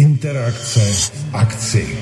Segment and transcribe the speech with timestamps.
[0.00, 1.98] Interakce v akci.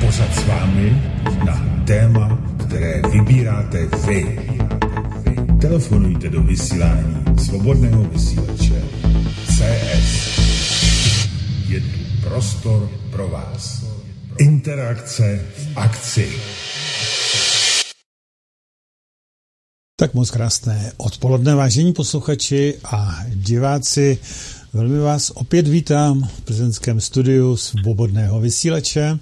[0.00, 1.02] Pořad s vámi
[1.46, 4.48] na téma, které vybíráte vy.
[5.60, 8.82] Telefonujte do vysílání svobodného vysílače
[9.46, 10.38] CS.
[11.68, 13.84] Je tu prostor pro vás.
[14.38, 16.28] Interakce v akci.
[19.96, 24.18] Tak moc krásné odpoledne, vážení posluchači a diváci.
[24.72, 29.18] Velmi vás opět vítám v prezidentském studiu svobodného vysílače.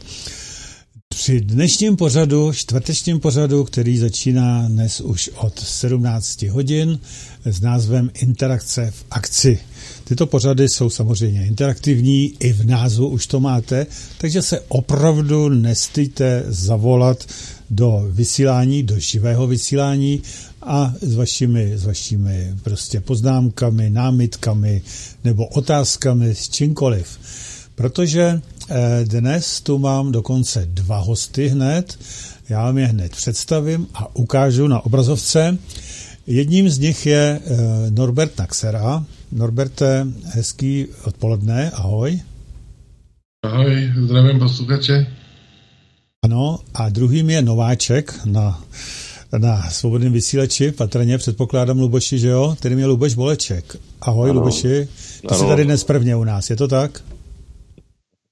[1.08, 6.98] Při dnešním pořadu, čtvrtečním pořadu, který začíná dnes už od 17 hodin
[7.44, 9.58] s názvem Interakce v akci.
[10.04, 13.86] Tyto pořady jsou samozřejmě interaktivní, i v názvu už to máte,
[14.18, 17.24] takže se opravdu nestýte zavolat
[17.70, 20.22] do vysílání, do živého vysílání
[20.62, 24.82] a s vašimi, s vašimi prostě poznámkami, námitkami
[25.24, 27.18] nebo otázkami s čímkoliv.
[27.74, 31.98] Protože eh, dnes tu mám dokonce dva hosty hned,
[32.48, 35.58] já vám je hned představím a ukážu na obrazovce.
[36.26, 37.56] Jedním z nich je eh,
[37.90, 39.04] Norbert Naxera.
[39.32, 42.20] Norberte, hezký odpoledne, ahoj.
[43.44, 45.17] Ahoj, zdravím posluchače.
[46.24, 48.64] Ano, a druhým je Nováček na
[49.38, 53.76] na svobodném vysílači, patrně předpokládám Luboši, že jo, který je Luboš Boleček.
[54.00, 54.40] Ahoj ano.
[54.40, 54.88] Luboši,
[55.20, 55.38] ty ano.
[55.38, 57.04] jsi tady dnes prvně u nás, je to tak?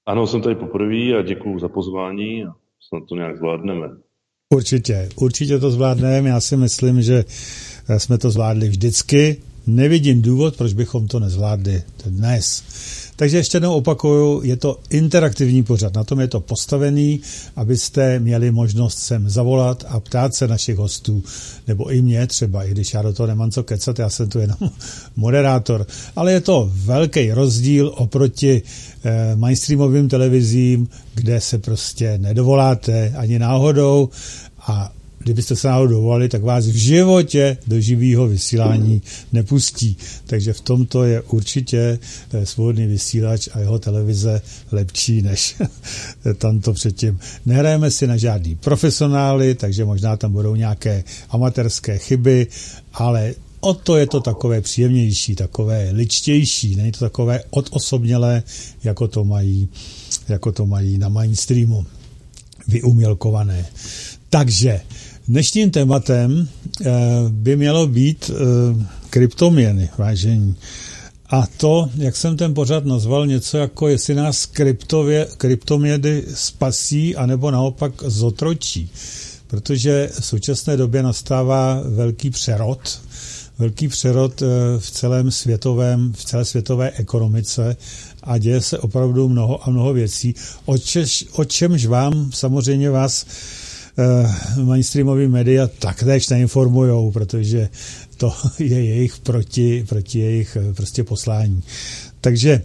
[0.05, 2.55] Ano, jsem tady poprvé a děkuji za pozvání a
[2.87, 3.87] snad to nějak zvládneme.
[4.53, 7.25] Určitě, určitě to zvládneme, já si myslím, že
[7.97, 9.37] jsme to zvládli vždycky.
[9.67, 12.63] Nevidím důvod, proč bychom to nezvládli dnes.
[13.17, 17.21] Takže ještě jednou opakuju, je to interaktivní pořad, na tom je to postavený,
[17.55, 21.23] abyste měli možnost sem zavolat a ptát se našich hostů,
[21.67, 24.39] nebo i mě třeba, i když já do toho nemám co kecat, já jsem tu
[24.39, 24.57] jenom
[25.15, 25.85] moderátor.
[26.15, 28.61] Ale je to velký rozdíl oproti
[29.03, 34.09] eh, mainstreamovým televizím, kde se prostě nedovoláte ani náhodou.
[34.67, 34.91] A
[35.27, 39.01] kdybyste se náhodou dovolili, tak vás v životě do živého vysílání
[39.33, 39.97] nepustí.
[40.25, 41.99] Takže v tomto je určitě
[42.33, 45.55] eh, svobodný vysílač a jeho televize lepší než
[46.37, 47.19] tamto předtím.
[47.45, 52.47] Nehrajeme si na žádný profesionály, takže možná tam budou nějaké amatérské chyby,
[52.93, 58.43] ale o to je to takové příjemnější, takové ličtější, není to takové odosobnělé,
[58.83, 59.69] jako to mají,
[60.29, 61.85] jako to mají na mainstreamu
[62.67, 63.65] vyumělkované.
[64.29, 64.81] Takže
[65.27, 66.47] Dnešním tématem
[66.85, 66.91] eh,
[67.29, 70.55] by mělo být eh, kryptoměny, vážení.
[71.29, 77.51] A to, jak jsem ten pořad nazval, něco jako jestli nás kryptově, kryptoměny spasí, anebo
[77.51, 78.91] naopak zotročí.
[79.47, 83.01] Protože v současné době nastává velký přerod,
[83.59, 84.45] velký přerod eh,
[84.79, 87.77] v celém světovém, v celé světové ekonomice
[88.23, 90.35] a děje se opravdu mnoho a mnoho věcí,
[90.65, 93.25] o, čež, o čemž vám samozřejmě vás
[93.97, 97.69] uh, mainstreamové média taktéž neinformují, protože
[98.17, 101.63] to je jejich proti, proti jejich eh, prostě poslání.
[102.21, 102.61] Takže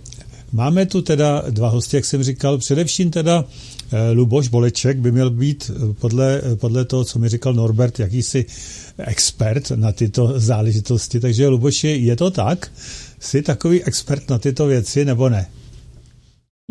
[0.52, 3.44] máme tu teda dva hosty, jak jsem říkal, především teda
[3.92, 8.44] eh, Luboš Boleček by měl být podle, podle toho, co mi říkal Norbert, jakýsi
[8.98, 11.20] expert na tyto záležitosti.
[11.20, 12.72] Takže Luboši, je to tak?
[13.20, 15.46] Jsi takový expert na tyto věci nebo ne?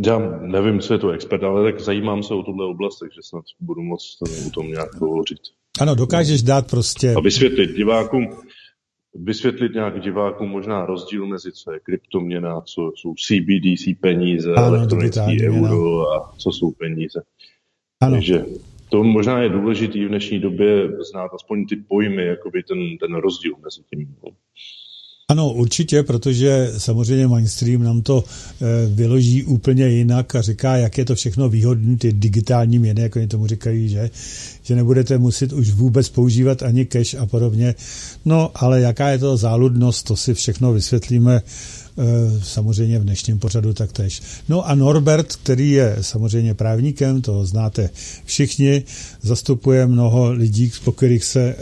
[0.06, 3.44] Já nevím, co je to expert, ale tak zajímám se o tuhle oblast, takže snad
[3.60, 4.18] budu moc
[4.48, 5.40] o tom nějak hovořit.
[5.80, 7.14] Ano, dokážeš dát prostě...
[7.18, 8.28] A vysvětlit divákům,
[9.16, 15.48] vysvětlit nějak divákům možná rozdíl mezi co je kryptoměna, co jsou CBDC peníze, ano, elektronický
[15.48, 17.22] euro a co jsou peníze.
[18.02, 18.12] Ano.
[18.12, 18.46] Takže
[18.90, 23.54] to možná je důležitý v dnešní době znát aspoň ty pojmy, jakoby ten, ten rozdíl
[23.64, 24.16] mezi tím.
[25.32, 31.06] Ano, určitě, protože samozřejmě mainstream nám to e, vyloží úplně jinak a říká, jak je
[31.06, 34.10] to všechno výhodné, ty digitální měny, jako oni tomu říkají, že,
[34.64, 37.76] že nebudete muset už vůbec používat ani cash a podobně.
[38.26, 41.42] No, ale jaká je to záludnost, to si všechno vysvětlíme e,
[42.44, 44.22] samozřejmě v dnešním pořadu taktéž.
[44.50, 47.90] No a Norbert, který je samozřejmě právníkem, to znáte
[48.26, 48.84] všichni,
[49.22, 51.56] zastupuje mnoho lidí, po kterých se e,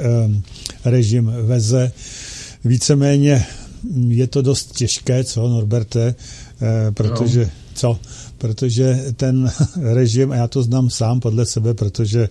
[0.85, 1.91] režim veze,
[2.63, 3.45] víceméně
[4.07, 6.15] je to dost těžké, co Norberte,
[6.61, 7.51] eh, protože no.
[7.73, 7.99] co?
[8.37, 12.29] Protože ten režim, a já to znám sám podle sebe, protože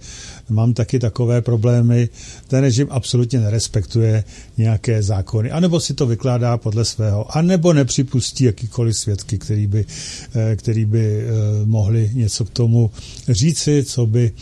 [0.48, 2.08] mám taky takové problémy,
[2.48, 4.24] ten režim absolutně nerespektuje
[4.58, 9.86] nějaké zákony, anebo si to vykládá podle svého, anebo nepřipustí jakýkoliv svědky, který by,
[10.34, 11.26] eh, který by eh,
[11.64, 12.90] mohli něco k tomu
[13.28, 14.32] říci, co by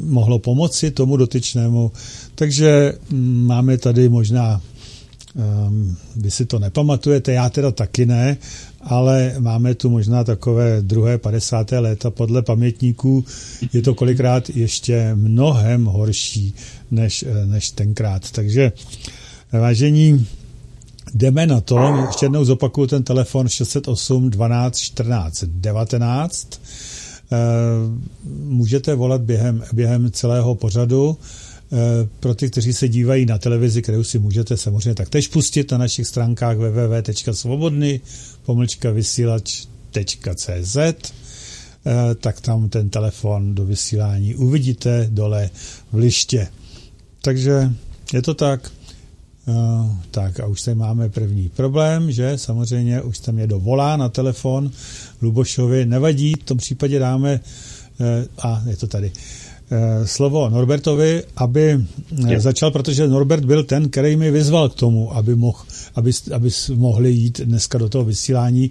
[0.00, 1.92] mohlo pomoci tomu dotyčnému.
[2.34, 4.60] Takže mm, máme tady možná
[5.34, 8.36] Um, vy si to nepamatujete, já teda taky ne,
[8.80, 11.70] ale máme tu možná takové druhé 50.
[11.72, 13.24] léta podle pamětníků.
[13.72, 16.54] Je to kolikrát ještě mnohem horší
[16.90, 18.30] než, než tenkrát.
[18.30, 18.72] Takže
[19.52, 20.26] vážení,
[21.14, 21.78] jdeme na to.
[22.06, 26.60] Ještě jednou zopakuju ten telefon 608 12 14 19.
[28.44, 31.18] Můžete volat během, během celého pořadu.
[31.74, 35.78] Eh, pro ty, kteří se dívají na televizi, kterou si můžete samozřejmě taktéž pustit na
[35.78, 38.00] našich stránkách www.svobodny
[38.92, 41.02] vysílač.cz eh,
[42.20, 45.50] tak tam ten telefon do vysílání uvidíte dole
[45.92, 46.48] v liště.
[47.22, 47.70] Takže
[48.12, 48.70] je to tak.
[49.46, 54.08] Uh, tak a už tady máme první problém, že samozřejmě už tam je dovolá na
[54.08, 54.70] telefon
[55.22, 57.40] Lubošovi, nevadí, v tom případě dáme
[58.38, 59.12] a je to tady.
[59.70, 62.40] Eh, slovo Norbertovi, aby eh, je.
[62.40, 65.58] začal, protože Norbert byl ten, který mi vyzval k tomu, aby, mohl,
[65.94, 68.70] aby, aby mohli jít dneska do toho vysílání.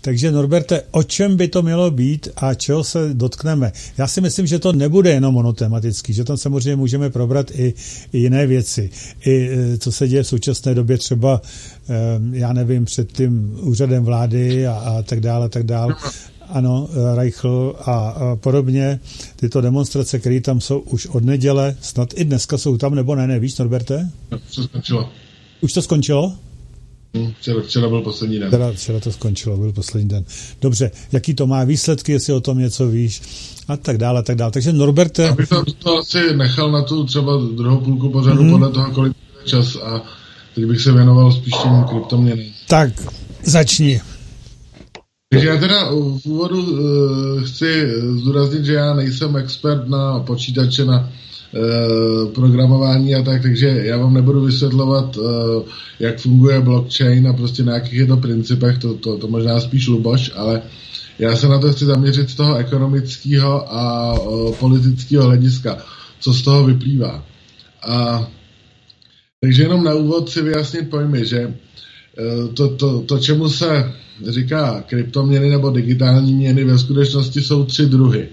[0.00, 3.72] Takže Norberte, o čem by to mělo být a čeho se dotkneme?
[3.98, 7.74] Já si myslím, že to nebude jenom monotematický, že tam samozřejmě můžeme probrat i,
[8.12, 8.90] i jiné věci.
[9.26, 11.42] I eh, co se děje v současné době třeba,
[12.32, 15.94] já nevím, před tím úřadem vlády a, a tak dále, tak dále
[16.48, 19.00] ano, Reichl a, podobně,
[19.36, 23.26] tyto demonstrace, které tam jsou už od neděle, snad i dneska jsou tam, nebo ne,
[23.26, 24.10] nevíš, Norberte?
[24.48, 25.08] Už to skončilo.
[25.60, 26.32] Už to skončilo?
[27.16, 28.48] Hm, včera, včera byl poslední den.
[28.48, 30.24] Včera, včera to skončilo, byl poslední den.
[30.60, 33.22] Dobře, jaký to má výsledky, jestli o tom něco víš
[33.68, 34.52] a tak dále, a tak dále.
[34.52, 35.22] Takže Norberte...
[35.22, 38.50] Já bych to, to asi nechal na tu třeba druhou půlku pořadu mm.
[38.50, 40.02] podle toho, kolik čas a
[40.54, 42.44] teď bych se věnoval spíš těm kryptoměnám.
[42.68, 42.90] Tak,
[43.44, 44.00] začni.
[45.32, 51.08] Takže já teda v úvodu uh, chci zdůraznit, že já nejsem expert na počítače, na
[51.08, 55.24] uh, programování a tak, takže já vám nebudu vysvětlovat, uh,
[56.00, 59.88] jak funguje blockchain a prostě na jakých je to principech, to, to, to možná spíš
[59.88, 60.62] Luboš, ale
[61.18, 65.78] já se na to chci zaměřit z toho ekonomického a uh, politického hlediska,
[66.20, 67.24] co z toho vyplývá.
[67.88, 68.26] A
[69.40, 71.54] takže jenom na úvod si vyjasnit pojmy, že
[72.54, 73.92] to, to, to, čemu se
[74.28, 78.28] říká kryptoměny nebo digitální měny, ve skutečnosti jsou tři druhy.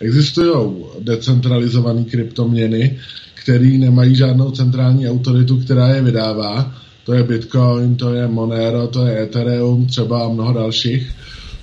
[0.00, 0.70] Existují
[1.00, 2.98] decentralizované kryptoměny,
[3.34, 6.74] které nemají žádnou centrální autoritu, která je vydává.
[7.04, 11.12] To je Bitcoin, to je Monero, to je Ethereum, třeba a mnoho dalších.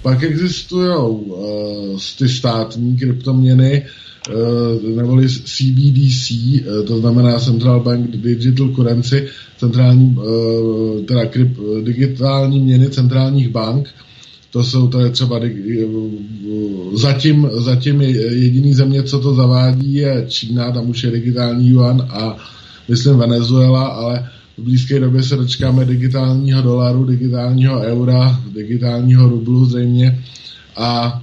[0.05, 3.85] Pak existují uh, ty státní kryptoměny,
[4.29, 12.59] uh, neboli CBDC, uh, to znamená Central Bank Digital Currency, centrální, uh, teda kryp, digitální
[12.59, 13.89] měny centrálních bank.
[14.51, 15.39] To jsou je třeba
[16.93, 22.37] zatím, zatím jediný země, co to zavádí, je Čína, tam už je digitální yuan a
[22.89, 30.23] myslím Venezuela, ale v blízké době se dočkáme digitálního dolaru, digitálního eura, digitálního rublu zřejmě
[30.75, 31.21] a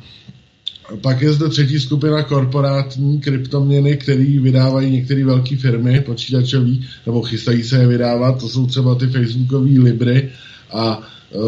[1.01, 6.71] pak je zde třetí skupina korporátní kryptoměny, které vydávají některé velké firmy počítačové,
[7.07, 8.41] nebo chystají se je vydávat.
[8.41, 10.31] To jsou třeba ty facebookové Libry
[10.73, 11.03] a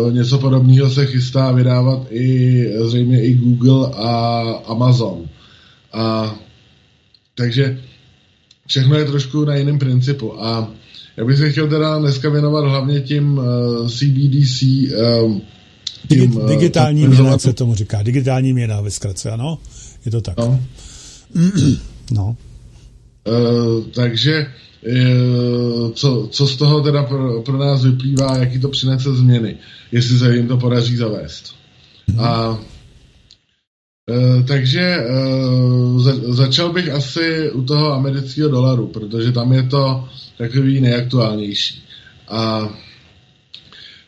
[0.08, 5.24] e, něco podobného se chystá vydávat i zřejmě i Google a Amazon.
[5.92, 6.34] A,
[7.34, 7.78] takže
[8.66, 10.44] všechno je trošku na jiném principu.
[10.44, 10.70] A
[11.16, 15.54] já bych se chtěl teda dneska věnovat hlavně tím uh, e, CBDC, um, e,
[16.08, 18.02] Digi, tím, digitální měna se tomu říká.
[18.02, 19.58] Digitální měna ve zkratce, ano?
[20.04, 20.36] Je to tak.
[20.38, 20.60] No.
[22.10, 22.36] no.
[23.26, 24.46] Uh, takže
[24.86, 29.56] uh, co, co z toho teda pro, pro nás vyplývá, jaký to přinese změny,
[29.92, 31.54] jestli se jim to podaří zavést.
[32.06, 32.20] Mm.
[32.20, 32.58] A
[34.10, 40.08] uh, takže uh, za, začal bych asi u toho amerického dolaru, protože tam je to
[40.38, 41.82] takový nejaktuálnější.
[42.28, 42.68] A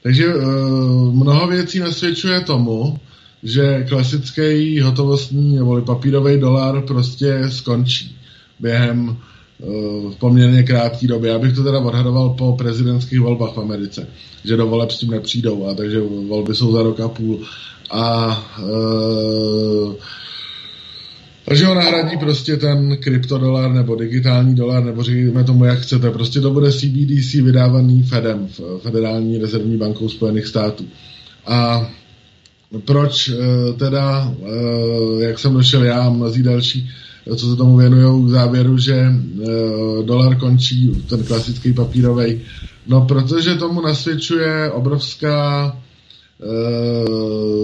[0.02, 0.42] takže uh,
[1.14, 2.98] mnoho věcí nasvědčuje tomu,
[3.42, 8.16] že klasický hotovostní nebo papírový dolar prostě skončí
[8.60, 9.08] během
[9.58, 11.28] uh, poměrně krátké doby.
[11.28, 14.08] Já bych to teda odhadoval po prezidentských volbách v Americe,
[14.44, 17.40] že do voleb s tím nepřijdou, a takže volby jsou za rok a půl.
[17.90, 19.94] A uh,
[21.48, 26.10] takže ho nahradí prostě ten kryptodolar nebo digitální dolar, nebo řekněme tomu, jak chcete.
[26.10, 28.48] Prostě to bude CBDC vydávaný Fedem,
[28.82, 30.84] Federální rezervní bankou Spojených států.
[31.46, 31.88] A
[32.84, 36.90] proč eh, teda, eh, jak jsem došel já a mnozí další,
[37.36, 39.46] co se tomu věnují k závěru, že eh,
[40.02, 42.40] dolar končí, ten klasický papírový.
[42.86, 45.76] No, protože tomu nasvědčuje obrovská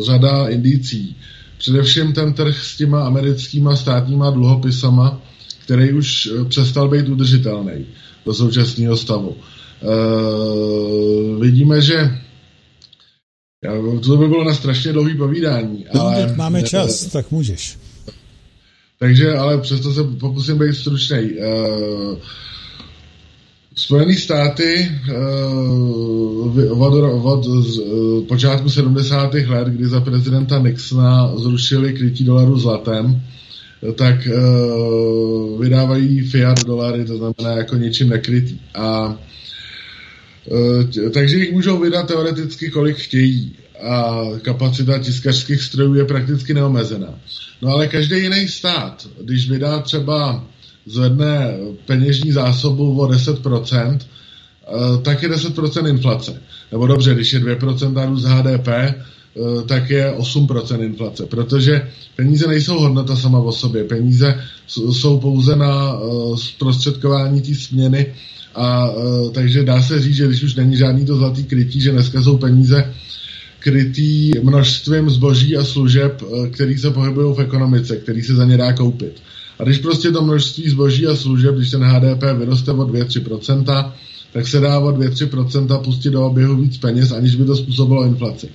[0.02, 1.16] řada indicí.
[1.58, 5.20] Především ten trh s těma americkýma státníma dluhopisama,
[5.64, 7.86] který už eh, přestal být udržitelný
[8.26, 9.36] do současného stavu.
[11.40, 12.18] vidíme, že
[14.02, 15.86] to by bylo na strašně dlouhý povídání.
[15.94, 17.78] No, ale, máme čas, tak můžeš.
[18.98, 21.18] Takže, ale přesto se pokusím být stručný.
[21.18, 22.18] Uh,
[23.74, 29.34] Spojené státy uh, od, od uh, počátku 70.
[29.34, 33.22] let, kdy za prezidenta Nixona zrušili krytí dolaru zlatem,
[33.94, 38.60] tak uh, vydávají fiat dolary, to znamená jako něčím nekrytý.
[38.74, 39.18] A
[41.14, 47.18] takže jich můžou vydat teoreticky kolik chtějí a kapacita tiskařských strojů je prakticky neomezená.
[47.62, 50.44] No ale každý jiný stát, když vydá třeba
[50.86, 56.42] zvedne peněžní zásobu o 10%, eh, tak je 10% inflace.
[56.72, 58.94] Nebo dobře, když je 2% růst HDP, eh,
[59.66, 63.84] tak je 8% inflace, protože peníze nejsou hodnota sama o sobě.
[63.84, 68.06] Peníze jsou pouze na eh, zprostředkování té směny
[68.54, 68.90] a
[69.32, 72.38] takže dá se říct, že když už není žádný to zlatý krytí, že dneska jsou
[72.38, 72.94] peníze
[73.58, 78.72] krytý množstvím zboží a služeb, který se pohybují v ekonomice, který se za ně dá
[78.72, 79.22] koupit.
[79.58, 83.92] A když prostě to množství zboží a služeb, když ten HDP vyroste o 2-3%,
[84.32, 88.48] tak se dá o 2-3% pustit do oběhu víc peněz, aniž by to způsobilo inflaci.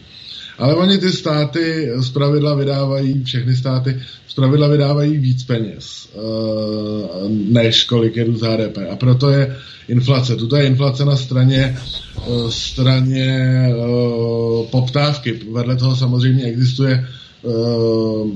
[0.58, 7.30] Ale oni ty státy z pravidla vydávají, všechny státy z pravidla vydávají víc peněz, eh,
[7.30, 8.77] než kolik je z HDP.
[8.92, 9.56] A proto je
[9.88, 10.36] inflace.
[10.36, 11.77] Tuto je inflace na straně,
[12.18, 15.39] eh, straně eh, poptávky.
[15.51, 17.08] Vedle toho samozřejmě existuje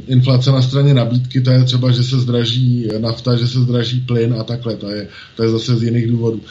[0.08, 4.36] inflace na straně nabídky, to je třeba, že se zdraží nafta, že se zdraží plyn
[4.40, 6.42] a takhle, to je, to je zase z jiných důvodů.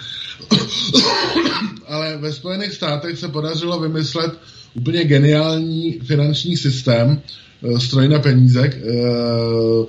[1.87, 4.33] Ale ve Spojených státech se podařilo vymyslet
[4.75, 7.21] úplně geniální finanční systém,
[7.62, 9.87] uh, stroj na peníze, uh,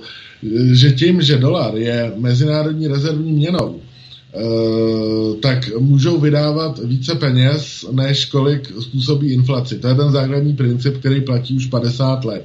[0.72, 3.80] že tím, že dolar je mezinárodní rezervní měnou,
[5.42, 9.78] tak můžou vydávat více peněz, než kolik způsobí inflaci.
[9.78, 12.44] To je ten základní princip, který platí už 50 let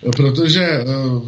[0.00, 0.84] protože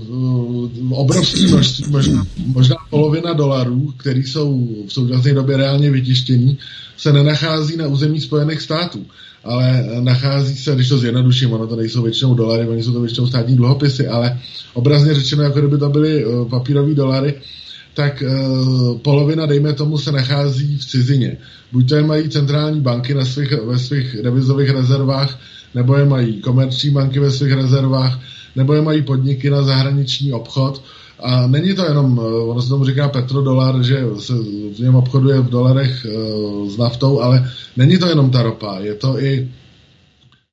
[0.08, 6.58] uh, obrovské množství, možná, možná polovina dolarů, které jsou v současné době reálně vytištění,
[6.96, 9.06] se nenachází na území Spojených států,
[9.44, 13.26] ale nachází se, když to zjednoduším, ono to nejsou většinou dolary, oni jsou to většinou
[13.26, 14.40] státní dluhopisy, ale
[14.74, 17.34] obrazně řečeno, jako kdyby to byly uh, papírové dolary,
[17.94, 21.36] tak uh, polovina, dejme tomu, se nachází v cizině.
[21.72, 25.38] Buď to je mají centrální banky na svých, ve svých devizových rezervách,
[25.74, 28.20] nebo je mají komerční banky ve svých rezervách,
[28.56, 30.82] nebo je mají podniky na zahraniční obchod.
[31.22, 34.32] A není to jenom, eh, ono se tomu říká petrodolar, že se
[34.74, 38.94] v něm obchoduje v dolarech uh, s naftou, ale není to jenom ta ropa, je
[38.94, 39.48] to i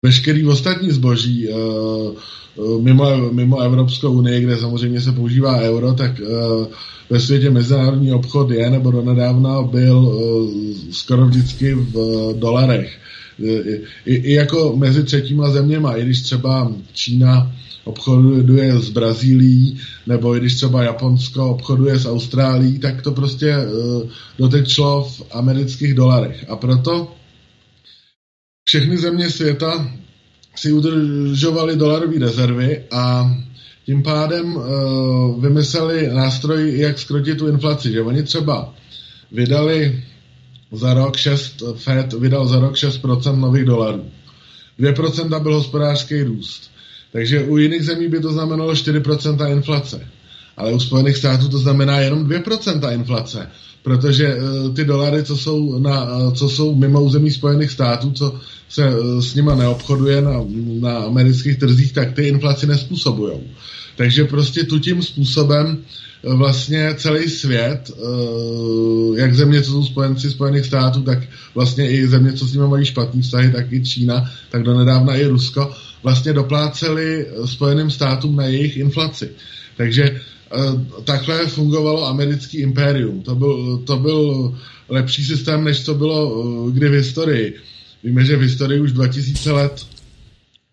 [0.03, 6.67] veškerý ostatní zboží uh, mimo, mimo Evropskou unii, kde samozřejmě se používá euro, tak uh,
[7.09, 10.51] ve světě mezinárodní obchod je, nebo donedávna byl uh,
[10.91, 12.99] skoro vždycky v uh, dolarech.
[14.05, 20.39] I, i jako mezi třetíma zeměma, i když třeba Čína obchoduje s Brazílií, nebo i
[20.39, 26.45] když třeba Japonsko obchoduje s Austrálií, tak to prostě uh, dotečlo v amerických dolarech.
[26.49, 27.15] A proto
[28.67, 29.91] všechny země světa
[30.55, 33.35] si udržovaly dolarové rezervy a
[33.89, 37.91] tím pádem uh, vymysleli nástroj, jak skrotit tu inflaci.
[37.91, 38.73] Že oni třeba
[39.31, 40.03] vydali
[40.71, 44.05] za rok 6, Fed vydal za rok 6% nových dolarů.
[44.79, 46.71] 2% byl hospodářský růst.
[47.11, 50.07] Takže u jiných zemí by to znamenalo 4% inflace.
[50.57, 53.49] Ale u Spojených států to znamená jenom 2% inflace.
[53.83, 58.39] Protože uh, ty dolary, co jsou, na, uh, co jsou mimo území Spojených států, co
[58.69, 60.45] se uh, s nima neobchoduje na,
[60.79, 63.33] na amerických trzích, tak ty inflaci nespůsobují.
[63.99, 65.77] Takže prostě tu tím způsobem
[66.23, 67.91] vlastně celý svět,
[69.15, 71.19] jak země, co jsou spojenci Spojených států, tak
[71.55, 75.15] vlastně i země, co s nimi mají špatný vztahy, tak i Čína, tak do nedávna
[75.15, 75.71] i Rusko,
[76.03, 79.29] vlastně dopláceli Spojeným státům na jejich inflaci.
[79.77, 80.21] Takže
[81.03, 83.21] takhle fungovalo americký impérium.
[83.21, 84.55] To byl, to byl
[84.89, 87.55] lepší systém, než to bylo kdy v historii.
[88.03, 89.85] Víme, že v historii už 2000 let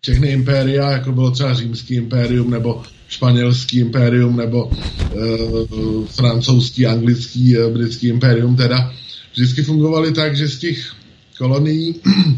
[0.01, 8.07] všechny impéria, jako bylo třeba římský impérium, nebo španělský impérium, nebo uh, francouzský, anglický, britský
[8.07, 8.93] impérium, teda
[9.33, 10.93] vždycky fungovaly tak, že z těch
[11.37, 11.95] kolonií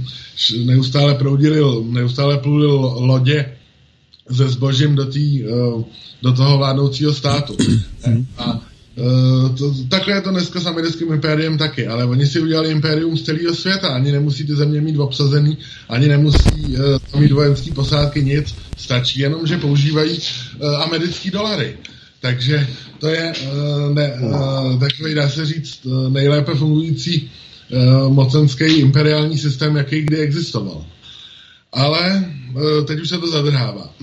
[0.65, 2.67] neustále proudili, neustále pluli
[3.05, 3.45] lodě
[4.29, 5.47] ze zbožím do, tý, eh,
[6.21, 7.57] do toho vládnoucího státu.
[8.37, 8.61] A
[8.99, 13.17] Uh, to, takhle je to dneska s americkým impériem taky, ale oni si udělali impérium
[13.17, 15.57] z celého světa, ani nemusí ty země mít obsazený,
[15.89, 16.77] ani nemusí
[17.13, 21.77] uh, mít vojenský posádky, nic, stačí jenom, že používají uh, americký dolary.
[22.21, 22.67] Takže
[22.99, 27.31] to je uh, ne, uh, takový, dá se říct, uh, nejlépe fungující
[28.07, 30.85] mocenský imperiální systém, jaký kdy existoval.
[31.73, 32.25] Ale
[32.87, 33.93] teď už se to zadrhává.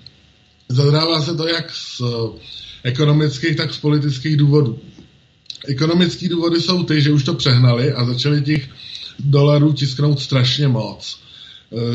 [0.68, 2.02] zadrhává se to jak z
[2.86, 4.78] ekonomických, tak z politických důvodů.
[5.66, 8.68] Ekonomické důvody jsou ty, že už to přehnali a začali těch
[9.18, 11.18] dolarů tisknout strašně moc.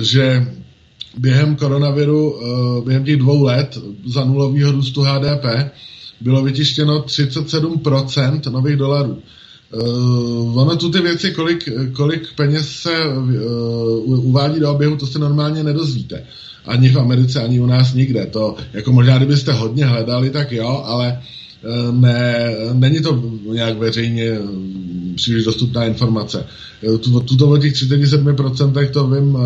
[0.01, 0.47] Že
[1.17, 5.71] během koronaviru, eh, během těch dvou let za nulového růstu HDP
[6.21, 9.21] bylo vytištěno 37% nových dolarů.
[9.73, 15.19] Uh, ono tu ty věci, kolik, kolik peněz se uh, uvádí do oběhu, to se
[15.19, 16.23] normálně nedozvíte.
[16.65, 18.25] Ani v Americe, ani u nás nikde.
[18.25, 21.21] To, jako možná, kdybyste hodně hledali, tak jo, ale
[21.63, 24.31] uh, ne, není to nějak veřejně
[25.15, 26.45] příliš dostupná informace.
[27.25, 29.37] Tuto o těch 37% to vím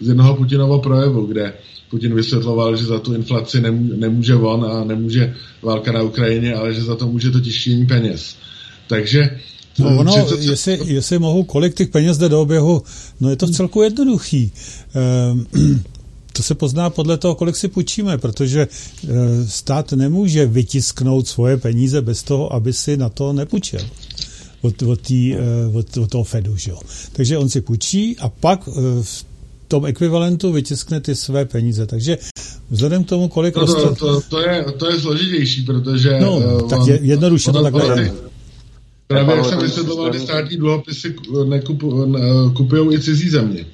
[0.00, 1.52] z jednoho Putinovo projevu, kde
[1.90, 3.60] Putin vysvětloval, že za tu inflaci
[3.96, 8.36] nemůže on a nemůže válka na Ukrajině, ale že za to může to tištění peněz.
[8.88, 9.38] Takže
[9.78, 10.50] No ono, 30...
[10.50, 12.82] jestli, jestli mohu, kolik těch peněz jde do oběhu,
[13.20, 14.52] no je to v celku jednoduchý.
[14.94, 15.46] Ehm,
[16.36, 18.68] to se pozná podle toho, kolik si půjčíme, protože e,
[19.48, 23.80] stát nemůže vytisknout svoje peníze bez toho, aby si na to nepůjčil
[24.62, 25.38] od, od, tý, e,
[25.74, 26.56] od, od toho Fedu.
[26.56, 26.78] Že jo?
[27.12, 29.24] Takže on si půjčí a pak e, v
[29.68, 31.86] tom ekvivalentu vytiskne ty své peníze.
[31.86, 32.18] Takže
[32.70, 33.94] vzhledem k tomu, kolik no to, roste...
[33.98, 36.20] To, to, je, to je složitější, protože...
[36.20, 38.12] No, uh, tak je, jednoduše to takhle je.
[39.06, 41.14] Právě jak jsem vysvětloval, ty státní dluhopisy
[42.56, 43.66] kupují i cizí země.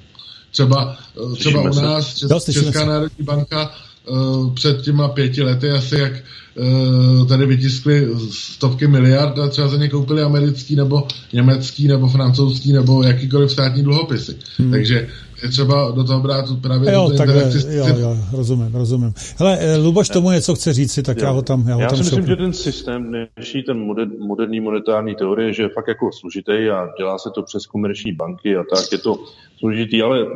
[0.53, 0.97] Třeba,
[1.33, 3.71] eh, třeba u nás Česká, Česká národní banka
[4.07, 9.77] uh, před těma pěti lety asi jak uh, tady vytiskli stovky miliard a třeba za
[9.77, 14.37] ně koupili americký nebo německý nebo francouzský nebo jakýkoliv státní dluhopisy.
[14.59, 14.71] Hmm.
[14.71, 15.09] Takže
[15.43, 17.29] je třeba do toho brát právě jo, tak,
[17.69, 19.13] jo, jo, rozumím, rozumím.
[19.39, 21.25] Hele, eh, Luboš tomu něco chce říct si, tak jo.
[21.25, 24.09] já ho tam Já, ho já tam si myslím, že ten systém dnešní, ten moder,
[24.19, 28.57] moderní monetární teorie, že je fakt jako složitý a dělá se to přes komerční banky
[28.57, 29.17] a tak, je to
[29.59, 30.31] složitý, ale uh,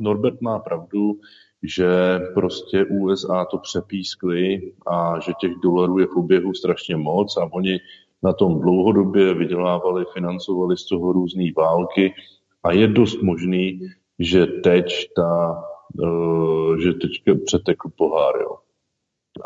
[0.00, 1.12] Norbert má pravdu,
[1.62, 1.86] že
[2.34, 7.78] prostě USA to přepískli a že těch dolarů je v oběhu strašně moc a oni
[8.22, 12.14] na tom dlouhodobě vydělávali, financovali z toho různé války
[12.64, 13.80] a je dost možný,
[14.20, 15.62] že teď ta,
[16.02, 18.56] uh, že teďka přetekl pohár, jo.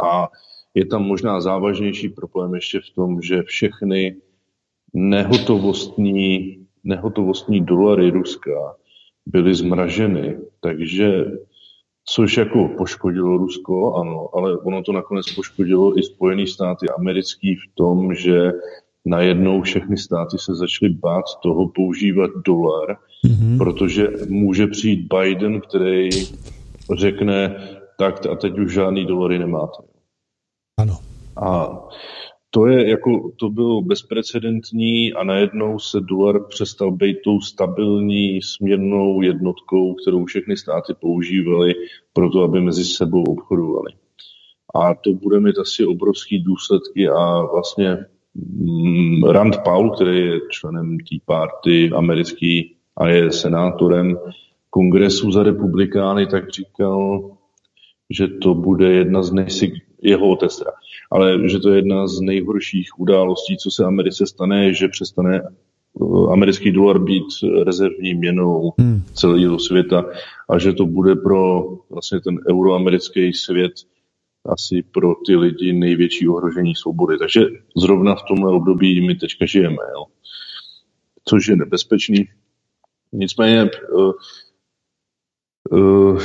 [0.04, 0.28] A
[0.74, 4.16] je tam možná závažnější problém ještě v tom, že všechny
[4.94, 8.76] nehotovostní, nehotovostní dolary Ruska
[9.26, 11.24] byly zmraženy, takže
[12.04, 17.74] což jako poškodilo Rusko, ano, ale ono to nakonec poškodilo i Spojené státy americký v
[17.74, 18.52] tom, že
[19.04, 23.58] najednou všechny státy se začaly bát toho používat dolar, mm-hmm.
[23.58, 26.10] protože může přijít Biden, který
[26.98, 27.56] řekne,
[27.98, 29.82] tak a teď už žádný dolary nemáte.
[30.78, 30.98] Ano.
[31.36, 31.78] A
[32.50, 39.22] to je jako, to bylo bezprecedentní a najednou se dolar přestal být tou stabilní směrnou
[39.22, 41.74] jednotkou, kterou všechny státy používaly
[42.12, 43.92] pro to, aby mezi sebou obchodovali.
[44.74, 47.96] A to bude mít asi obrovský důsledky a vlastně
[48.34, 54.18] mm, Rand Paul, který je členem té party americký a je senátorem
[54.70, 57.30] kongresu za republikány, tak říkal,
[58.10, 59.72] že to bude jedna z nejsig...
[60.02, 60.62] jeho otec
[61.10, 66.32] ale že to je jedna z nejhorších událostí, co se Americe stane, že přestane eh,
[66.32, 67.24] americký dolar být
[67.64, 69.02] rezervní měnou hmm.
[69.14, 70.04] celého světa
[70.50, 73.72] a že to bude pro vlastně ten euroamerický svět
[74.46, 77.18] asi pro ty lidi největší ohrožení svobody.
[77.18, 77.40] Takže
[77.76, 80.04] zrovna v tomhle období my teďka žijeme, jo.
[81.24, 82.28] což je nebezpečný.
[83.16, 84.12] Nicméně uh,
[85.70, 86.18] uh,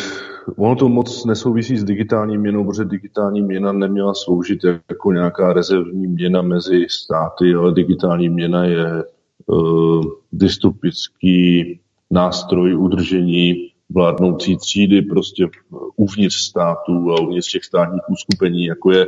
[0.57, 6.07] ono to moc nesouvisí s digitální měnou, protože digitální měna neměla sloužit jako nějaká rezervní
[6.07, 9.03] měna mezi státy, ale digitální měna je
[9.45, 11.79] uh, dystopický
[12.11, 15.49] nástroj udržení vládnoucí třídy prostě
[15.95, 19.07] uvnitř států a uvnitř těch státních uskupení, jako je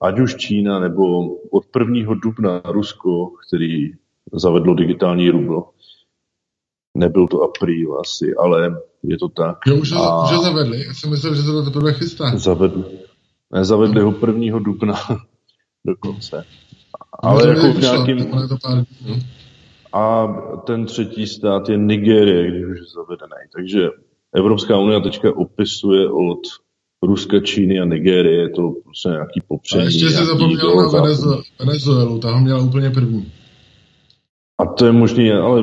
[0.00, 2.14] ať už Čína nebo od 1.
[2.22, 3.92] dubna Rusko, který
[4.32, 5.64] zavedlo digitální rubl.
[6.94, 9.58] Nebyl to apríl asi, ale je to tak.
[9.66, 10.24] Jo, už, a...
[10.24, 12.36] už ho zavedli, já si myslel, že se to teprve chystá.
[12.36, 12.84] Zavedli.
[13.52, 14.58] Ne, zavedli ho 1.
[14.58, 14.94] dubna
[15.86, 16.44] dokonce.
[17.22, 18.26] Ale no, jako v nějakým...
[18.48, 18.84] To pár...
[19.92, 20.26] A
[20.66, 23.42] ten třetí stát je Nigérie, když už je zavedený.
[23.52, 23.88] Takže
[24.34, 26.38] Evropská unie teďka opisuje od
[27.02, 29.82] Ruska, Číny a Nigérie, je to prostě nějaký popření.
[29.82, 31.02] A ještě se zapomněl na
[31.58, 33.32] Venezuelu, ta ho měla úplně první.
[34.58, 35.62] A to je možný, ale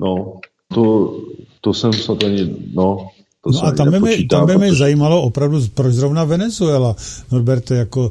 [0.00, 0.33] no,
[0.74, 1.16] to,
[1.60, 3.08] to jsem snad ani, no,
[3.44, 6.96] To no a tam by, mi, tam by mi zajímalo opravdu, proč zrovna Venezuela,
[7.32, 8.10] Norberte, jako...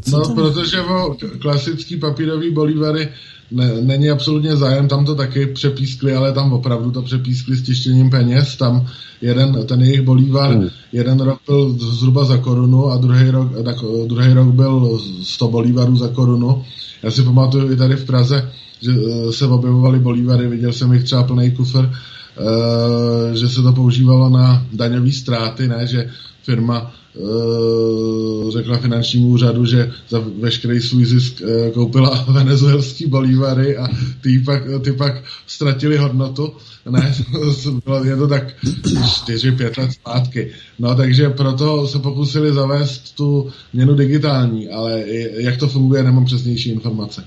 [0.00, 0.34] Co no, to...
[0.34, 3.08] protože o klasický papírový bolívary
[3.50, 8.10] ne, není absolutně zájem, tam to taky přepískli, ale tam opravdu to přepískli s tištěním
[8.10, 8.86] peněz, tam
[9.20, 10.68] jeden, ten jejich bolívar, hmm.
[10.92, 15.96] jeden rok byl zhruba za korunu a druhý rok, tak, druhý rok byl 100 bolívarů
[15.96, 16.64] za korunu.
[17.02, 21.04] Já si pamatuju i tady v Praze, že eh, se objevovaly bolívary, viděl jsem jich
[21.04, 26.10] třeba plný kufr, eh, že se to používalo na daňové ztráty, ne, že
[26.42, 31.42] firma Eh, řekla finančnímu úřadu, že za veškerý svůj zisk
[31.74, 33.88] koupila venezuelský bolívary a
[34.20, 36.52] ty pak, ty pak ztratili hodnotu.
[36.90, 37.14] Ne,
[37.84, 40.50] bylo je to tak 4-5 let zpátky.
[40.78, 45.04] No, takže proto se pokusili zavést tu měnu digitální, ale
[45.36, 47.24] jak to funguje, nemám přesnější informace.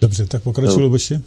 [0.00, 1.14] Dobře, tak pokračuju, Luboši.
[1.14, 1.20] No.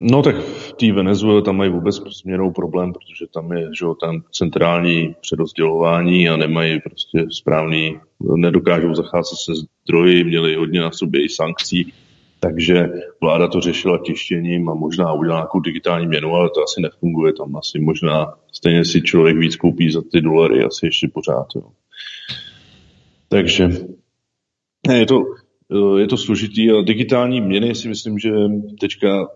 [0.00, 4.22] No tak v té Venezuele tam mají vůbec směrou problém, protože tam je že, tam
[4.32, 7.96] centrální přerozdělování a nemají prostě správný,
[8.36, 11.92] nedokážou zacházet se zdroji, měli hodně na sobě i sankcí,
[12.40, 12.88] takže
[13.20, 17.32] vláda to řešila tištěním a možná udělala nějakou digitální měnu, ale to asi nefunguje.
[17.32, 21.46] Tam asi možná stejně si člověk víc koupí za ty dolary, asi ještě pořád.
[21.54, 21.62] Jo.
[23.28, 23.68] Takže
[24.88, 25.24] ne, je to,
[25.98, 28.30] je to složitý a digitální měny si myslím, že
[28.80, 29.28] teďka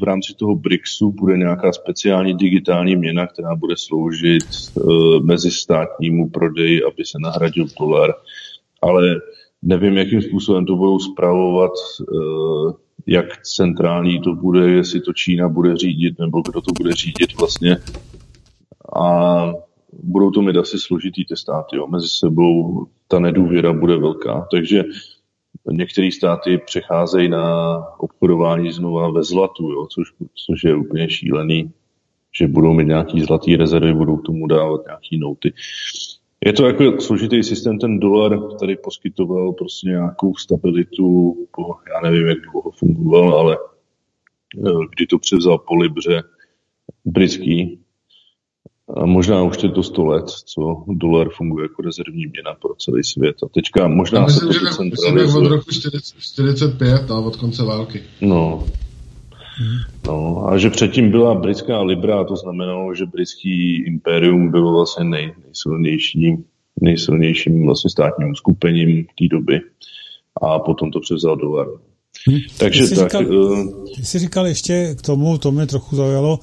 [0.00, 6.82] v rámci toho BRICSu bude nějaká speciální digitální měna, která bude sloužit uh, mezistátnímu prodeji,
[6.82, 8.10] aby se nahradil dolar.
[8.82, 9.20] Ale
[9.62, 11.70] nevím, jakým způsobem to budou zpravovat,
[12.12, 12.72] uh,
[13.06, 17.76] jak centrální to bude, jestli to Čína bude řídit, nebo kdo to bude řídit vlastně.
[19.00, 19.52] A
[20.02, 21.76] budou to mít asi složitý ty státy.
[21.76, 21.86] Jo.
[21.86, 24.46] Mezi sebou ta nedůvěra bude velká.
[24.52, 24.84] Takže
[25.70, 30.08] Některé státy přecházejí na obchodování znova ve zlatu, jo, což,
[30.46, 31.72] což je úplně šílený,
[32.38, 35.52] že budou mít nějaký zlatý rezervy, budou tomu dávat nějaký noty.
[36.46, 42.26] Je to jako složitý systém, ten dolar tady poskytoval prostě nějakou stabilitu, po, já nevím,
[42.26, 43.58] jak dlouho fungoval, ale
[44.66, 46.22] eh, kdy to převzal po Libře
[47.04, 47.80] britský,
[48.96, 53.04] a možná už je to 100 let, co dolar funguje jako rezervní měna pro celý
[53.04, 53.36] svět.
[53.42, 55.70] A teďka možná myslím, se to že tak, myslím, od roku
[56.20, 58.02] 45, no, od konce války.
[58.20, 58.64] No.
[60.06, 65.04] No, a že předtím byla britská libra, a to znamenalo, že britský impérium bylo vlastně
[65.04, 66.36] nej, nejsilnější,
[66.80, 69.60] nejsilnějším vlastně státním skupením té doby.
[70.42, 71.66] A potom to převzal dolar.
[72.26, 72.38] Hmm.
[72.58, 73.10] Takže ty jsi tak...
[73.10, 76.38] Říkal, uh, ty jsi říkal ještě k tomu, to mě trochu zaujalo,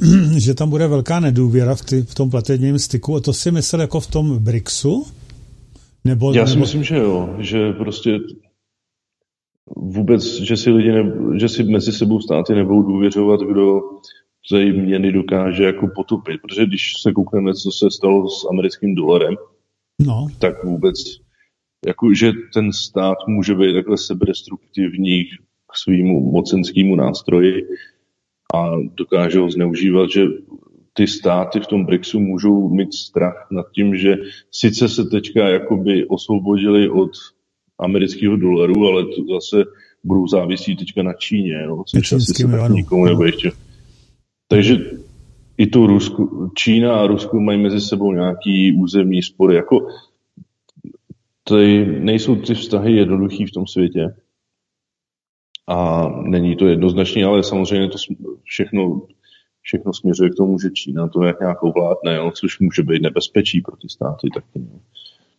[0.38, 3.16] že tam bude velká nedůvěra v, ty, v tom platebním styku.
[3.16, 5.06] A to si myslel jako v tom BRICSu?
[6.04, 8.18] Nebo, Já si myslím, že jo, že prostě
[9.76, 13.80] vůbec, že si lidi, ne, že si mezi sebou státy nebudou důvěřovat, kdo
[14.50, 16.40] ze měny dokáže jako potupit.
[16.42, 19.34] Protože když se koukneme, co se stalo s americkým dolarem,
[20.06, 20.26] no.
[20.38, 20.96] tak vůbec,
[21.86, 25.24] jako, že ten stát může být takhle sebedestruktivní
[25.70, 27.62] k svýmu mocenskému nástroji,
[28.54, 30.24] a dokáže ho zneužívat, že
[30.92, 34.16] ty státy v tom BRICSu můžou mít strach nad tím, že
[34.50, 37.10] sice se teďka jakoby osvobodili od
[37.78, 39.64] amerického dolaru, ale to zase
[40.04, 43.50] budou závisí teďka na Číně, no, což asi se tak nikomu nebo ještě.
[44.48, 44.76] Takže
[45.58, 49.56] i tu Rusku, Čína a Rusko mají mezi sebou nějaký územní spory.
[49.56, 49.86] Jako,
[51.44, 54.14] ty, nejsou ty vztahy jednoduchý v tom světě
[55.68, 57.98] a není to jednoznačný, ale samozřejmě to
[58.44, 59.02] všechno,
[59.62, 63.60] všechno směřuje k tomu, že Čína to jak nějakou vládne, jo, což může být nebezpečí
[63.60, 64.58] pro ty státy taky.
[64.58, 64.80] No.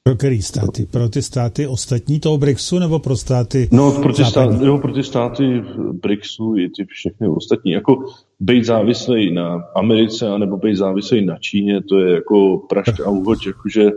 [0.04, 0.86] Pro který státy?
[0.86, 4.94] Pro ty státy ostatní toho BRICSu nebo pro státy No, pro ty, státy, jo, pro
[4.94, 7.72] ty státy BRICSu i ty všechny ostatní.
[7.72, 8.06] Jako
[8.40, 13.48] být závislý na Americe anebo být závislý na Číně, to je jako prašť a úhoď,
[13.48, 13.92] jakože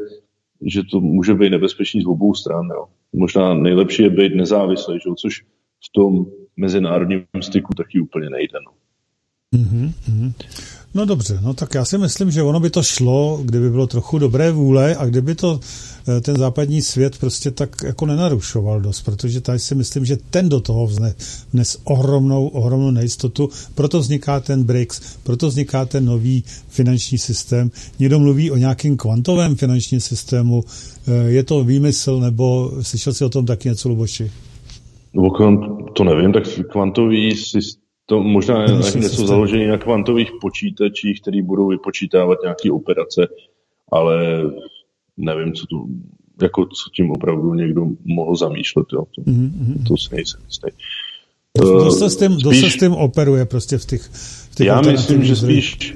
[0.62, 2.66] že to může být nebezpečný z obou stran.
[2.74, 2.84] Jo.
[3.12, 5.10] Možná nejlepší je být nezávislý, že?
[5.16, 5.42] což
[5.86, 8.58] v tom mezinárodním styku taky úplně nejde.
[8.66, 8.72] No.
[9.54, 10.32] Mm-hmm.
[10.94, 14.18] No dobře, no tak já si myslím, že ono by to šlo, kdyby bylo trochu
[14.18, 15.60] dobré vůle a kdyby to
[16.08, 20.48] eh, ten západní svět prostě tak jako nenarušoval dost, protože tady si myslím, že ten
[20.48, 21.14] do toho vzne,
[21.52, 27.70] vnes ohromnou, ohromnou nejistotu, proto vzniká ten BRICS, proto vzniká ten nový finanční systém.
[27.98, 30.64] Někdo mluví o nějakém kvantovém finančním systému,
[31.06, 34.30] eh, je to výmysl, nebo slyšel si o tom taky něco, Luboši?
[35.18, 38.68] No, to nevím, tak kvantový systém, to možná je
[39.00, 43.26] něco založené na kvantových počítačích, které budou vypočítávat nějaké operace,
[43.92, 44.42] ale
[45.16, 45.76] nevím, co to,
[46.42, 48.87] jako co tím opravdu někdo mohl zamýšlet.
[48.92, 49.04] Jo.
[49.14, 49.88] To, mm-hmm.
[49.88, 50.68] to si nejsem jistý.
[51.59, 54.02] Kdo se, s tím, Spíš, se s tím operuje prostě v těch,
[54.50, 55.94] v těch Já myslím, že spíš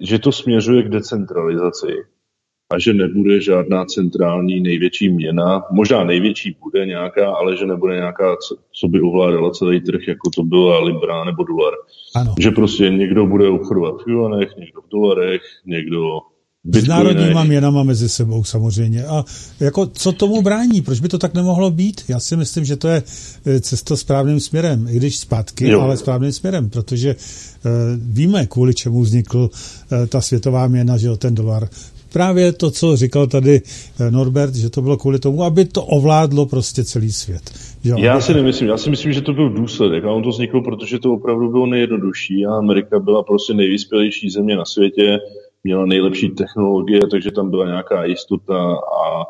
[0.00, 1.86] že to směřuje k decentralizaci
[2.70, 5.62] a že nebude žádná centrální největší měna.
[5.72, 8.36] Možná největší bude nějaká, ale že nebude nějaká,
[8.80, 11.72] co by ovládala celý trh, jako to byla Libra nebo dolar.
[12.14, 12.34] Ano.
[12.38, 16.18] Že prostě někdo bude obchodovat v juanech, někdo v dolarech, někdo
[16.64, 19.04] s národníma měnama mezi sebou samozřejmě.
[19.04, 19.24] A
[19.60, 20.82] jako co tomu brání?
[20.82, 22.00] Proč by to tak nemohlo být?
[22.08, 23.02] Já si myslím, že to je
[23.46, 25.80] eh, cesta správným směrem, i když zpátky, jo.
[25.80, 31.16] ale správným směrem, protože uh, víme, kvůli čemu vznikl uh, ta světová měna, že jo,
[31.16, 31.68] ten dolar.
[32.12, 33.60] Právě to, co říkal tady
[34.10, 37.42] Norbert, že to bylo kvůli tomu, aby to ovládlo prostě celý svět.
[37.84, 40.60] Jo, já si nemyslím, já si myslím, že to byl důsledek a on to vznikl,
[40.60, 45.18] protože to opravdu bylo nejjednodušší a Amerika byla prostě nejvyspělejší země na světě,
[45.64, 49.24] měla nejlepší technologie, takže tam byla nějaká jistota a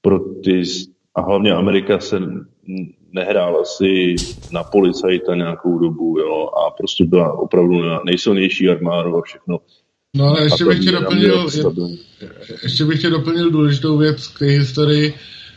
[0.00, 0.62] pro ty,
[1.14, 2.20] a hlavně Amerika se
[3.12, 4.14] nehrála si
[4.52, 9.58] na policajta nějakou dobu, jo, a prostě byla opravdu nejsilnější armádu a všechno.
[10.16, 11.46] No ale ještě bych, tě doplnil,
[12.62, 15.14] ještě bych tě doplnil důležitou věc k té historii,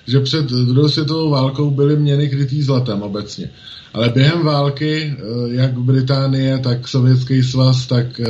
[0.08, 3.50] že před druhou světovou válkou byly měny krytý zlatem obecně.
[3.94, 8.26] Ale během války, eh, jak Británie, tak Sovětský svaz, tak eh,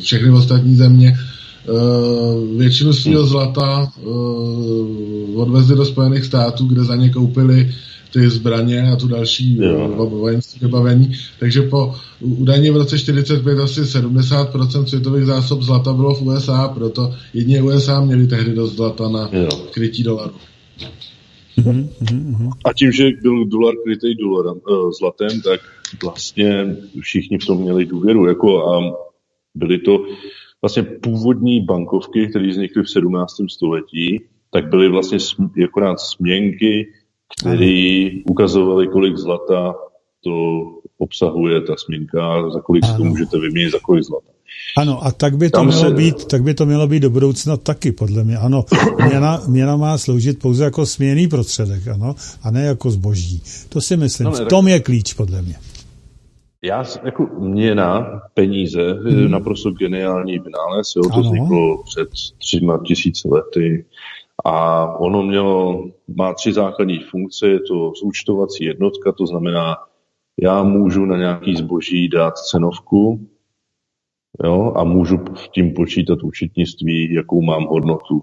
[0.00, 1.72] všechny ostatní země eh,
[2.56, 3.92] většinu svého zlata
[5.34, 7.74] odvezli do Spojených států, kde za ně koupili
[8.14, 9.60] ty zbraně a tu další
[9.96, 11.12] vojenské vybavení.
[11.40, 17.14] Takže po údajně v roce 45 asi 70% světových zásob zlata bylo v USA, proto
[17.34, 19.30] jedině USA měli tehdy dost zlata na
[19.70, 20.34] krytí dolaru.
[21.58, 22.50] Mm-hmm.
[22.64, 25.60] A tím, že byl dolar krytý dolarem, uh, zlatem, tak
[26.02, 28.26] vlastně všichni v tom měli důvěru.
[28.26, 28.96] Jako a
[29.54, 30.04] byly to
[30.62, 33.32] vlastně původní bankovky, které vznikly v 17.
[33.50, 36.86] století, tak byly vlastně sm- akorát směnky,
[37.40, 39.74] které ukazovaly, kolik zlata
[40.24, 40.64] to
[40.98, 44.26] obsahuje ta směnka, za kolik si to můžete vyměnit, za kolik zlata.
[44.78, 45.90] Ano, a tak by to Tam mělo se...
[45.90, 48.38] být, tak by to mělo být do budoucna taky, podle mě.
[48.38, 48.64] Ano,
[49.06, 53.42] měna, měna má sloužit pouze jako směný prostředek, ano, a ne jako zboží.
[53.68, 54.72] To si myslím, no, ne, v tom tak...
[54.72, 55.54] je klíč, podle mě.
[56.62, 59.30] Já jako měna, peníze, hmm.
[59.30, 61.22] naprosto geniální vynález, jo, to ano.
[61.22, 62.08] vzniklo před
[62.38, 63.84] třima tisíci lety
[64.44, 65.84] a ono mělo,
[66.16, 69.76] má tři základní funkce, je to zúčtovací jednotka, to znamená,
[70.42, 73.28] já můžu na nějaký zboží dát cenovku,
[74.44, 78.22] jo, a můžu s tím počítat účetnictví, jakou mám hodnotu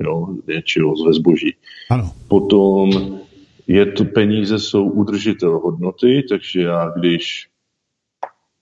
[0.00, 1.54] jo, něčeho ze zboží.
[1.90, 2.12] Ano.
[2.28, 2.90] Potom
[3.66, 7.48] je to, peníze jsou udržitel hodnoty, takže já když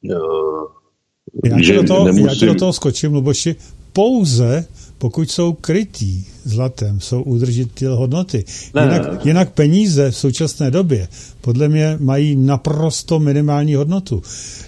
[0.05, 0.65] uh,
[1.45, 2.27] já, že do toho, nemusím...
[2.27, 3.57] já ti do toho skočím, Luboši,
[3.93, 4.67] pouze
[5.01, 8.45] pokud jsou krytí zlatem, jsou udržitel hodnoty.
[8.75, 9.21] Ne, jinak, ne, ne.
[9.25, 11.09] jinak peníze v současné době
[11.41, 14.23] podle mě mají naprosto minimální hodnotu.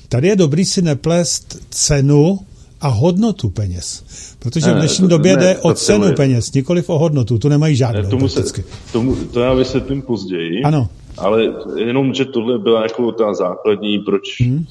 [0.08, 2.38] Tady je dobrý si neplést cenu
[2.80, 4.04] a hodnotu peněz.
[4.38, 6.12] Protože ne, v dnešní to, době ne, jde o cenu je...
[6.12, 7.38] peněz, nikoliv o hodnotu.
[7.38, 8.02] Tu nemají žádnou.
[8.02, 8.42] Ne, tomu se,
[8.92, 10.62] tomu, to já vysvětlím později.
[10.64, 10.88] Ano.
[11.18, 14.64] Ale jenom, že tohle byla jako ta základní, proč, hmm.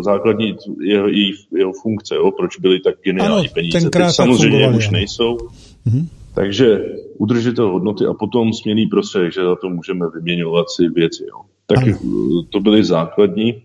[0.00, 1.08] základní jeho,
[1.56, 3.90] jeho funkce, jo, proč byly tak geniální ano, peníze.
[3.90, 5.38] Teď samozřejmě už nejsou.
[5.86, 6.08] Hmm.
[6.34, 6.84] Takže
[7.18, 11.24] udržitel hodnoty a potom směný prostředek, že za to můžeme vyměňovat si věci.
[11.28, 11.40] Jo.
[11.66, 12.42] Tak ano.
[12.50, 13.62] to byly základní.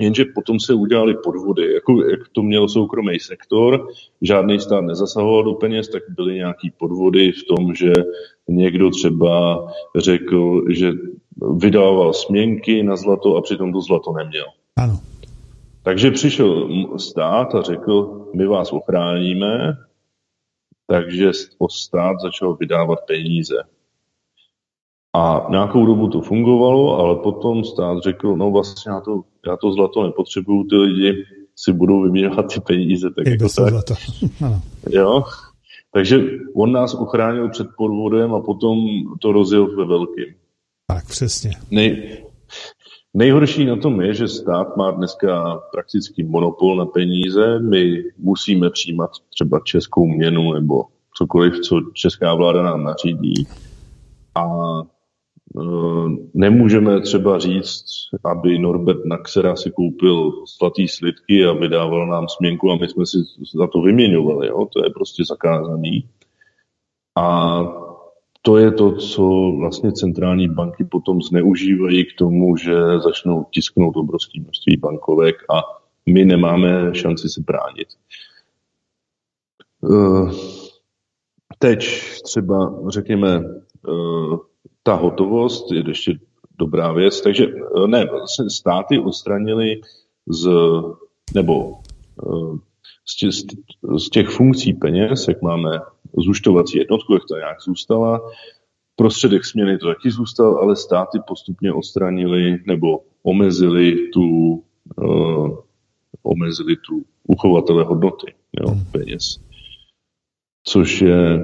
[0.00, 3.88] Jenže potom se udělali podvody, jako jak to měl soukromý sektor,
[4.22, 7.92] žádný stát nezasahoval do peněz, tak byly nějaký podvody v tom, že
[8.48, 10.92] někdo třeba řekl, že
[11.56, 14.46] vydával směnky na zlato a přitom to zlato neměl.
[14.76, 15.00] Ano.
[15.82, 19.76] Takže přišel stát a řekl, my vás ochráníme,
[20.86, 21.30] takže
[21.70, 23.56] stát začal vydávat peníze.
[25.16, 29.72] A nějakou dobu to fungovalo, ale potom stát řekl, no vlastně já to, já to
[29.72, 31.24] zlato nepotřebuju, ty lidi
[31.56, 33.10] si budou vyměňovat ty peníze.
[33.10, 33.68] Tak jako tak.
[33.68, 33.94] Zlato.
[34.44, 34.60] ano.
[34.90, 35.22] Jo?
[35.92, 36.20] Takže
[36.54, 38.78] on nás uchránil před podvodem a potom
[39.20, 40.34] to rozjel ve velkým.
[40.90, 41.50] Tak, přesně.
[41.70, 42.18] Nej,
[43.14, 47.58] nejhorší na tom je, že stát má dneska prakticky monopol na peníze.
[47.58, 50.84] My musíme přijímat třeba českou měnu nebo
[51.18, 53.46] cokoliv, co česká vláda nám nařídí.
[54.34, 54.46] A
[54.80, 55.62] e,
[56.34, 57.84] nemůžeme třeba říct,
[58.24, 63.18] aby Norbert Naxera si koupil zlatý slidky a vydával nám směnku a my jsme si
[63.54, 64.48] za to vyměňovali.
[64.48, 64.66] Jo?
[64.72, 66.08] To je prostě zakázaný.
[67.16, 67.58] A
[68.48, 74.40] to je to, co vlastně centrální banky potom zneužívají k tomu, že začnou tisknout obrovské
[74.40, 75.62] množství bankovek a
[76.06, 77.88] my nemáme šanci se bránit.
[79.84, 80.32] Eh,
[81.58, 81.78] teď
[82.24, 83.44] třeba, řekněme,
[83.88, 84.36] eh,
[84.82, 86.18] ta hotovost je ještě
[86.58, 89.80] dobrá věc, takže eh, ne, vlastně státy odstranili
[90.26, 90.50] z,
[91.34, 91.78] nebo
[93.98, 95.80] z těch funkcí peněz, jak máme
[96.24, 98.20] zúčtovací jednotku, jak to nějak zůstala,
[98.96, 104.24] prostředek směny to taky zůstal, ale státy postupně odstranili nebo omezili tu,
[104.96, 105.58] uh,
[106.22, 108.84] omezili tu uchovatele hodnoty jo, hmm.
[108.92, 109.40] peněz.
[110.64, 111.40] Což je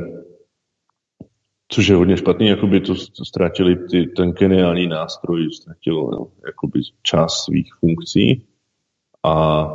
[1.69, 7.45] což je hodně špatný, jakoby to ztratili ty, ten geniální nástroj, ztratil jo, jakoby část
[7.45, 8.47] svých funkcí
[9.23, 9.67] a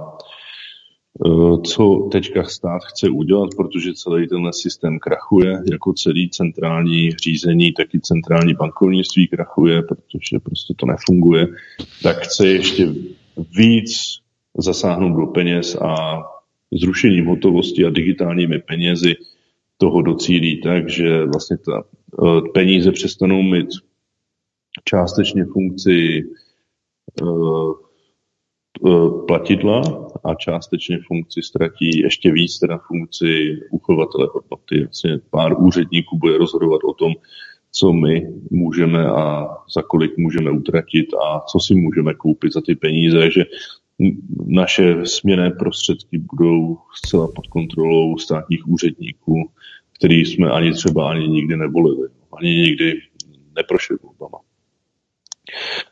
[1.65, 8.00] co teďka stát chce udělat, protože celý tenhle systém krachuje, jako celý centrální řízení, taky
[8.00, 11.48] centrální bankovnictví krachuje, protože prostě to nefunguje,
[12.04, 12.93] tak chce ještě
[13.58, 13.91] víc
[14.58, 16.24] zasáhnout do peněz a
[16.72, 19.15] zrušením hotovosti a digitálními penězi
[19.78, 23.67] toho docílí tak, že vlastně ta eh, peníze přestanou mít
[24.84, 26.24] částečně funkci
[27.22, 27.88] eh,
[29.28, 29.82] platidla
[30.24, 34.84] a částečně funkci ztratí ještě víc teda funkci uchovatele hodnoty.
[34.84, 37.13] Vlastně pár úředníků bude rozhodovat o tom,
[37.72, 42.76] co my můžeme a za kolik můžeme utratit a co si můžeme koupit za ty
[42.76, 43.46] peníze, že
[44.46, 49.52] naše směné prostředky budou zcela pod kontrolou státních úředníků,
[49.98, 52.08] který jsme ani třeba ani nikdy nevolili,
[52.39, 52.94] ani nikdy
[53.56, 54.39] neprošli volbama.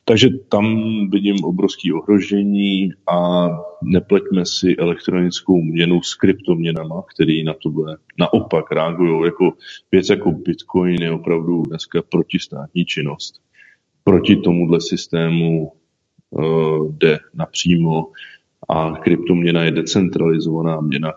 [0.08, 0.66] Takže tam
[1.10, 3.50] vidím obrovské ohrožení a
[3.84, 9.26] nepleťme si elektronickou měnu s kryptoměnama, který na tohle naopak reagují.
[9.26, 9.54] Jako
[9.92, 13.42] věc jako Bitcoin je opravdu dneska protistátní činnost.
[14.04, 15.72] Proti tomuhle systému
[16.30, 18.08] uh, jde napřímo
[18.70, 21.14] a kryptoměna je decentralizovaná měna,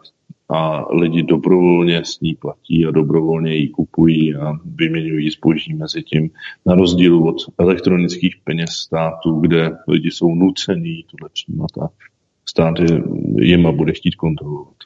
[0.50, 6.30] a lidi dobrovolně s ní platí a dobrovolně ji kupují a vyměňují zboží mezi tím,
[6.66, 11.88] na rozdíl od elektronických peněz státu, kde lidi jsou nucený tohle přijímat a
[12.48, 13.02] stát je,
[13.40, 14.76] jima bude chtít kontrolovat.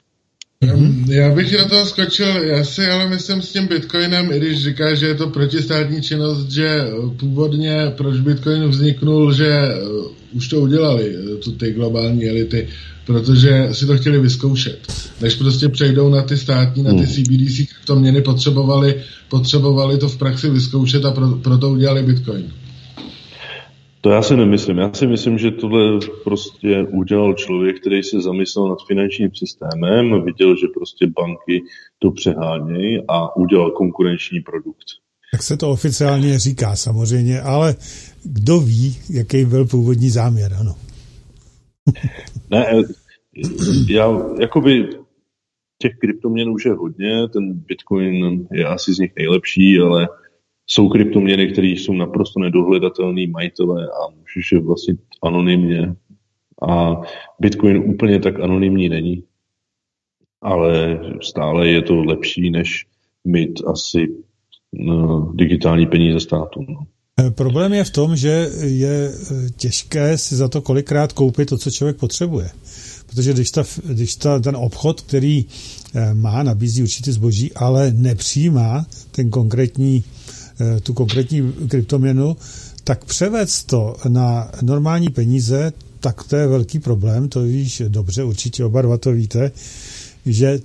[0.66, 1.12] Mm-hmm.
[1.12, 4.94] Já bych do toho skočil, já si ale myslím s tím Bitcoinem, i když říká,
[4.94, 6.84] že je to protistátní činnost, že
[7.16, 12.68] původně proč Bitcoin vzniknul, že uh, už to udělali, uh, tu ty globální elity,
[13.06, 14.78] protože si to chtěli vyzkoušet.
[15.20, 17.66] Než prostě přejdou na ty státní, na ty CBDC hmm.
[17.84, 18.94] to měny potřebovali,
[19.28, 22.44] potřebovali to v praxi vyzkoušet a pro, proto udělali Bitcoin.
[24.04, 24.78] To já si nemyslím.
[24.78, 30.56] Já si myslím, že tohle prostě udělal člověk, který se zamyslel nad finančním systémem, viděl,
[30.56, 31.62] že prostě banky
[31.98, 34.84] to přehánějí a udělal konkurenční produkt.
[35.32, 37.74] Tak se to oficiálně říká samozřejmě, ale
[38.24, 40.74] kdo ví, jaký byl původní záměr, ano.
[42.50, 42.82] ne,
[43.88, 44.88] já jakoby
[45.78, 50.08] těch kryptoměn už je hodně, ten Bitcoin je asi z nich nejlepší, ale
[50.66, 55.94] jsou kryptoměny, které jsou naprosto nedohledatelné majitele a můžeš je vlastnit anonymně.
[56.68, 57.00] A
[57.40, 59.24] Bitcoin úplně tak anonymní není.
[60.42, 62.86] Ale stále je to lepší, než
[63.24, 64.08] mít asi
[64.72, 66.60] no, digitální peníze státu.
[66.68, 66.86] No.
[67.20, 71.58] Eh, problém je v tom, že je eh, těžké si za to kolikrát koupit to,
[71.58, 72.50] co člověk potřebuje.
[73.06, 75.44] Protože když, ta, když ta, ten obchod, který
[76.12, 80.04] má, nabízí určitý zboží, ale nepřijímá ten konkrétní
[80.82, 82.36] tu konkrétní kryptoměnu,
[82.84, 88.64] tak převést to na normální peníze, tak to je velký problém, to víš dobře, určitě
[88.64, 89.52] oba dva to víte,
[90.26, 90.58] že,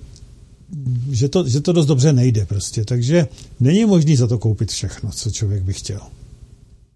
[1.10, 3.26] že, to, že to dost dobře nejde prostě, takže
[3.60, 6.00] není možný za to koupit všechno, co člověk by chtěl.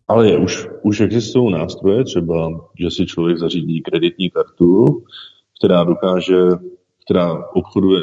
[0.09, 5.03] Ale je, už, už existují nástroje, třeba, že si člověk zařídí kreditní kartu,
[5.59, 6.41] která dokáže,
[7.05, 8.03] která obchoduje,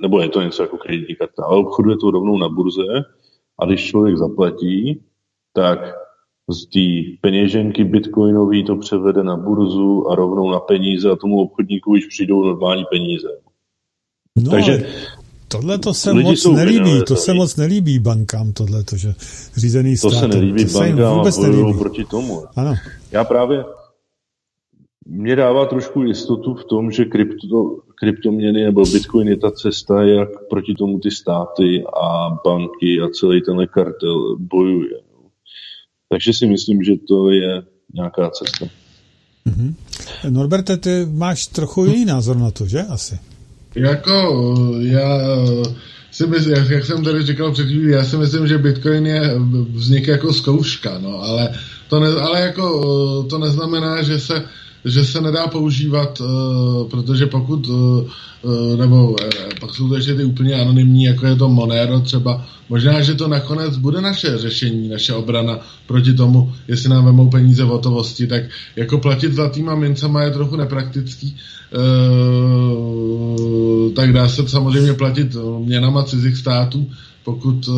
[0.00, 3.04] nebo je to něco jako kreditní karta, ale obchoduje to rovnou na burze
[3.62, 5.00] a když člověk zaplatí,
[5.52, 5.78] tak
[6.50, 11.90] z té peněženky bitcoinový to převede na burzu a rovnou na peníze a tomu obchodníku
[11.90, 13.28] už přijdou normální peníze.
[14.36, 14.86] No, Takže
[15.48, 19.14] tohle to se moc nelíbí, to se moc nelíbí bankám, tohle to, že
[19.56, 20.10] řízený stát.
[20.10, 21.78] To se nelíbí to bankám vůbec a nelíbí.
[21.78, 22.42] proti tomu.
[22.56, 22.74] Ano.
[23.12, 23.64] Já právě,
[25.12, 30.28] mě dává trošku jistotu v tom, že krypto, kryptoměny nebo Bitcoin je ta cesta, jak
[30.50, 34.98] proti tomu ty státy a banky a celý tenhle kartel bojuje.
[36.08, 37.62] Takže si myslím, že to je
[37.94, 38.66] nějaká cesta.
[39.46, 39.74] Mm-hmm.
[40.30, 43.18] Norberte, ty máš trochu jiný názor na to, že asi?
[43.74, 45.20] Jako, já
[46.10, 49.38] si myslím, jak jsem tady říkal před chvílí, já si myslím, že Bitcoin je
[49.72, 51.54] vznik jako zkouška, no, ale
[51.88, 54.44] to, ne, ale jako, to neznamená, že se
[54.84, 56.26] že se nedá používat, uh,
[56.88, 58.04] protože pokud, uh,
[58.76, 59.16] nebo uh,
[59.60, 63.28] pak jsou to ještě ty úplně anonymní, jako je to Monero třeba, možná, že to
[63.28, 68.42] nakonec bude naše řešení, naše obrana proti tomu, jestli nám vemou peníze v hotovosti, tak
[68.76, 71.36] jako platit zlatýma mincama je trochu nepraktický,
[71.76, 73.02] uh,
[73.92, 76.90] tak dá se samozřejmě platit měnama cizích států,
[77.24, 77.68] pokud,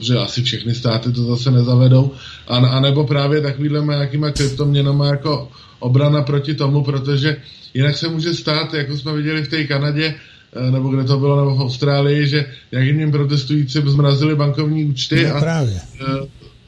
[0.00, 2.10] že asi všechny státy to zase nezavedou,
[2.48, 5.48] a, a nebo právě takovýhle nějakýma kryptoměnama jako
[5.78, 7.36] obrana proti tomu, protože
[7.74, 10.14] jinak se může stát, jako jsme viděli v té Kanadě,
[10.52, 15.36] eh, nebo kde to bylo, nebo v Austrálii, že nějakým protestujícím zmrazili bankovní účty no,
[15.36, 15.80] a právě.
[16.00, 16.04] Eh,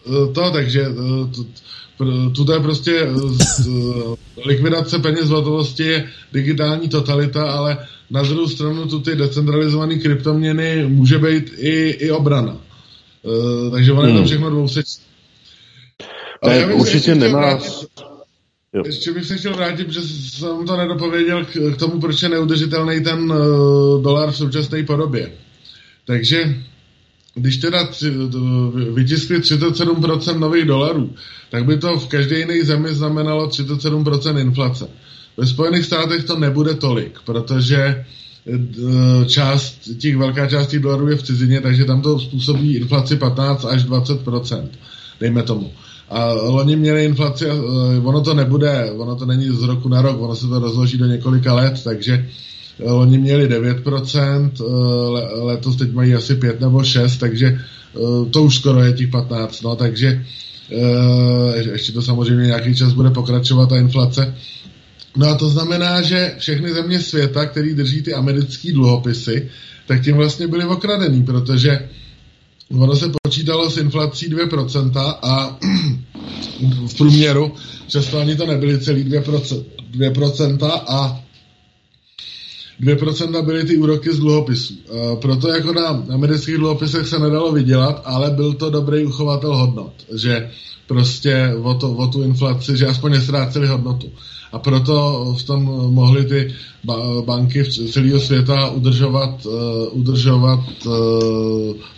[0.06, 0.86] eh, to, takže
[2.46, 3.08] to je prostě
[4.46, 7.78] likvidace peněz v hotovosti je digitální totalita, ale
[8.10, 12.56] na druhou stranu tu ty decentralizované kryptoměny může být i, i obrana.
[13.72, 14.08] Takže ono hmm.
[14.08, 14.26] je to hmm.
[14.26, 15.04] všechno dvousečné.
[16.42, 17.38] Ale určitě nemá...
[17.38, 18.09] Vrátit,
[18.74, 18.82] Jo.
[18.86, 23.32] Ještě bych se chtěl vrátit, že jsem to nedopověděl k, tomu, proč je neudržitelný ten
[23.32, 25.32] uh, dolar v současné podobě.
[26.04, 26.56] Takže
[27.34, 28.10] když teda tři,
[28.94, 31.14] vytiskli 37% nových dolarů,
[31.50, 34.88] tak by to v každé jiné zemi znamenalo 37% inflace.
[35.36, 41.16] Ve Spojených státech to nebude tolik, protože eh, část, těch velká část těch dolarů je
[41.16, 44.68] v cizině, takže tam to způsobí inflaci 15 až 20%,
[45.20, 45.72] dejme tomu.
[46.10, 47.46] A loni měli inflaci,
[48.02, 51.06] ono to nebude, ono to není z roku na rok, ono se to rozloží do
[51.06, 52.26] několika let, takže
[52.78, 54.64] eh, loni měli 9%, eh,
[55.40, 59.62] letos teď mají asi 5 nebo 6, takže eh, to už skoro je těch 15,
[59.62, 60.24] no, takže
[61.72, 64.34] ještě to samozřejmě nějaký čas bude pokračovat ta inflace.
[65.16, 69.48] No a to znamená, že všechny země světa, který drží ty americké dluhopisy,
[69.86, 71.88] tak tím vlastně byly okradený, protože
[72.78, 75.58] ono se počítalo s inflací 2% a
[76.86, 77.52] v průměru,
[77.88, 81.20] často ani to nebyly celý 2%, 2% a
[82.80, 84.74] 2% byly ty úroky z dluhopisů.
[84.74, 89.92] E, proto jako na amerických dluhopisech se nedalo vydělat, ale byl to dobrý uchovatel hodnot,
[90.14, 90.50] že
[90.86, 94.12] prostě o, to, o tu inflaci, že aspoň nestráceli hodnotu.
[94.52, 95.62] A proto v tom
[95.94, 96.54] mohly ty
[97.24, 99.52] banky celého světa udržovat, uh,
[99.90, 100.92] udržovat uh,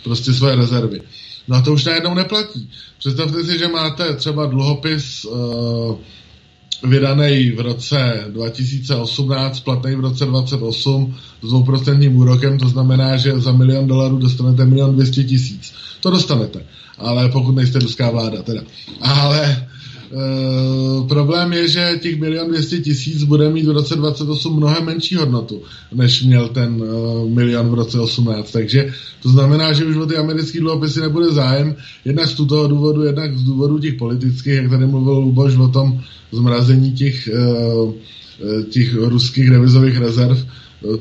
[0.03, 1.01] prostě své rezervy.
[1.47, 2.69] No a to už najednou neplatí.
[2.99, 5.95] Představte si, že máte třeba dluhopis uh,
[6.83, 13.51] vydaný v roce 2018, platný v roce 2028 s 2% úrokem, to znamená, že za
[13.51, 15.73] milion dolarů dostanete milion 200 tisíc.
[15.99, 16.65] To dostanete,
[16.97, 18.61] ale pokud nejste ruská vláda teda.
[19.01, 19.67] Ale
[20.13, 25.15] Uh, problém je, že těch milion 200 tisíc bude mít v roce 28 mnohem menší
[25.15, 25.61] hodnotu,
[25.93, 28.51] než měl ten uh, milion v roce 18.
[28.51, 28.93] Takže
[29.23, 33.37] to znamená, že už o ty americké dluhopisy nebude zájem, jednak z toho důvodu, jednak
[33.37, 36.01] z důvodu těch politických, jak tady mluvil Luboš o tom
[36.31, 37.93] zmrazení těch, uh,
[38.69, 40.37] těch ruských revizových rezerv,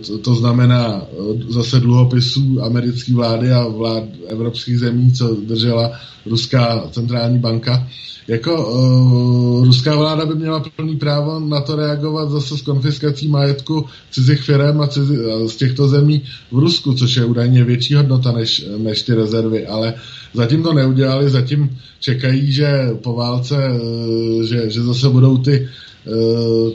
[0.06, 1.02] to, to znamená
[1.48, 5.92] zase dluhopisů americké vlády a vlád evropských zemí, co držela
[6.26, 7.88] ruská centrální banka.
[8.28, 13.86] Jako uh, ruská vláda by měla plný právo na to reagovat zase s konfiskací majetku
[14.10, 16.22] cizích firm a cizi, z těchto zemí
[16.52, 19.94] v Rusku, což je údajně větší hodnota než, než ty rezervy, ale
[20.34, 25.66] zatím to neudělali, zatím čekají, že po válce, uh, že, že zase budou ty uh,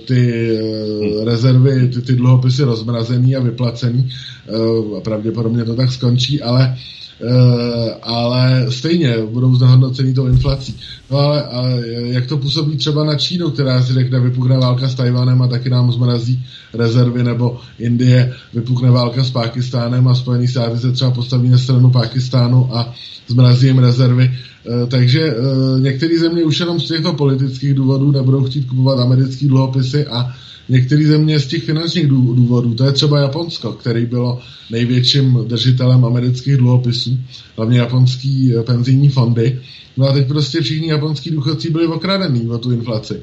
[0.05, 4.09] ty uh, rezervy, ty, ty dluhopisy rozmrazený a vyplacený.
[4.49, 6.75] Uh, pravděpodobně to tak skončí, ale
[7.21, 10.75] Eh, ale stejně budou znehodnocený tou inflací.
[11.11, 14.95] No ale, ale jak to působí třeba na Čínu, která si řekne, vypukne válka s
[14.95, 20.77] Tajvanem a taky nám zmrazí rezervy, nebo Indie vypukne válka s Pákistánem a Spojený státy
[20.77, 22.93] se třeba postaví na stranu Pákistánu a
[23.27, 24.31] zmrazí jim rezervy.
[24.67, 29.47] Eh, takže eh, některé země už jenom z těchto politických důvodů nebudou chtít kupovat americké
[29.47, 30.33] dluhopisy a
[30.69, 34.39] některé země z těch finančních důvodů, to je třeba Japonsko, který bylo
[34.71, 37.17] největším držitelem amerických dluhopisů,
[37.57, 39.59] hlavně japonský eh, penzijní fondy.
[39.97, 43.21] No a teď prostě všichni japonský důchodci byli okradený o tu inflaci.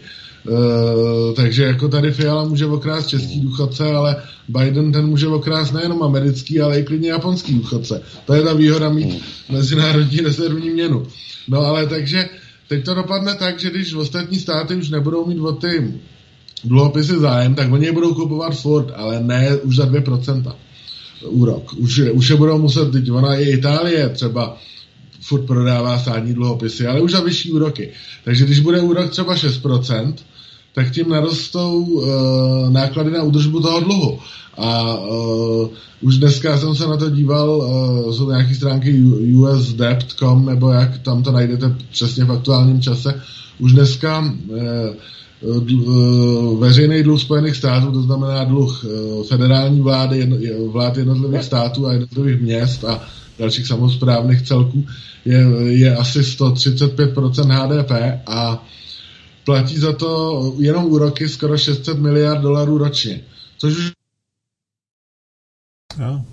[0.49, 4.17] Uh, takže jako tady Fiala může okrást český důchodce, ale
[4.49, 8.03] Biden ten může okrást nejenom americký, ale i klidně japonský důchodce.
[8.27, 9.23] To je ta výhoda mít
[9.53, 11.07] mezinárodní rezervní měnu.
[11.49, 12.29] No ale takže
[12.69, 15.95] teď to dopadne tak, že když ostatní státy už nebudou mít o ty
[16.65, 20.53] dluhopisy zájem, tak oni je budou kupovat Ford, ale ne už za 2%
[21.23, 21.73] úrok.
[21.73, 24.57] Už, už je budou muset, teď ona i Itálie třeba
[25.21, 27.91] furt prodává státní dluhopisy, ale už za vyšší úroky.
[28.25, 30.15] Takže když bude úrok třeba 6%,
[30.75, 34.19] tak tím narostou uh, náklady na údržbu toho dluhu.
[34.57, 35.69] A uh,
[36.01, 41.23] už dneska jsem se na to díval, uh, jsou nějaké stránky usdebt.com, nebo jak tam
[41.23, 43.23] to najdete přesně v aktuálním čase.
[43.59, 44.29] Už dneska uh,
[46.59, 48.85] veřejný dluh Spojených států, to znamená dluh
[49.29, 50.31] federální vlády,
[50.73, 53.01] vlád jednotlivých států a jednotlivých měst a
[53.39, 54.85] dalších samozprávných celků,
[55.25, 57.91] je, je asi 135% HDP
[58.27, 58.67] a
[59.45, 63.21] platí za to jenom úroky skoro 600 miliard dolarů ročně.
[63.59, 63.93] Což už
[65.99, 66.25] No,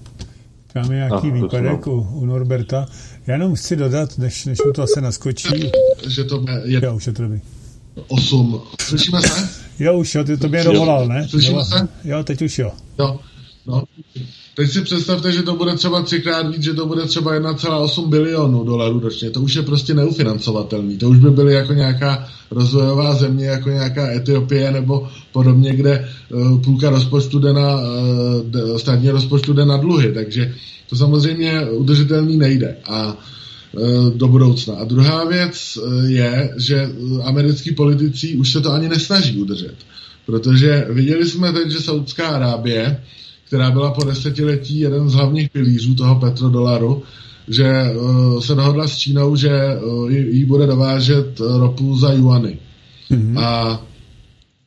[0.73, 2.85] tam je nějaký no, výpadek u, u Norberta.
[3.27, 5.71] Já jenom chci dodat, než, než mu to asi naskočí.
[6.07, 6.79] Že to je...
[6.83, 7.41] Já už je to dobrý.
[8.07, 8.61] 8.
[8.81, 9.49] Slyšíme se?
[9.79, 11.27] Jo, už jo, ty to mě dovolal, ne?
[11.27, 11.87] Slyšíme se?
[12.03, 12.71] Jo, teď už jo.
[12.99, 13.19] Jo,
[13.67, 13.83] no.
[14.55, 18.63] Teď si představte, že to bude třeba třikrát víc, že to bude třeba 1,8 bilionů
[18.63, 19.29] dolarů ročně.
[19.29, 20.97] To už je prostě neufinancovatelný.
[20.97, 26.61] To už by byly jako nějaká rozvojová země, jako nějaká Etiopie nebo podobně, kde uh,
[26.61, 30.13] půlka rozpočtu jde na, uh, státní rozpočtu jde na dluhy.
[30.13, 30.55] Takže
[30.89, 32.77] to samozřejmě udržitelný nejde.
[32.85, 33.17] A
[33.71, 34.75] uh, do budoucna.
[34.75, 36.89] A druhá věc je, že
[37.23, 39.75] americký politici už se to ani nesnaží udržet.
[40.25, 43.01] Protože viděli jsme teď, že Saudská Arábie
[43.51, 47.03] která byla po desetiletí jeden z hlavních pilířů toho petrodolaru,
[47.47, 49.51] že uh, se dohodla s Čínou, že
[49.83, 52.57] uh, jí bude dovážet ropu za juany.
[53.11, 53.39] Mm-hmm.
[53.39, 53.81] A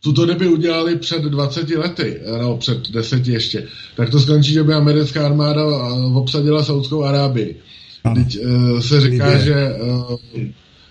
[0.02, 3.64] tuto kdyby udělali před 20 lety, nebo před deseti ještě,
[3.96, 5.66] tak to skončí, že by americká armáda
[6.14, 7.56] obsadila Saudskou Arábii.
[8.14, 9.44] Teď uh, se říká, Libě.
[9.44, 10.16] že uh,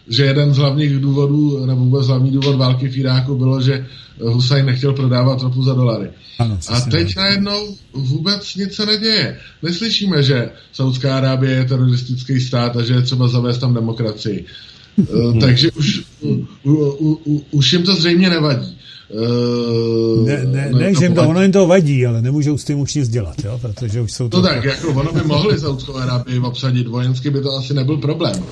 [0.08, 3.86] že jeden z hlavních důvodů, nebo vůbec hlavní důvod války v Iráku bylo, že
[4.22, 6.10] Hussein nechtěl prodávat ropu za dolary.
[6.40, 9.38] Ano, a teď najednou vůbec nic se neděje.
[9.64, 14.46] Neslyšíme, že Saudská Arábie je teroristický stát a že je třeba zavést tam demokracii.
[15.00, 18.78] Eh, takže už, u, u, u, už jim to zřejmě nevadí.
[19.10, 22.80] Uh, ne, ne, ne že jim to, ono jim to vadí, ale nemůžou s tím
[22.80, 23.60] už nic dělat, jo?
[23.62, 24.42] protože už jsou to...
[24.42, 28.44] To tak, jako ono by mohli Saudskou Arábii obsadit, vojensky by to asi nebyl problém,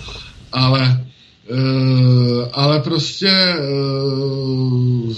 [0.51, 1.05] ale
[1.51, 5.13] Uh, ale prostě uh,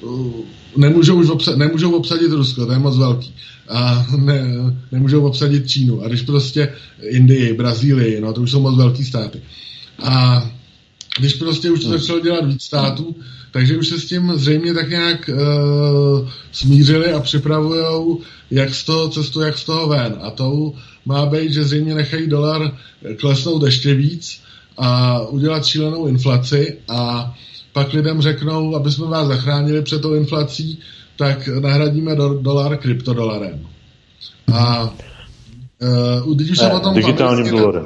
[0.00, 0.32] uh,
[0.76, 3.34] nemůžou už obsa- nemůžou obsadit Rusko, to je moc velký.
[3.68, 4.44] A ne,
[4.92, 6.02] nemůžou obsadit Čínu.
[6.02, 6.72] A když prostě
[7.02, 9.40] Indii, Brazílii, no to už jsou moc velký státy.
[9.98, 10.46] A
[11.18, 13.16] když prostě už to začalo dělat víc států,
[13.52, 18.16] takže už se s tím zřejmě tak nějak uh, smířili a připravují,
[18.50, 20.16] jak z toho cestu, jak z toho ven.
[20.20, 20.72] A to
[21.06, 22.76] má být, že zřejmě nechají dolar
[23.16, 24.40] klesnout ještě víc,
[24.80, 27.34] a udělat šílenou inflaci a
[27.72, 30.78] pak lidem řeknou, aby jsme vás zachránili před tou inflací,
[31.16, 33.66] tak nahradíme do, dolar kryptodolarem.
[34.54, 34.94] A
[36.24, 37.84] Uh, když už ne, se o tom digitálním dolarem.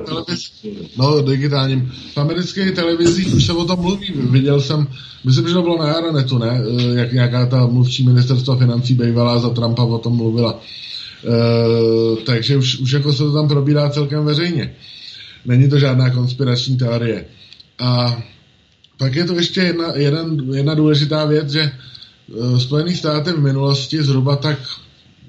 [0.98, 1.92] no, digitálním.
[2.14, 4.12] V amerických televizích už se o tom mluví.
[4.30, 4.86] Viděl jsem,
[5.24, 6.62] myslím, že to bylo na Aeronetu, ne?
[6.94, 10.52] Jak nějaká ta mluvčí ministerstva financí bývalá za Trumpa o tom mluvila.
[10.52, 14.74] Uh, takže už, už jako se to tam probírá celkem veřejně.
[15.44, 17.24] Není to žádná konspirační teorie.
[17.78, 18.22] A
[18.98, 21.70] pak je to ještě jedna, jeden, jedna důležitá věc, že
[22.26, 24.58] uh, Spojené státy v minulosti zhruba tak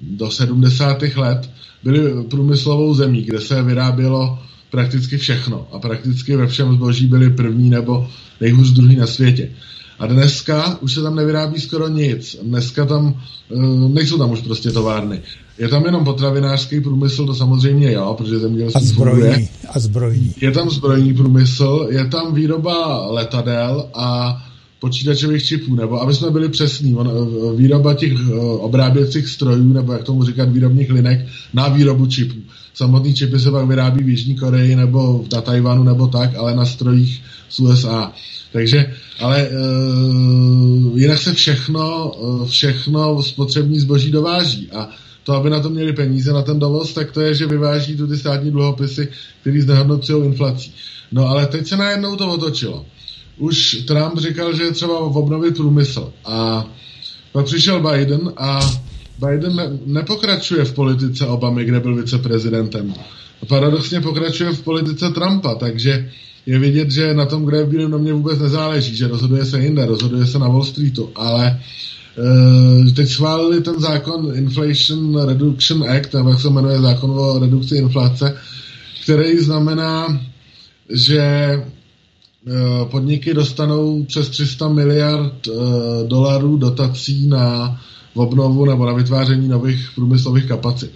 [0.00, 1.02] do 70.
[1.16, 1.50] let
[1.82, 4.38] byly průmyslovou zemí, kde se vyrábělo
[4.70, 8.08] prakticky všechno a prakticky ve všem zboží byli první nebo
[8.40, 9.50] nejhůř druhý na světě.
[9.98, 12.36] A dneska už se tam nevyrábí skoro nic.
[12.42, 13.14] Dneska tam
[13.50, 15.20] uh, nejsou tam už prostě továrny.
[15.58, 19.48] Je tam jenom potravinářský průmysl, to samozřejmě jo, protože zemědělství a zbrojní, funguje.
[19.68, 20.34] A zbrojní.
[20.40, 24.38] Je tam zbrojní průmysl, je tam výroba letadel a
[24.80, 29.92] počítačových čipů, nebo aby jsme byli přesní, on, eh, výroba těch uh, obráběcích strojů, nebo
[29.92, 32.38] jak tomu říkat, výrobních linek na výrobu čipů.
[32.74, 36.64] Samotný čipy se pak vyrábí v Jižní Koreji nebo na Tajvanu nebo tak, ale na
[36.64, 38.12] strojích z USA.
[38.56, 44.88] Takže, ale uh, jinak se všechno, uh, všechno spotřební zboží dováží a
[45.24, 48.06] to, aby na to měli peníze, na ten dovoz, tak to je, že vyváží tu
[48.06, 49.08] ty státní dluhopisy,
[49.40, 50.74] který znehodnocují inflací.
[51.12, 52.86] No ale teď se najednou to otočilo.
[53.38, 56.66] Už Trump říkal, že je třeba obnovit průmysl a
[57.32, 58.60] pak přišel Biden a
[59.18, 62.94] Biden ne, nepokračuje v politice Obamy, kde byl viceprezidentem.
[63.48, 66.10] Paradoxně pokračuje v politice Trumpa, takže
[66.46, 69.86] je vidět, že na tom, kde je Bílém domě vůbec nezáleží, že rozhoduje se jinde,
[69.86, 71.60] rozhoduje se na Wall Streetu, ale
[72.18, 77.76] uh, teď schválili ten zákon Inflation Reduction Act, nebo jak se jmenuje zákon o redukci
[77.76, 78.36] inflace,
[79.02, 80.20] který znamená,
[80.90, 81.52] že
[82.46, 85.54] uh, podniky dostanou přes 300 miliard uh,
[86.08, 87.80] dolarů dotací na
[88.14, 90.92] obnovu nebo na vytváření nových průmyslových kapacit.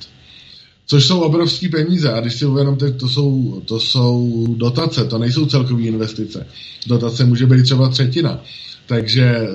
[0.91, 5.47] Což jsou obrovské peníze a když si uvědomíte, to jsou, to jsou dotace, to nejsou
[5.47, 6.47] celkové investice.
[6.87, 8.43] Dotace může být třeba třetina,
[8.87, 9.49] takže eh,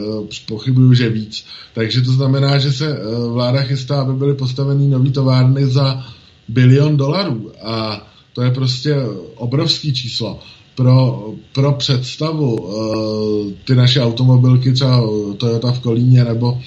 [0.47, 1.45] pochybuju, že víc.
[1.73, 2.99] Takže to znamená, že se eh,
[3.33, 6.03] vláda chystá, aby byly postaveny nové továrny za
[6.47, 8.95] bilion dolarů a to je prostě
[9.35, 10.39] obrovský číslo.
[10.75, 15.03] pro, pro představu uh, ty naše automobilky, třeba
[15.37, 16.61] Toyota v Kolíně nebo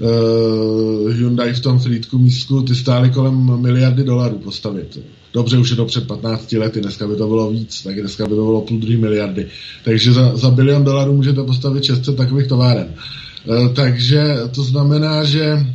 [0.00, 4.98] uh, Hyundai v tom Frýdku místku, ty stály kolem miliardy dolarů postavit.
[5.32, 8.34] Dobře, už je to před 15 lety, dneska by to bylo víc, tak dneska by
[8.34, 9.46] to bylo půl druhý miliardy.
[9.84, 12.94] Takže za, za bilion dolarů můžete postavit 600 takových továren.
[13.44, 15.66] Uh, takže to znamená, že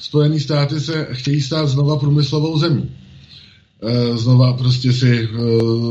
[0.00, 2.90] Spojené státy se chtějí stát znova průmyslovou zemí.
[3.82, 5.28] Eh, znova prostě si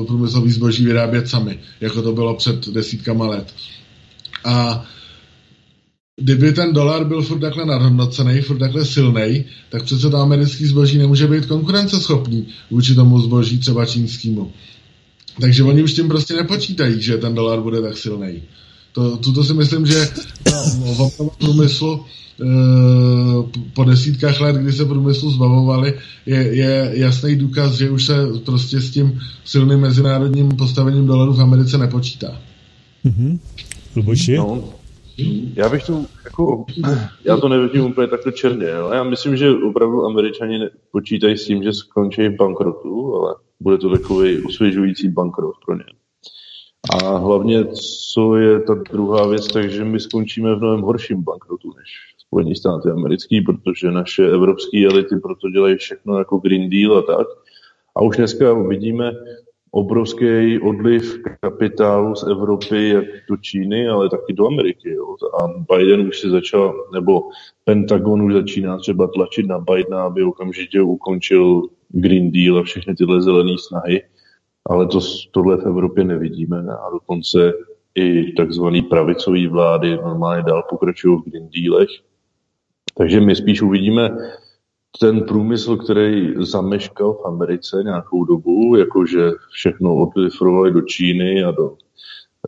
[0.08, 3.54] průmyslový zboží vyrábět sami, jako to bylo před desítkama let.
[4.46, 4.86] A
[6.20, 10.98] kdyby ten dolar byl furt takhle nadhodnocený, furt takhle silný, tak přece to americký zboží
[10.98, 14.52] nemůže být konkurenceschopný vůči tomu zboží třeba čínskému.
[15.42, 18.44] Takže oni už tím prostě nepočítají, že ten dolar bude tak silný.
[18.92, 20.10] To, tuto si myslím, že
[20.80, 22.06] no, v průmyslu
[22.42, 25.94] Eh, po desítkách let, kdy se průmyslu zbavovali,
[26.26, 28.16] je, je jasný důkaz, že už se
[28.46, 32.42] prostě s tím silným mezinárodním postavením dolaru v Americe nepočítá.
[33.06, 33.40] Mm-hmm.
[34.38, 34.74] No,
[35.56, 36.66] já bych to jako,
[37.26, 40.60] já to nevidím úplně takhle černě, ale já myslím, že opravdu američani
[40.92, 45.84] počítají s tím, že skončí bankrotu, ale bude to takový osvěžující bankrot pro ně.
[46.94, 47.66] A hlavně,
[48.14, 52.90] co je ta druhá věc, takže my skončíme v novém horším bankrotu než Spojené státy
[52.90, 57.28] americký, protože naše evropské elity proto dělají všechno jako Green Deal a tak.
[57.96, 59.12] A už dneska vidíme
[59.72, 64.90] obrovský odliv kapitálu z Evropy jak do Číny, ale taky do Ameriky.
[64.90, 65.16] Jo.
[65.42, 67.22] A Biden už si začal, nebo
[67.66, 73.22] Pentagon už začíná třeba tlačit na Bidena, aby okamžitě ukončil Green Deal a všechny tyhle
[73.22, 74.04] zelené snahy.
[74.66, 75.00] Ale to,
[75.32, 77.54] tohle v Evropě nevidíme a dokonce
[77.96, 81.90] i takzvané pravicové vlády normálně dál pokračují v Green Dealech
[83.00, 84.18] takže my spíš uvidíme
[85.02, 91.76] ten průmysl, který zameškal v Americe nějakou dobu, jakože všechno odlifrovali do Číny a do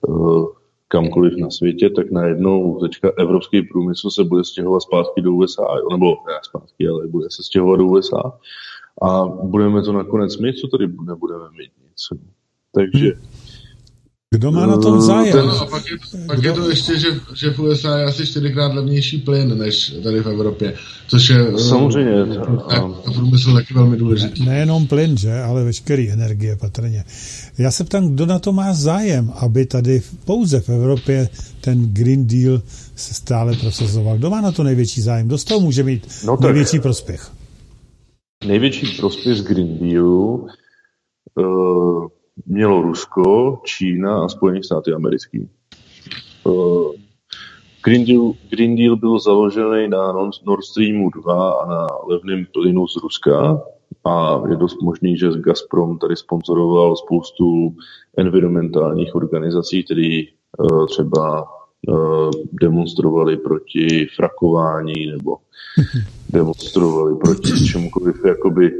[0.07, 0.47] uh,
[0.87, 6.05] kamkoliv na světě, tak najednou teďka evropský průmysl se bude stěhovat zpátky do USA, nebo
[6.05, 8.39] ne zpátky, ale bude se stěhovat do USA
[9.01, 12.21] a budeme to nakonec mít, co tady nebudeme mít nic.
[12.75, 13.50] Takže hmm.
[14.33, 15.31] Kdo má na tom eh, zájem?
[15.31, 16.49] Ten, a pak je, pak Kdo?
[16.49, 20.27] je to ještě, že, že v USA je asi čtyřikrát levnější plyn než tady v
[20.27, 20.73] Evropě,
[21.07, 22.21] což je eh, samozřejmě
[22.75, 24.45] a průmysl taky velmi důležitý.
[24.45, 27.03] Ne, nejenom plyn, že, ale veškerý energie patrně.
[27.57, 31.29] Já se ptám, kdo na to má zájem, aby tady pouze v Evropě
[31.61, 32.61] ten Green Deal
[32.95, 34.17] se stále prosazoval.
[34.17, 35.27] Kdo má na to největší zájem?
[35.27, 37.31] Kdo z toho může mít no největší prospěch?
[38.45, 40.47] Největší prospěch z Green Dealu
[41.35, 42.07] uh,
[42.45, 45.49] mělo Rusko, Čína a Spojené státy americký.
[46.43, 46.91] Uh,
[47.83, 50.11] Green Deal, Green Deal byl založený na
[50.45, 53.61] Nord Streamu 2 a na levném plynu z Ruska
[54.05, 57.75] a je dost možný, že Gazprom tady sponzoroval spoustu
[58.17, 60.21] environmentálních organizací, které
[60.57, 61.43] uh, třeba
[61.87, 65.37] uh, demonstrovali proti frakování nebo
[66.29, 68.71] demonstrovali proti čemukoliv jakoby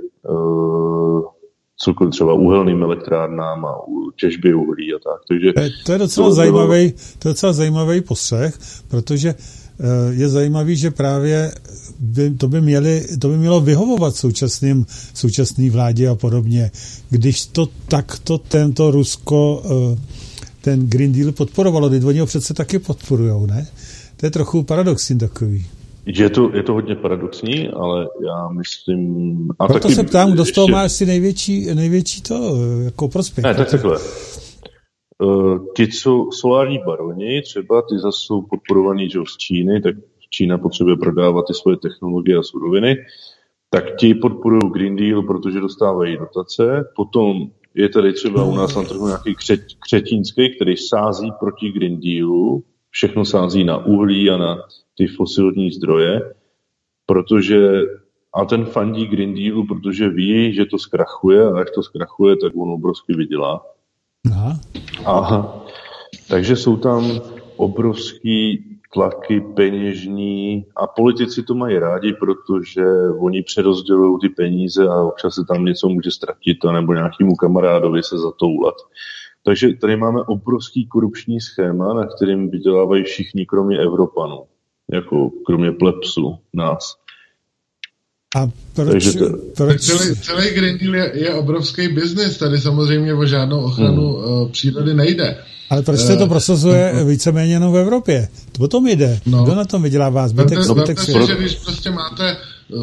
[1.83, 3.75] cokoliv třeba uhelným elektrárnám a
[4.15, 5.21] těžbě uhlí a tak.
[5.27, 5.53] Takže
[5.85, 10.91] to je docela to zajímavý, to je docela zajímavý postřeh, protože eh, je zajímavý, že
[10.91, 11.51] právě
[11.99, 16.71] by, to, by měli, to by mělo vyhovovat současným, současný vládě a podobně.
[17.09, 20.01] Když to takto tento Rusko eh,
[20.61, 23.67] ten Green Deal podporovalo, teď oni ho přece taky podporujou, ne?
[24.17, 25.65] To je trochu paradoxní takový.
[26.05, 29.47] Je to, je to hodně paradoxní, ale já myslím...
[29.59, 33.43] A Proto taky se ptám, kdo z toho má asi největší, největší to jako prospěch.
[33.43, 33.99] Ne, tak takhle.
[35.23, 39.95] Uh, ti, co solární baroni, třeba ty zase jsou podporovaní že z Číny, tak
[40.29, 42.95] Čína potřebuje prodávat ty svoje technologie a suroviny,
[43.69, 46.83] tak ti podporují Green Deal, protože dostávají dotace.
[46.95, 51.99] Potom je tady třeba u nás na trhu nějaký křet, křetínský, který sází proti Green
[51.99, 54.57] Dealu, všechno sází na uhlí a na
[54.97, 56.33] ty fosilní zdroje,
[57.05, 57.81] protože
[58.33, 62.53] a ten fandí Green Dealu, protože ví, že to zkrachuje a až to zkrachuje, tak
[62.55, 63.65] on obrovsky vydělá.
[64.31, 64.59] Aha.
[65.05, 65.65] Aha.
[66.29, 67.21] Takže jsou tam
[67.55, 68.63] obrovský
[68.93, 72.85] tlaky peněžní a politici to mají rádi, protože
[73.19, 78.03] oni přerozdělují ty peníze a občas se tam něco může ztratit a nebo nějakému kamarádovi
[78.03, 78.75] se zatoulat.
[79.45, 84.43] Takže tady máme obrovský korupční schéma, na kterým vydělávají všichni, kromě Evropanů
[84.93, 86.95] jako kromě plepsu nás.
[88.35, 89.15] A proč?
[89.15, 89.25] to...
[89.57, 89.81] proč?
[89.81, 92.37] Celý, celý Green Deal je, je obrovský biznis.
[92.37, 94.41] Tady samozřejmě o žádnou ochranu hmm.
[94.41, 95.37] uh, přírody nejde.
[95.69, 98.27] Ale proč se to eh, prosazuje uh, víceméně jenom v Evropě?
[98.59, 99.19] O tom jde.
[99.25, 99.43] No.
[99.43, 100.27] Kdo na tom vydělává?
[100.27, 102.37] Zbytek, Vemte, zbytek si, že když prostě máte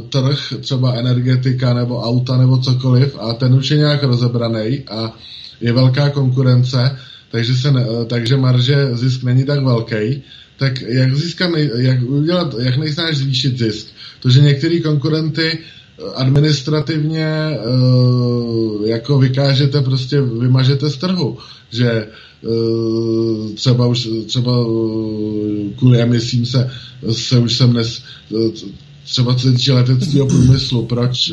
[0.09, 5.15] trh, třeba energetika nebo auta nebo cokoliv a ten už je nějak rozebraný a
[5.61, 6.99] je velká konkurence,
[7.31, 10.23] takže, se ne, takže marže zisk není tak velký,
[10.59, 13.87] tak jak získat, jak udělat, jak nejsnáš zvýšit zisk?
[14.21, 15.59] To, že některý konkurenty
[16.15, 21.39] administrativně uh, jako vykážete, prostě vymažete z trhu,
[21.71, 22.07] že
[22.43, 24.53] uh, třeba už třeba
[25.79, 26.71] kvůli emisím se,
[27.13, 28.03] se už sem nes,
[29.05, 31.33] třeba co se týče leteckého průmyslu, proč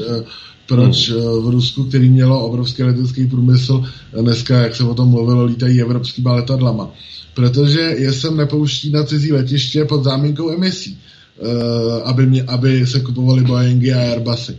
[0.68, 3.84] proč v Rusku, který mělo obrovský letecký průmysl,
[4.22, 6.89] dneska, jak se o tom mluvilo, lítají evropský letadlama.
[7.34, 10.97] Protože je sem nepouští na cizí letiště pod záminkou emisí.
[11.41, 14.57] Eh, aby, mě, aby se kupovaly Boeingy a Airbusy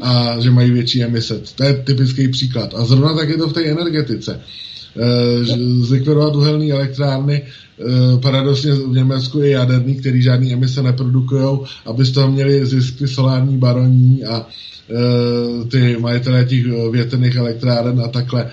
[0.00, 1.40] a že mají větší emise.
[1.54, 2.74] To je typický příklad.
[2.76, 4.40] A zrovna tak je to v té energetice.
[4.96, 5.44] Eh,
[5.80, 7.84] zlikvidovat uhelné elektrárny, eh,
[8.22, 13.58] paradoxně v Německu je jaderný, který žádný emise neprodukují, aby z toho měli zisky solární
[13.58, 14.46] baroní a
[15.70, 18.50] ty majitelé těch větrných elektráren a takhle.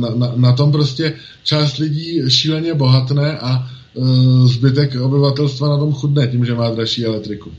[0.00, 1.12] Na, na, na tom prostě
[1.44, 3.66] část lidí šíleně bohatne a
[3.98, 7.50] Eh, zbytek obyvatelstva na tom chudne tím, že má dražší elektriku.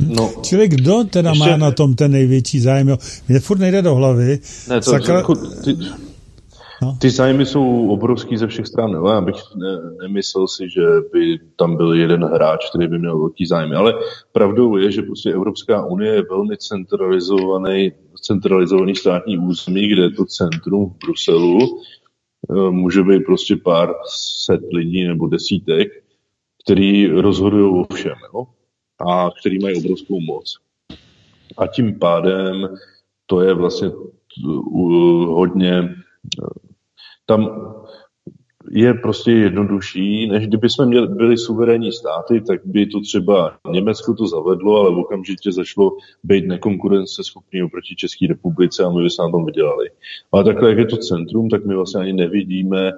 [0.00, 0.32] No.
[0.42, 1.50] Čili kdo teda Ještě...
[1.50, 2.96] má na tom ten největší zájem?
[3.28, 4.38] Mně furt nejde do hlavy.
[4.68, 5.22] Ne, to, Sakra...
[5.64, 5.76] ty,
[6.82, 6.96] no.
[7.00, 8.90] ty zájmy jsou obrovský ze všech stran.
[8.90, 9.08] Jo?
[9.08, 13.46] Já bych ne, nemyslel si, že by tam byl jeden hráč, který by měl velký
[13.46, 13.76] zájem.
[13.76, 13.94] Ale
[14.32, 20.24] pravdou je, že prostě Evropská unie je velmi centralizovaný, centralizovaný státní území, kde je to
[20.24, 21.58] centrum v Bruselu
[22.50, 23.94] Eh, může být prostě pár
[24.44, 25.88] set lidí nebo desítek,
[26.64, 28.46] který rozhodují o všem jo?
[29.08, 30.58] a který mají obrovskou moc.
[31.58, 32.68] A tím pádem
[33.26, 33.90] to je vlastně
[35.26, 35.94] hodně
[37.28, 37.74] tam
[38.70, 44.14] je prostě jednodušší, než kdyby jsme měli, byli suverénní státy, tak by to třeba Německo
[44.14, 45.90] to zavedlo, ale okamžitě začalo
[46.24, 49.90] být nekonkurenceschopný oproti České republice a my by se na tom vydělali.
[50.32, 52.92] Ale takhle, jak je to centrum, tak my vlastně ani nevidíme,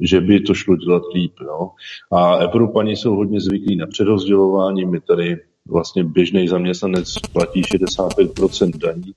[0.00, 1.32] že by to šlo dělat líp.
[1.46, 1.70] No.
[2.12, 4.84] A Evropani jsou hodně zvyklí na přerozdělování.
[4.84, 9.12] My tady vlastně běžný zaměstnanec platí 65% daní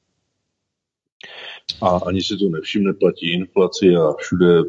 [1.82, 4.62] a ani si to nevšimne, platí inflaci a všude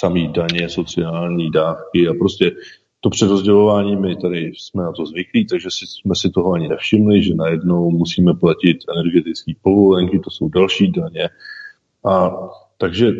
[0.00, 2.52] samý daně, sociální dávky a prostě
[3.00, 7.22] to přerozdělování, my tady jsme na to zvyklí, takže si, jsme si toho ani nevšimli,
[7.22, 11.28] že najednou musíme platit energetické povolenky, to jsou další daně.
[12.06, 12.30] A
[12.78, 13.12] takže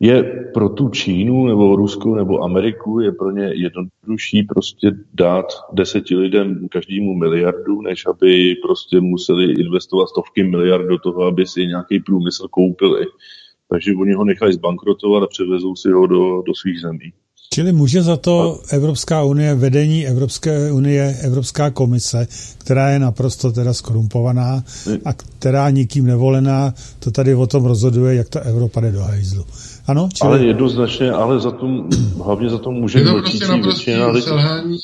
[0.00, 0.22] je
[0.54, 6.68] pro tu Čínu nebo Rusko nebo Ameriku je pro ně jednodušší prostě dát deseti lidem
[6.68, 12.48] každému miliardu, než aby prostě museli investovat stovky miliard do toho, aby si nějaký průmysl
[12.48, 13.06] koupili
[13.70, 17.12] takže oni ho nechají zbankrotovat a převezou si ho do, do svých zemí.
[17.54, 22.26] Čili může za to Evropská unie, vedení Evropské unie, Evropská komise,
[22.58, 24.64] která je naprosto teda skorumpovaná
[25.04, 29.44] a která nikým nevolená, to tady o tom rozhoduje, jak ta Evropa jde do hajzlu.
[29.90, 30.28] Ano, čili...
[30.28, 31.66] Ale jednoznačně, ale za to,
[32.24, 34.78] hlavně za to může je to prostě naprostý selhání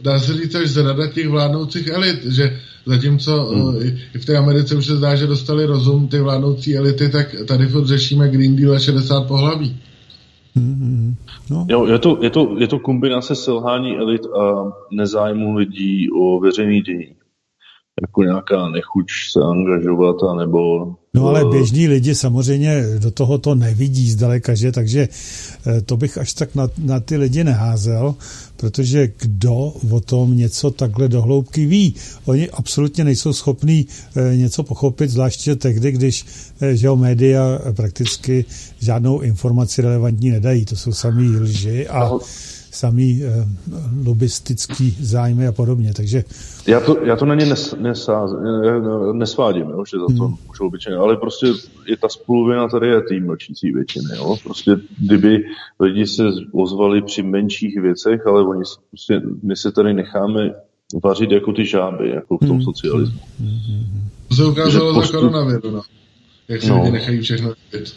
[0.00, 3.76] dá se říct až zrada těch vládnoucích elit, že zatímco hmm.
[4.14, 7.66] Eh, v té Americe už se zdá, že dostali rozum ty vládnoucí elity, tak tady
[7.66, 9.76] furt řešíme Green Deal a 60 pohlaví.
[10.56, 11.14] Hmm.
[11.50, 11.66] No.
[11.68, 16.80] Jo, je, to, je, to, je to kombinace selhání elit a nezájmu lidí o veřejný
[16.82, 17.15] dění
[18.02, 20.92] jako nějaká nechuť se angažovat, nebo...
[21.14, 24.72] No ale běžní lidi samozřejmě do toho to nevidí zdaleka, že?
[24.72, 25.08] Takže
[25.66, 28.14] eh, to bych až tak na, na ty lidi neházel,
[28.56, 31.94] protože kdo o tom něco takhle dohloubky ví?
[32.24, 33.86] Oni absolutně nejsou schopní
[34.16, 36.26] eh, něco pochopit, zvláště tehdy, když
[36.60, 38.44] eh, že média prakticky
[38.78, 40.64] žádnou informaci relevantní nedají.
[40.64, 42.08] To jsou samý lži a...
[42.08, 42.20] No
[42.76, 43.46] samý eh,
[44.06, 46.24] lobistický zájmy a podobně, takže...
[46.66, 48.30] Já to, já to na ně nes, nesáz,
[49.12, 50.36] nesvádím, jo, že za to hmm.
[50.46, 51.46] můžou obyčejně, ale prostě
[51.86, 55.44] je ta spoluvina tady je tým mlčící většiny, jo, prostě kdyby
[55.80, 56.22] lidi se
[56.52, 60.54] ozvali při menších věcech, ale oni prostě, my se tady necháme
[61.04, 62.62] vařit jako ty žáby, jako v tom hmm.
[62.62, 63.20] socialismu.
[63.40, 64.08] Hmm.
[64.28, 65.12] To se ukázalo postup...
[65.12, 65.82] za koronaviru, no.
[66.48, 66.78] Jak se no.
[66.78, 67.94] lidi nechají všechno vidět.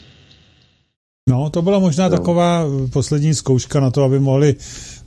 [1.30, 2.18] No, to byla možná no.
[2.18, 4.56] taková poslední zkouška na to, aby mohli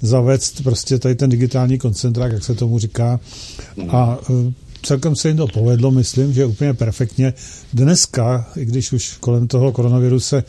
[0.00, 3.20] zavést prostě tady ten digitální koncentrák, jak se tomu říká.
[3.88, 4.52] A e,
[4.82, 7.34] celkem se jim to povedlo, myslím, že úplně perfektně.
[7.72, 10.44] Dneska, i když už kolem toho koronaviru se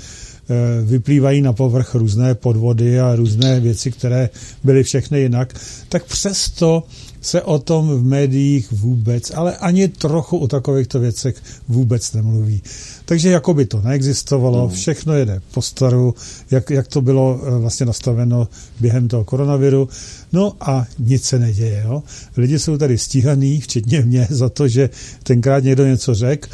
[0.84, 4.30] vyplývají na povrch různé podvody a různé věci, které
[4.64, 5.54] byly všechny jinak,
[5.90, 6.84] tak přesto
[7.24, 11.36] se o tom v médiích vůbec, ale ani trochu o takovýchto věcech
[11.68, 12.62] vůbec nemluví.
[13.06, 14.76] Takže jako by to neexistovalo, hmm.
[14.76, 16.16] všechno jede po staru,
[16.52, 18.48] jak, jak to bylo eh, vlastně nastaveno
[18.80, 19.90] během toho koronaviru.
[20.34, 21.84] No a nic se neděje.
[21.86, 22.04] Jo?
[22.38, 24.90] Lidi jsou tady stíhaný, včetně mě, za to, že
[25.24, 26.50] tenkrát někdo něco řekl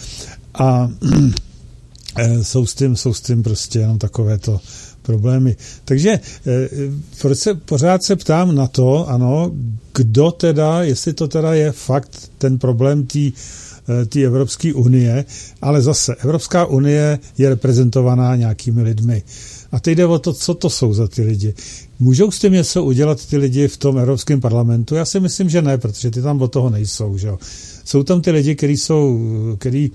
[0.54, 1.32] a eh,
[2.42, 4.60] jsou s tím, jsou s tím prostě jenom takovéto
[5.02, 5.56] problémy.
[5.86, 6.70] Takže eh,
[7.22, 9.52] proč se, pořád se ptám na to, ano,
[9.96, 13.20] kdo teda, jestli to teda je fakt ten problém té
[14.10, 15.26] té Evropské unie,
[15.62, 19.24] ale zase Evropská unie je reprezentovaná nějakými lidmi.
[19.72, 21.54] A teď jde o to, co to jsou za ty lidi.
[22.00, 24.96] Můžou s tím něco udělat ty lidi v tom Evropském parlamentu?
[24.96, 27.18] Já si myslím, že ne, protože ty tam od toho nejsou.
[27.18, 27.32] Že?
[27.86, 29.20] Jsou tam ty lidi, kteří jsou,
[29.60, 29.92] který, e,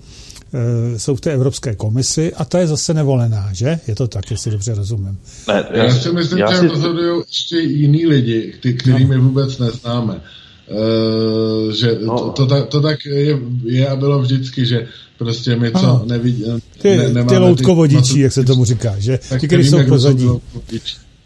[0.97, 3.79] jsou v té Evropské komisi a ta je zase nevolená, že?
[3.89, 5.19] Je to tak, jestli dobře rozumím.
[5.49, 6.69] Ne, já, já si myslím, já že si...
[6.69, 10.21] rozhodují ještě jiní lidi, který my vůbec neznáme.
[10.71, 12.19] Uh, že no.
[12.19, 14.87] to, to, tak, to tak je, je a bylo vždycky, že
[15.19, 16.03] prostě my co ano.
[16.07, 16.45] nevidí,
[16.79, 20.29] ty, ne, ty loutkovodičí, jak se tomu říká, že ti, kteří jsou pozadí.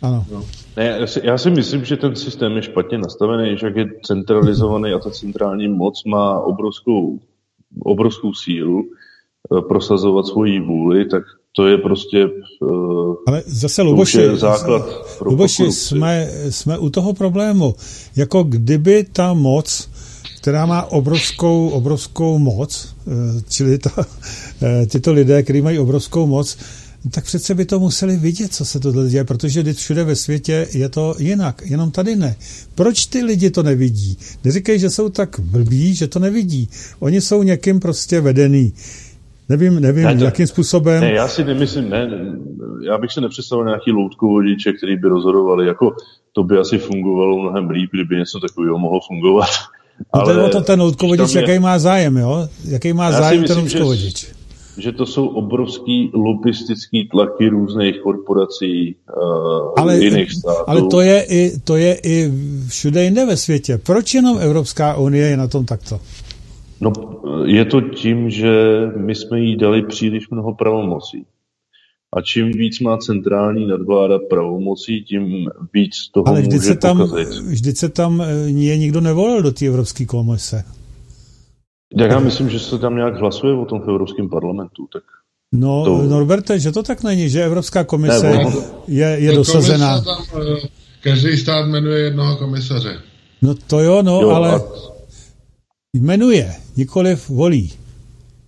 [0.02, 0.26] Ano.
[0.32, 0.44] No.
[0.76, 3.86] Ne, já si, já si myslím, že ten systém je špatně nastavený, že jak je
[4.06, 7.18] centralizovaný a ta centrální moc má obrovskou,
[7.84, 8.88] obrovskou sílu uh,
[9.68, 11.22] prosazovat svoji vůli, tak
[11.56, 12.26] to je prostě
[12.60, 14.82] uh, Ale zase, Luboši, je základ
[15.18, 17.74] pro Luboši, jsme, jsme u toho problému.
[18.16, 19.90] Jako kdyby ta moc,
[20.40, 23.14] která má obrovskou, obrovskou moc, uh,
[23.48, 23.90] čili ta,
[24.90, 26.58] tyto lidé, kteří mají obrovskou moc,
[27.10, 30.88] tak přece by to museli vidět, co se to děje, protože všude ve světě je
[30.88, 32.36] to jinak, jenom tady ne.
[32.74, 34.18] Proč ty lidi to nevidí?
[34.44, 36.68] Neříkej, že jsou tak blbí, že to nevidí.
[36.98, 38.72] Oni jsou někým prostě vedený.
[39.48, 41.00] Nevím, nevím, ne, to, jakým způsobem.
[41.00, 42.10] Ne, já si nemyslím, ne,
[42.86, 45.96] já bych se nepředstavil nějaký vodiče, který by rozhodovali, jako
[46.32, 49.48] to by asi fungovalo mnohem líp, kdyby něco takového mohlo fungovat.
[50.14, 51.40] No Ale to je to ten loutkovodič, je...
[51.40, 52.48] jaký má zájem, jo?
[52.64, 54.26] Jaký má já zájem myslím, ten loutkovodič?
[54.26, 60.64] Že, že to jsou obrovský lobistický tlaky různých korporací uh, ale, jiných států.
[60.66, 62.32] Ale to je, i, to je i
[62.68, 63.78] všude jinde ve světě.
[63.78, 66.00] Proč jenom Evropská unie je na tom takto?
[66.80, 66.92] No,
[67.44, 68.50] je to tím, že
[68.96, 71.26] my jsme jí dali příliš mnoho pravomocí.
[72.16, 76.98] A čím víc má centrální nadvláda pravomocí, tím víc toho Ale vždyť může se tam,
[76.98, 77.44] pokazit.
[77.44, 80.64] Vždyť se tam je nikdo nevolil do té Evropské komise.
[81.96, 85.02] Jak já myslím, že se tam nějak hlasuje o tom v Evropském parlamentu, tak
[85.52, 86.02] No, to...
[86.02, 88.44] Norberte, že to tak není, že Evropská komise ne,
[88.88, 90.00] je, je dosazená.
[90.00, 90.68] Tam, eh,
[91.00, 93.00] každý stát jmenuje jednoho komisaře.
[93.42, 94.54] No to jo, no, jo, ale...
[94.54, 94.60] A
[95.94, 97.72] Jmenuje, nikoliv volí.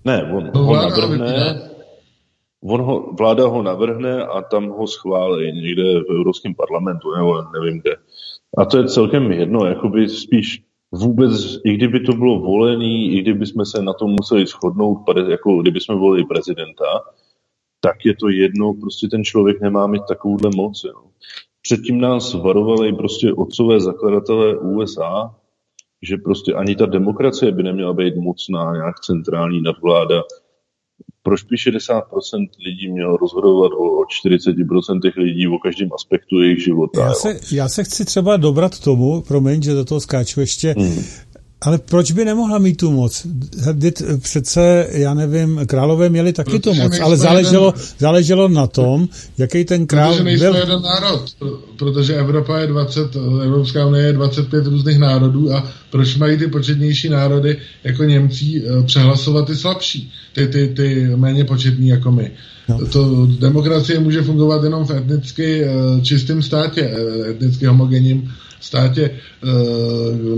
[0.05, 1.71] Ne, on ho navrhne,
[2.63, 7.81] on ho, vláda ho navrhne a tam ho schválí někde v Evropském parlamentu, nebo nevím
[7.81, 7.97] kde.
[8.59, 10.63] A to je celkem jedno, jakoby spíš
[10.93, 11.33] vůbec,
[11.65, 15.81] i kdyby to bylo volený, i kdyby jsme se na tom museli shodnout, jako kdyby
[15.81, 16.85] jsme volili prezidenta,
[17.81, 20.85] tak je to jedno, prostě ten člověk nemá mít takovouhle moc.
[20.85, 21.03] Jo.
[21.63, 25.35] Předtím nás varovali prostě otcové zakladatelé USA,
[26.09, 30.23] že prostě ani ta demokracie by neměla být mocná, nějak centrální nadvláda.
[31.23, 32.03] Proč by 60%
[32.67, 37.01] lidí mělo rozhodovat o 40% lidí o každém aspektu jejich života?
[37.01, 41.05] Já se, já se chci třeba dobrat tomu, promiň, že do toho skáču ještě, hmm.
[41.63, 43.27] Ale proč by nemohla mít tu moc?
[44.21, 47.87] Přece, já nevím, králové měli taky Protože tu moc, ale záleželo, jeden...
[47.99, 50.57] záleželo na tom, jaký ten král protože byl.
[50.57, 51.25] jeden národ,
[51.81, 57.09] protože Evropa je 20, Evropská unie je 25 různých národů a proč mají ty početnější
[57.09, 62.31] národy jako Němcí eh, přehlasovat ty slabší, ty, ty, ty méně početní jako my.
[62.69, 62.87] No.
[62.87, 69.11] To demokracie může fungovat jenom v etnicky eh, čistém státě, eh, etnicky homogenním státě,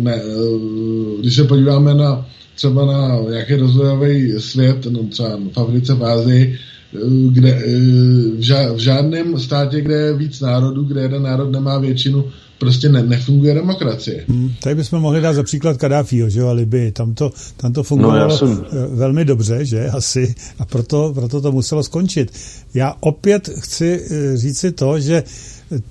[0.01, 0.23] ne,
[1.21, 6.59] když se podíváme na třeba na nějaký rozvojový svět, no třeba v Africe, v Ázii,
[7.33, 7.63] kde
[8.75, 12.25] v žádném státě, kde je víc národů, kde jeden národ nemá většinu,
[12.59, 14.25] prostě ne, nefunguje demokracie.
[14.29, 16.93] Hmm, tady bychom mohli dát za příklad Kadáfího, že jo, a Libii.
[16.93, 18.65] Tam to, tam to fungovalo no, jsem...
[18.89, 22.33] velmi dobře, že, asi, a proto, proto to muselo skončit.
[22.75, 24.01] Já opět chci
[24.35, 25.23] říci to, že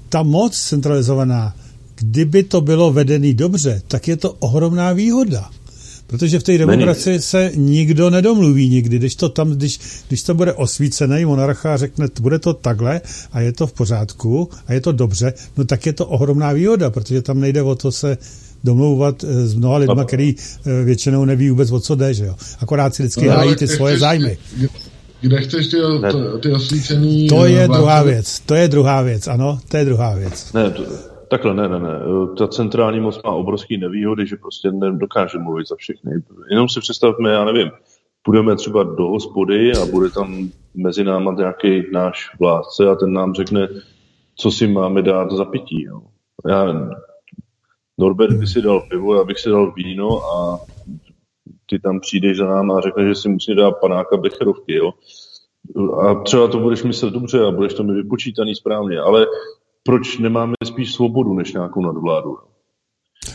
[0.09, 1.53] ta moc centralizovaná
[2.01, 5.49] kdyby to bylo vedený dobře, tak je to ohromná výhoda.
[6.11, 8.97] Protože v té demokracii se nikdo nedomluví nikdy.
[8.97, 13.01] Když to tam, když, když to bude osvícený monarcha a řekne, bude to takhle
[13.31, 16.89] a je to v pořádku a je to dobře, no tak je to ohromná výhoda,
[16.89, 18.17] protože tam nejde o to se
[18.63, 22.35] domlouvat eh, s mnoha lidma, který eh, většinou neví vůbec, o co jde, že jo.
[22.59, 24.37] Akorát si vždycky no, hájí ty svoje zájmy.
[25.21, 25.77] Kde chceš ty,
[26.39, 27.27] ty osvícený...
[27.27, 27.79] To je vládce?
[27.79, 30.53] druhá věc, to je druhá věc, ano, to je druhá věc.
[30.53, 31.99] Ne, to, Takhle, ne, ne, ne.
[32.37, 36.11] Ta centrální moc má obrovské nevýhody, že prostě nedokáže mluvit za všechny.
[36.49, 37.71] Jenom si představme, já nevím,
[38.21, 43.33] půjdeme třeba do hospody a bude tam mezi náma nějaký náš vládce a ten nám
[43.33, 43.67] řekne,
[44.35, 45.83] co si máme dát za pití.
[45.83, 46.01] Jo.
[46.47, 46.91] Já,
[47.97, 50.59] Norbert by si dal pivo, já bych si dal víno a
[51.65, 54.91] ty tam přijdeš za náma a řekneš, že si musí dát panáka becherovky, jo.
[56.01, 59.27] a třeba to budeš myslet dobře a budeš to mi vypočítaný správně, ale
[59.83, 62.37] proč nemáme spíš svobodu než nějakou nadvládu?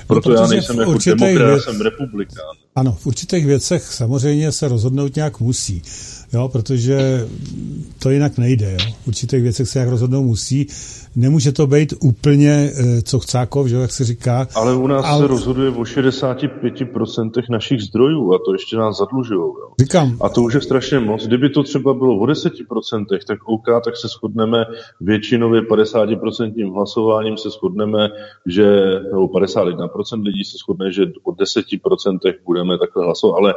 [0.06, 1.64] Proto no, já nejsem jako demokrat, věc...
[1.64, 2.46] jsem republikán.
[2.74, 5.82] Ano, v určitých věcech samozřejmě se rozhodnout nějak musí,
[6.32, 7.26] jo, protože
[7.98, 8.72] to jinak nejde.
[8.72, 8.92] Jo.
[9.04, 10.66] V určitých věcech se jak rozhodnout musí
[11.16, 14.48] nemůže to být úplně eh, co chcákov, že jak se říká.
[14.54, 15.22] Ale u nás ale...
[15.22, 19.52] se rozhoduje o 65% našich zdrojů a to ještě nás zadlužují.
[19.80, 20.16] Říkám.
[20.20, 21.26] A to už je strašně moc.
[21.26, 24.64] Kdyby to třeba bylo o 10%, tak OK, tak se shodneme
[25.00, 28.08] většinově 50% hlasováním se shodneme,
[28.46, 28.66] že,
[29.12, 33.54] nebo 51% lidí se shodne, že o 10% budeme takhle hlasovat, ale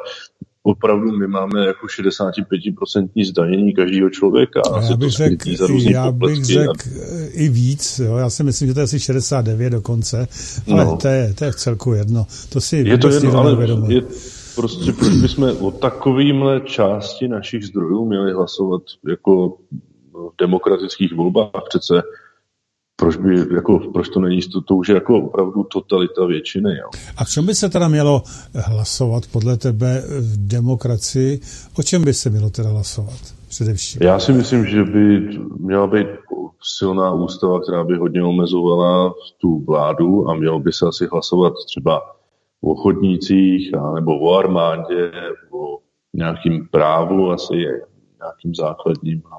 [0.63, 4.61] opravdu my máme jako 65% zdanění každého člověka.
[4.73, 5.49] A já bych řekl,
[5.89, 6.75] já bych řekl a...
[7.31, 8.17] i víc, jo.
[8.17, 10.27] já si myslím, že to je asi 69 dokonce,
[10.71, 10.97] ale no.
[10.97, 12.27] to, je, to je v celku jedno.
[12.49, 13.57] To si je to jedno, ale
[13.87, 14.01] je,
[14.55, 19.57] prostě proč bychom o takovýmhle části našich zdrojů měli hlasovat jako
[20.13, 21.63] v demokratických volbách.
[21.69, 22.01] Přece
[22.99, 26.77] proč, by, jako, proč to není, to, to už je jako opravdu totalita většiny.
[26.77, 26.89] Jo.
[27.17, 28.23] A čem by se teda mělo
[28.55, 31.39] hlasovat podle tebe v demokracii?
[31.79, 33.19] O čem by se mělo teda hlasovat
[33.49, 34.01] především?
[34.03, 35.19] Já si myslím, že by
[35.59, 36.07] měla být
[36.77, 42.01] silná ústava, která by hodně omezovala tu vládu a mělo by se asi hlasovat třeba
[42.61, 45.11] o chodnících a, nebo o armádě,
[45.51, 45.77] o
[46.13, 47.55] nějakým právu asi
[48.19, 49.21] nějakým základním.
[49.25, 49.35] A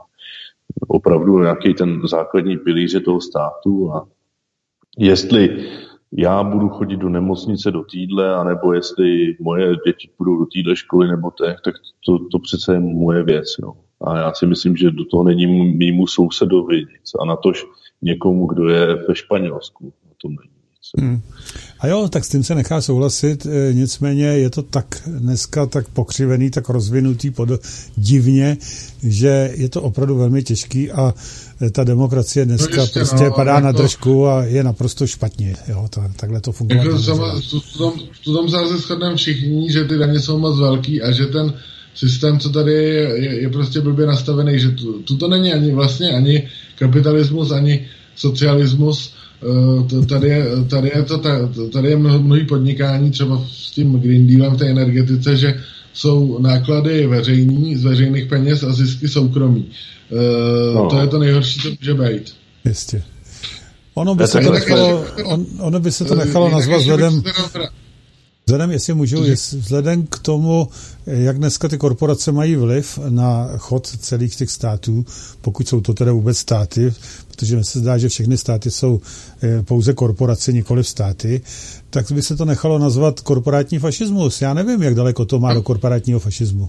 [0.88, 4.08] opravdu nějaký ten základní pilíře toho státu a
[4.98, 5.68] jestli
[6.12, 11.08] já budu chodit do nemocnice do týdle, anebo jestli moje děti budou do týdle školy
[11.08, 11.74] nebo tak, tak
[12.06, 13.46] to, to přece je moje věc.
[13.62, 13.72] Jo.
[14.00, 15.46] A já si myslím, že do toho není
[15.76, 17.12] mýmu sousedovi nic.
[17.20, 17.66] A na tož
[18.02, 19.92] někomu, kdo je ve Španělsku.
[20.22, 20.59] Tom není.
[20.98, 21.22] Hmm.
[21.80, 25.88] A jo, tak s tím se nechá souhlasit, e, nicméně je to tak dneska tak
[25.88, 27.48] pokřivený, tak rozvinutý pod,
[27.96, 28.56] divně,
[29.02, 31.14] že je to opravdu velmi těžký a
[31.62, 35.06] e, ta demokracie dneska no jistě, prostě no, padá jako, na držku a je naprosto
[35.06, 35.56] špatně.
[35.68, 36.78] Jo, tak, takhle to funguje.
[36.78, 41.12] Jako v tom, v tom se shodneme všichni, že ty daně jsou moc velký a
[41.12, 41.54] že ten
[41.94, 45.72] systém, co tady je, je, je prostě blbě nastavený, že tu, tu to není ani
[45.72, 49.19] vlastně ani kapitalismus, ani socialismus, Eh,
[50.08, 51.18] tady je, tady je, to,
[51.72, 55.60] tady je mnoho, mnohý podnikání, třeba s tím Green Dealem v té energetice, že
[55.92, 59.66] jsou náklady veřejní z veřejných peněz a zisky soukromí.
[60.12, 60.88] Eh, no.
[60.90, 62.34] To je to nejhorší, co může být.
[62.64, 63.02] Jistě.
[63.94, 67.22] Ono by, se to nechalo, on, ono by se to nechalo nazvat vzhledem,
[68.46, 70.68] Vzhledem, jestli můžu, jest, vzhledem k tomu,
[71.06, 75.04] jak dneska ty korporace mají vliv na chod celých těch států,
[75.40, 76.92] pokud jsou to teda vůbec státy,
[77.28, 79.00] protože mi se zdá, že všechny státy jsou
[79.42, 81.40] eh, pouze korporace, nikoli státy,
[81.90, 84.42] tak by se to nechalo nazvat korporátní fašismus.
[84.42, 86.68] Já nevím, jak daleko to má do korporátního fašismu.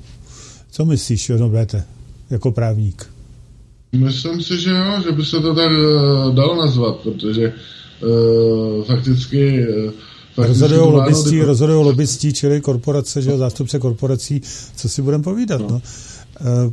[0.72, 1.84] Co myslíš, Jono Béte,
[2.30, 3.10] jako právník?
[3.92, 7.54] Myslím si, že jo, že by se to tak uh, dalo nazvat, protože
[8.04, 9.92] uh, fakticky uh,
[10.38, 14.42] Rozhodují lobbystí, rozhodují lobbystí, čili korporace, že zástupce korporací,
[14.76, 15.68] co si budeme povídat, no.
[15.70, 15.82] no.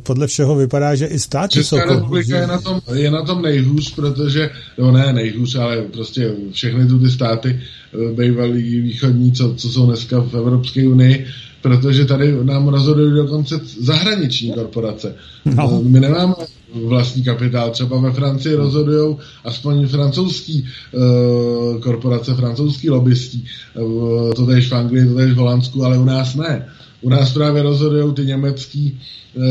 [0.03, 1.93] Podle všeho vypadá, že i státy Česká jsou...
[1.93, 6.87] republika je na, tom, je na tom nejhůř, protože, no ne nejhůř, ale prostě všechny
[6.87, 11.25] tu ty státy eh, bývalý východní, co, co jsou dneska v Evropské unii,
[11.61, 15.15] protože tady nám rozhodují dokonce zahraniční korporace.
[15.45, 15.81] No.
[15.83, 16.33] My nemáme
[16.73, 17.69] vlastní kapitál.
[17.69, 23.45] Třeba ve Francii rozhodují aspoň francouzský uh, korporace, francouzský lobbystí.
[23.75, 26.67] Uh, to tež v Anglii, to tež v Holandsku, ale u nás ne.
[27.01, 28.99] U nás právě rozhodují ty německý,
[29.35, 29.43] uh,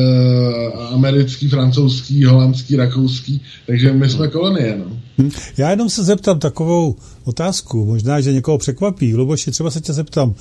[0.94, 4.78] americký, francouzský, holandský, rakouský, takže my jsme kolonie.
[4.78, 4.96] No.
[5.18, 5.30] Hm.
[5.56, 9.14] Já jenom se zeptám takovou otázku, možná, že někoho překvapí.
[9.14, 10.34] Luboši, třeba se tě zeptám,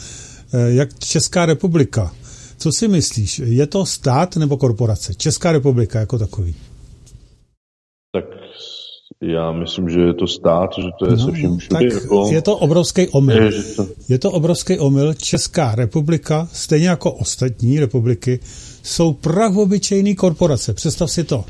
[0.68, 2.12] jak Česká republika,
[2.58, 5.14] co si myslíš, je to stát nebo korporace?
[5.14, 6.67] Česká republika jako takový tak
[9.22, 11.90] já myslím, že je to stát, že to je no, se vším no, všude.
[11.90, 12.30] Tak jako...
[12.32, 13.44] Je to obrovský omyl.
[13.44, 13.88] Je, to...
[14.10, 15.14] je to obrovský omyl.
[15.14, 18.40] Česká republika, stejně jako ostatní republiky,
[18.84, 20.74] jsou pravobyčejný korporace.
[20.74, 21.46] Představ si to.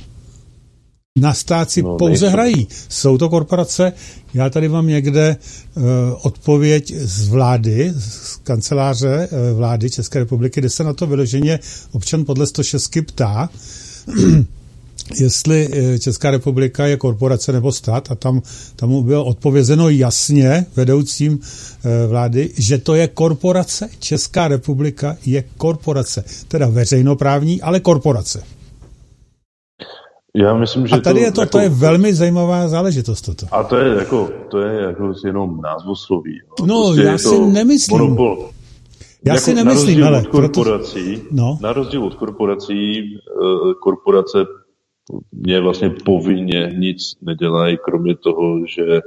[1.18, 2.34] Na stát si no, pouze nejsou.
[2.34, 2.68] hrají.
[2.90, 3.94] Jsou to korporace.
[4.34, 5.38] Já tady mám někde
[5.76, 5.84] uh,
[6.22, 11.60] odpověď z vlády, z kanceláře uh, vlády České republiky, kde se na to vyloženě
[11.92, 13.50] občan podle 106 ptá,
[15.16, 18.42] jestli eh, Česká republika je korporace nebo stát a tam,
[18.76, 23.90] tam bylo odpovězeno jasně vedoucím eh, vlády, že to je korporace.
[24.00, 26.24] Česká republika je korporace.
[26.48, 28.44] Teda veřejnoprávní, ale korporace.
[30.36, 33.46] Já myslím, že a tady to, je to, jako, to je velmi zajímavá záležitost toto.
[33.52, 36.40] A to je jako, to je jako jenom názvosloví.
[36.60, 37.98] No, no já si nemyslím.
[37.98, 38.50] Monopol,
[39.26, 40.20] Já jako si nemyslím, ale...
[40.20, 41.28] Od korporací, proto...
[41.32, 41.58] no.
[41.62, 44.38] Na rozdíl od korporací, eh, korporace
[45.32, 49.02] mě vlastně povinně nic nedělají, kromě toho, že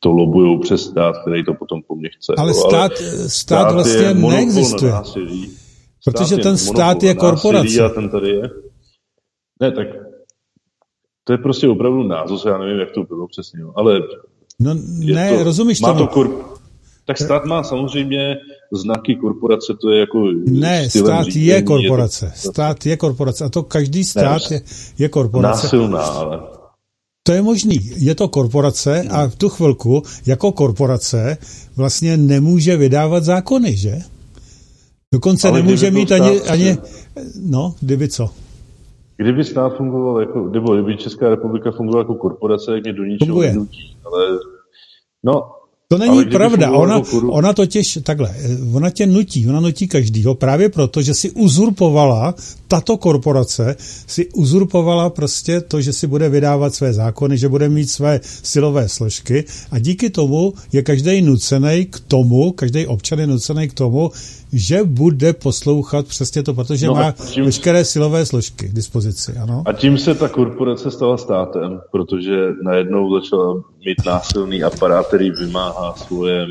[0.00, 2.34] to lobují přes stát, který to potom po mně chce.
[2.38, 4.92] Ale stát, ale stát, stát vlastně neexistuje.
[4.92, 5.50] Násilí.
[6.04, 7.82] Protože stát ten stát je korporace.
[7.84, 8.50] A ten tady je.
[9.60, 9.86] Ne, tak
[11.24, 14.00] to je prostě opravdu názor, já nevím, jak to bylo přesně, ale...
[14.60, 14.74] No
[15.14, 16.55] ne, to, rozumíš má to korp...
[17.06, 18.36] Tak stát má samozřejmě
[18.72, 20.18] znaky korporace, to je jako...
[20.46, 22.26] Ne, stát řízení, je korporace.
[22.26, 22.48] Je to...
[22.50, 23.44] Stát je korporace.
[23.44, 24.62] A to každý stát ne, je,
[24.98, 25.66] je korporace.
[25.66, 26.40] Násilná, ale...
[27.22, 27.90] To je možný.
[27.96, 31.38] Je to korporace a v tu chvilku jako korporace
[31.76, 33.98] vlastně nemůže vydávat zákony, že?
[35.14, 36.78] Dokonce ale nemůže mít ani, ani...
[37.42, 38.30] No, kdyby co?
[39.16, 43.40] Kdyby stát fungoval jako, nebo kdyby Česká republika fungovala jako korporace, jak mě do ničeho.
[44.04, 44.38] Ale
[45.24, 45.55] no,
[45.88, 46.70] to není pravda.
[46.70, 48.34] Ona, ona totiž, takhle,
[48.72, 52.34] ona tě nutí, ona nutí každýho právě proto, že si uzurpovala,
[52.68, 57.86] tato korporace si uzurpovala prostě to, že si bude vydávat své zákony, že bude mít
[57.86, 63.68] své silové složky a díky tomu je každý nucený k tomu, každý občan je nucený
[63.68, 64.10] k tomu,
[64.52, 69.32] že bude poslouchat přesně to, protože no má tím, veškeré silové složky k dispozici.
[69.32, 69.62] Ano?
[69.66, 75.94] A tím se ta korporace stala státem, protože najednou začala mít násilný aparát, který vymáhá
[75.96, 76.46] svoje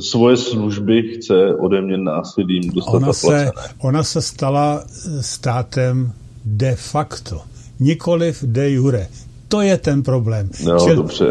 [0.00, 4.84] svoje služby chce ode mě násilím dostat ona se, ona se stala
[5.20, 6.12] státem
[6.44, 7.40] de facto,
[7.80, 9.08] nikoliv de jure
[9.54, 10.50] to je ten problém.
[10.64, 11.26] No, Čili, dobře.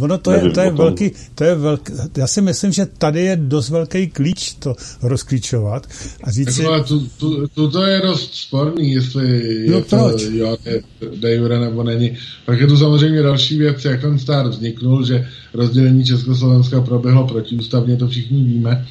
[0.00, 3.36] Ono to je, to je velký, to je velký, já si myslím, že tady je
[3.36, 5.86] dost velký klíč to rozklíčovat
[6.24, 6.62] a říct si...
[6.88, 9.24] Tu, tu, tu, to je dost sporný, jestli
[9.68, 10.22] no je proč?
[10.22, 10.82] to jo, je
[11.16, 12.16] de jure nebo není.
[12.46, 17.96] Pak je tu samozřejmě další věc, jak ten stát vzniknul, že rozdělení Československa proběhlo protiústavně,
[17.96, 18.86] to všichni víme,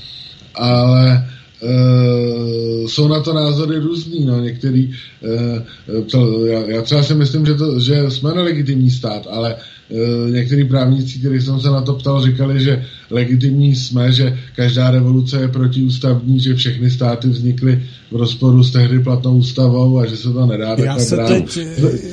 [0.55, 1.30] ale
[1.62, 7.45] Uh, jsou na to názory různý, no, některý, uh, to, já, já třeba si myslím,
[7.45, 11.93] že, to, že jsme nelegitimní stát, ale uh, některý právníci, kteří jsem se na to
[11.93, 18.16] ptal, říkali, že legitimní jsme, že každá revoluce je protiústavní, že všechny státy vznikly v
[18.16, 21.60] rozporu s tehdy platnou ústavou a že se to nedá já se teď,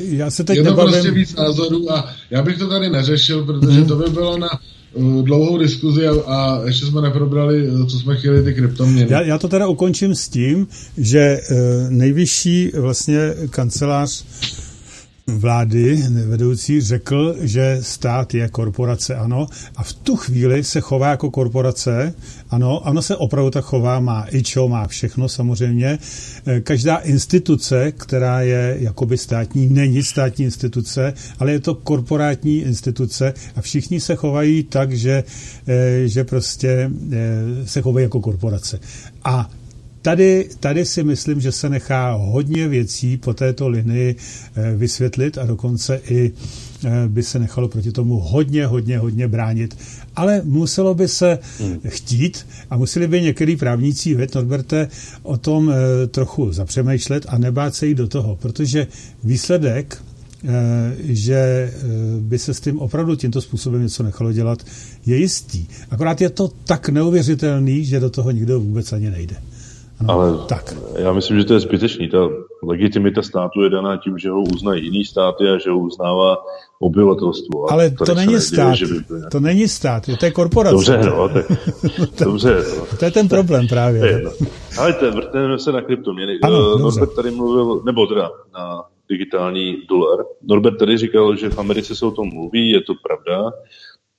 [0.09, 0.92] já se teď Je to nebavím...
[0.92, 3.86] prostě víc názorů a já bych to tady neřešil, protože hmm.
[3.86, 4.76] to by bylo na Eh,
[5.22, 9.12] dlouhou diskuzi a, a ještě jsme neprobrali, eh, co jsme chtěli, ty kryptoměny.
[9.12, 10.66] Já, já to teda ukončím s tím,
[10.99, 11.40] že e,
[11.88, 13.18] nejvyšší vlastně
[13.51, 14.24] kancelář
[15.27, 19.47] vlády vedoucí řekl, že stát je korporace, ano,
[19.77, 22.14] a v tu chvíli se chová jako korporace,
[22.51, 25.99] ano, ono se opravdu tak chová, má čo, má všechno samozřejmě.
[26.47, 33.35] E, každá instituce, která je jakoby státní, není státní instituce, ale je to korporátní instituce
[33.57, 35.24] a všichni se chovají tak, že,
[35.66, 38.81] e, že prostě e, se chovají jako korporace.
[39.24, 39.51] A
[40.07, 44.16] tady, tady si myslím, že se nechá hodně věcí po této linii
[44.57, 46.32] eh, vysvětlit a dokonce i
[46.84, 49.78] eh, by se nechalo proti tomu hodně, hodně, hodně bránit.
[50.16, 51.78] Ale muselo by se hmm.
[51.88, 54.88] chtít a museli by některý právníci, věd Norberte,
[55.22, 58.86] o tom eh, trochu zapřemýšlet a nebát se jít do toho, protože
[59.24, 60.02] výsledek
[60.98, 61.72] že
[62.20, 64.62] by se s tím opravdu tímto způsobem něco nechalo dělat,
[65.07, 65.66] je jistý.
[65.90, 69.36] Akorát je to tak neuvěřitelný, že do toho nikdo vůbec ani nejde.
[70.01, 70.74] No, Ale tak.
[70.99, 72.09] já myslím, že to je zbytečný.
[72.09, 72.18] Ta
[72.62, 76.36] legitimita státu je daná tím, že ho uznají jiný státy a že ho uznává
[76.78, 77.72] obyvatelstvo.
[77.72, 78.70] Ale to není stát.
[78.70, 80.74] Neděje, by to, to není stát, to je korporace.
[80.74, 81.47] Dobře, no, tak,
[82.24, 82.64] dobře.
[82.78, 82.99] No.
[82.99, 84.07] To je ten problém právě.
[84.07, 84.30] Je, no.
[84.78, 86.38] Ale to, vrtneme se na kryptoměny.
[86.42, 90.24] Ano, uh, Norbert tady mluvil, nebo teda na digitální dolar.
[90.42, 93.53] Norbert tady říkal, že v Americe se o tom mluví, je to pravda,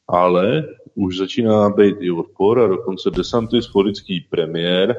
[0.08, 0.64] ale
[0.96, 4.96] už začíná být i odpor a dokonce DeSantis, florický premiér,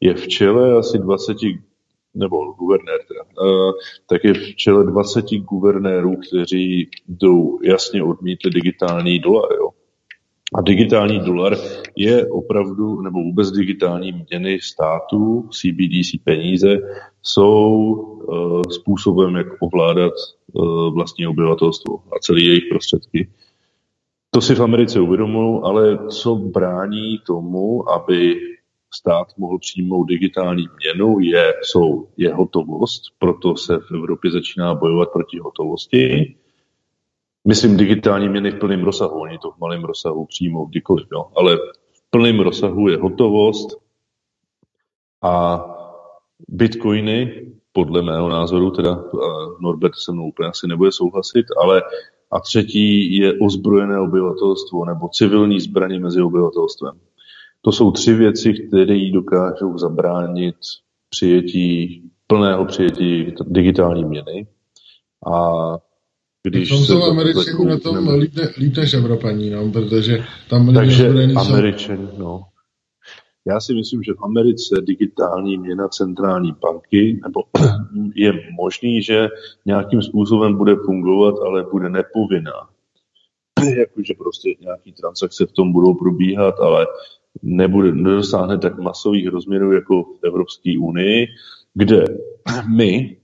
[0.00, 1.36] je v čele asi 20,
[2.14, 3.72] nebo guvernér teda, uh,
[4.06, 9.52] tak je v čele 20 guvernérů, kteří jdou jasně odmítli digitální dolar.
[9.52, 9.68] Jo.
[10.54, 11.56] A digitální dolar
[11.96, 16.78] je opravdu, nebo vůbec digitální měny států, CBDC peníze,
[17.22, 20.12] jsou uh, způsobem, jak ovládat
[20.52, 23.28] uh, vlastní obyvatelstvo a celé jejich prostředky.
[24.30, 28.40] To si v Americe uvědomují, ale co brání tomu, aby
[28.94, 35.08] stát mohl přijmout digitální měnu, je, jsou, je hotovost, proto se v Evropě začíná bojovat
[35.12, 36.34] proti hotovosti.
[37.48, 41.26] Myslím digitální měny v plném rozsahu, oni to v malém rozsahu přijmou kdykoliv, jo?
[41.36, 41.56] ale
[41.92, 43.68] v plném rozsahu je hotovost
[45.22, 45.64] a
[46.48, 49.04] bitcoiny, podle mého názoru, teda
[49.60, 51.82] Norbert se mnou úplně asi nebude souhlasit, ale
[52.30, 57.00] a třetí je ozbrojené obyvatelstvo nebo civilní zbraně mezi obyvatelstvem.
[57.60, 60.56] To jsou tři věci, které dokážou zabránit
[61.10, 64.46] přijetí, plného přijetí digitální měny.
[65.32, 65.52] A
[66.42, 72.08] když to jsou američani na tom líp, líp než Evropaní, no, protože tam Takže američani,
[72.18, 72.42] no.
[73.46, 77.42] Já si myslím, že v Americe digitální měna centrální banky, nebo
[78.14, 79.28] je možný, že
[79.66, 82.68] nějakým způsobem bude fungovat, ale bude nepovinná.
[83.78, 86.86] Jakože prostě nějaký transakce v tom budou probíhat, ale
[87.42, 91.26] nebude, nedosáhne tak masových rozměrů jako v Evropské unii,
[91.74, 92.04] kde
[92.76, 93.16] my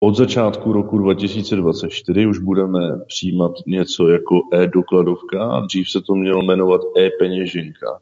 [0.00, 6.80] od začátku roku 2024 už budeme přijímat něco jako e-dokladovka, dřív se to mělo jmenovat
[6.98, 8.00] e-peněženka,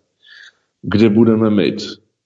[0.82, 1.82] kde budeme mít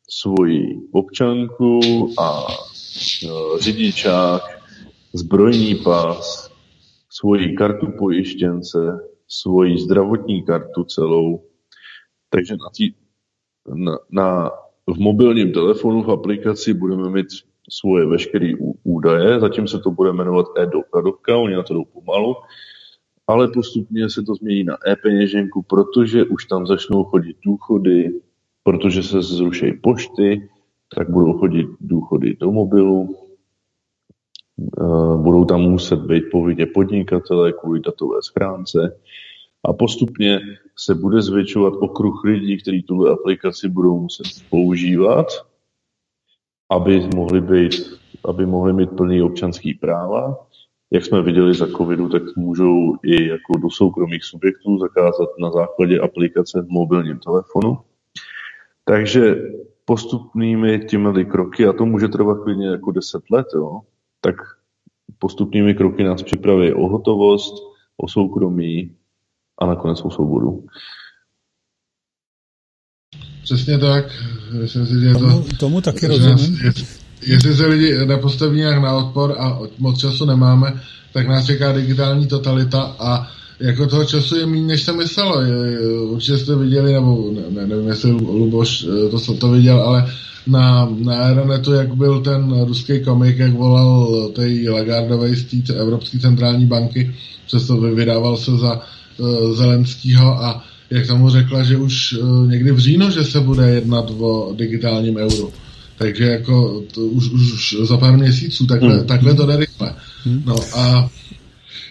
[0.08, 1.80] svoji občanku
[2.18, 3.28] a e,
[3.60, 4.42] řidičák,
[5.12, 6.50] zbrojní pás,
[7.10, 8.78] svoji kartu pojištěnce,
[9.28, 11.42] svoji zdravotní kartu celou.
[12.34, 12.84] Takže na, tý,
[13.74, 14.50] na, na,
[14.86, 17.26] v mobilním telefonu v aplikaci budeme mít
[17.70, 18.52] svoje veškeré
[18.82, 22.34] údaje, zatím se to bude jmenovat e-dokladovka, oni na to jdou pomalu,
[23.26, 28.20] ale postupně se to změní na e-peněženku, protože už tam začnou chodit důchody,
[28.62, 30.48] protože se zruší pošty,
[30.96, 33.16] tak budou chodit důchody do mobilu,
[35.16, 39.00] budou tam muset být povinně podnikatelé kvůli datové schránce
[39.64, 40.40] a postupně
[40.78, 45.26] se bude zvětšovat okruh lidí, kteří tuhle aplikaci budou muset používat
[46.70, 47.74] aby mohli, být,
[48.24, 50.46] aby mohli mít plný občanský práva.
[50.90, 56.00] Jak jsme viděli za covidu, tak můžou i jako do soukromých subjektů zakázat na základě
[56.00, 57.78] aplikace v mobilním telefonu.
[58.84, 59.36] Takže
[59.84, 63.80] postupnými těmi kroky, a to může trvat klidně jako 10 let, jo,
[64.20, 64.36] tak
[65.18, 67.54] postupnými kroky nás připraví o hotovost,
[67.96, 68.96] o soukromí
[69.60, 70.64] a nakonec o svobodu.
[73.42, 74.04] Přesně tak.
[74.60, 76.58] Myslím si, že to, tomu, tomu taky rozumím.
[77.26, 80.80] jestli se lidi nepostaví nějak na odpor a moc času nemáme,
[81.12, 83.26] tak nás čeká digitální totalita a
[83.60, 85.42] jako toho času je méně, než se myslelo.
[86.08, 90.12] Určitě jste viděli, nebo ne, nevím, jestli Luboš eh, to, to viděl, ale
[90.46, 96.66] na, na Aeronetu, jak byl ten ruský komik, jak volal tej Lagardové z Evropské centrální
[96.66, 97.14] banky,
[97.46, 98.82] přesto vydával se za uh,
[99.52, 104.10] Zelenskýho a jak tomu řekla, že už uh, někdy v říjnu, že se bude jednat
[104.18, 105.52] o digitálním euru.
[105.98, 109.06] Takže jako to už, už za pár měsíců, takhle, hmm.
[109.06, 109.94] takhle to jde rychle.
[110.24, 110.42] Hmm.
[110.46, 111.10] No a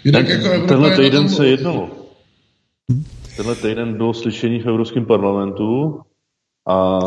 [0.04, 1.90] jinak tak jako Evropa tenhle týden se jednalo.
[3.38, 6.00] Tenhle týden bylo slyšení v Evropském parlamentu
[6.68, 7.00] a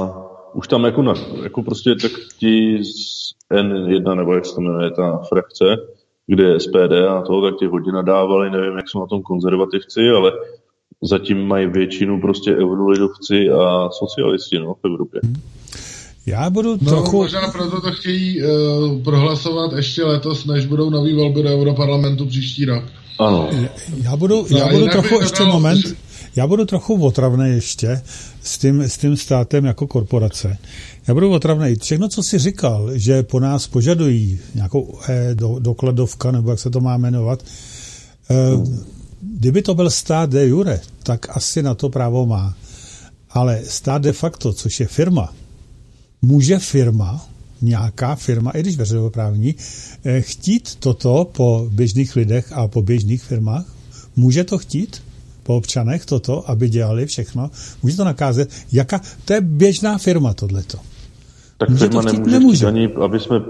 [0.55, 4.91] už tam jako, na, jako prostě tak ti z N1, nebo jak se to jmenuje,
[4.91, 5.65] ta frakce,
[6.27, 10.01] kde je SPD a toho, tak ti hodně nadávali, nevím, jak jsou na tom konzervativci,
[10.17, 10.33] ale
[11.03, 15.21] zatím mají většinu prostě eurolidovci a socialisti no, v Evropě.
[16.27, 17.17] Já budu no, trochu...
[17.17, 22.65] možná proto to chtějí uh, prohlasovat ještě letos, než budou nový volby do Europarlamentu příští
[22.65, 22.85] rok.
[23.19, 23.51] Ano.
[24.03, 25.97] Já budu, já budu trochu ještě dal, moment,
[26.37, 28.03] já budu trochu otravný ještě
[28.43, 30.59] s tím, s tím státem jako korporace.
[31.09, 31.75] Já budu otravný.
[31.83, 36.71] Všechno, co jsi říkal, že po nás požadují nějakou e, do, dokladovka, nebo jak se
[36.71, 37.45] to má jmenovat,
[38.55, 38.67] uh,
[39.39, 42.57] Kdyby to byl stát de jure, tak asi na to právo má.
[43.31, 45.35] Ale stát de facto, což je firma,
[46.23, 47.29] může firma,
[47.63, 49.55] nějaká firma, i když veřejnoprávní,
[50.05, 53.65] eh, chtít toto po běžných lidech a po běžných firmách?
[54.17, 55.03] Může to chtít?
[55.43, 57.51] Po občanech toto, aby dělali všechno?
[57.83, 58.49] Může to nakázat?
[58.73, 59.01] Jaká?
[59.25, 60.79] To je běžná firma tohleto.
[61.59, 62.17] Tak může firma to chtít?
[62.19, 62.57] nemůže, nemůže.
[62.57, 63.41] Chtít ani, aby jsme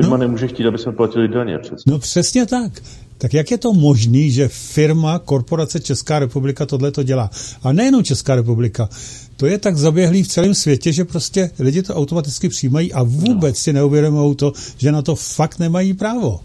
[0.00, 1.82] Firma no, nemůže chtít, aby jsme platili daně přece.
[1.86, 2.82] No přesně tak.
[3.18, 7.30] Tak jak je to možné, že firma, korporace Česká republika tohle to dělá?
[7.62, 8.88] A nejenom Česká republika.
[9.36, 13.54] To je tak zaběhlý v celém světě, že prostě lidi to automaticky přijímají a vůbec
[13.54, 13.60] no.
[13.60, 16.40] si neuvědomují to, že na to fakt nemají právo.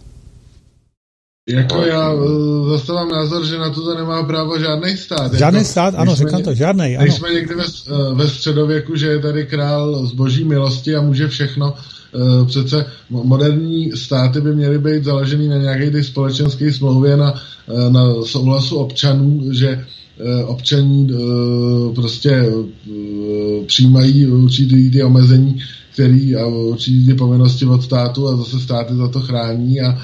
[1.50, 5.34] Jako já uh, zastávám názor, že na to nemá právo žádný stát.
[5.34, 6.98] Žádný jako, stát, ano, říkám to, žádný.
[7.02, 11.02] Když jsme někdy ve, uh, ve středověku, že je tady král z boží milosti a
[11.02, 11.74] může všechno,
[12.16, 17.34] Eh, přece moderní státy by měly být založený na nějaké ty společenské smlouvě, na,
[17.68, 19.86] eh, na souhlasu občanů, že
[20.20, 21.10] eh, občaní
[21.96, 22.46] prostě
[23.66, 25.60] přijímají určitý ty omezení,
[25.94, 30.02] který a určitý ty povinnosti od státu a zase státy za to chrání a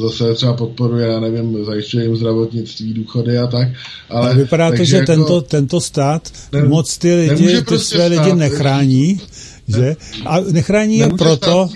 [0.00, 3.68] zase třeba podporuje, já nevím, zajišťuje jim zdravotnictví, důchody a tak.
[4.10, 8.06] Ale, vypadá to, že jako, tento, tento stát ne, moc ty lidi, ty prostě své
[8.06, 9.20] lidi nechrání,
[9.68, 9.96] že?
[10.26, 11.68] A nechrání je proto...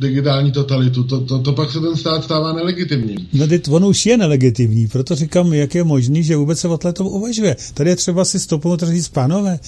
[0.00, 3.28] Digitální totalitu, to, to, to pak se ten stát stává nelegitimním.
[3.32, 6.78] No, teď on už je nelegitimní, proto říkám, jak je možný, že vůbec se o
[6.78, 7.56] tom uvažuje.
[7.74, 9.58] Tady je třeba si stopnout a říct, pánové,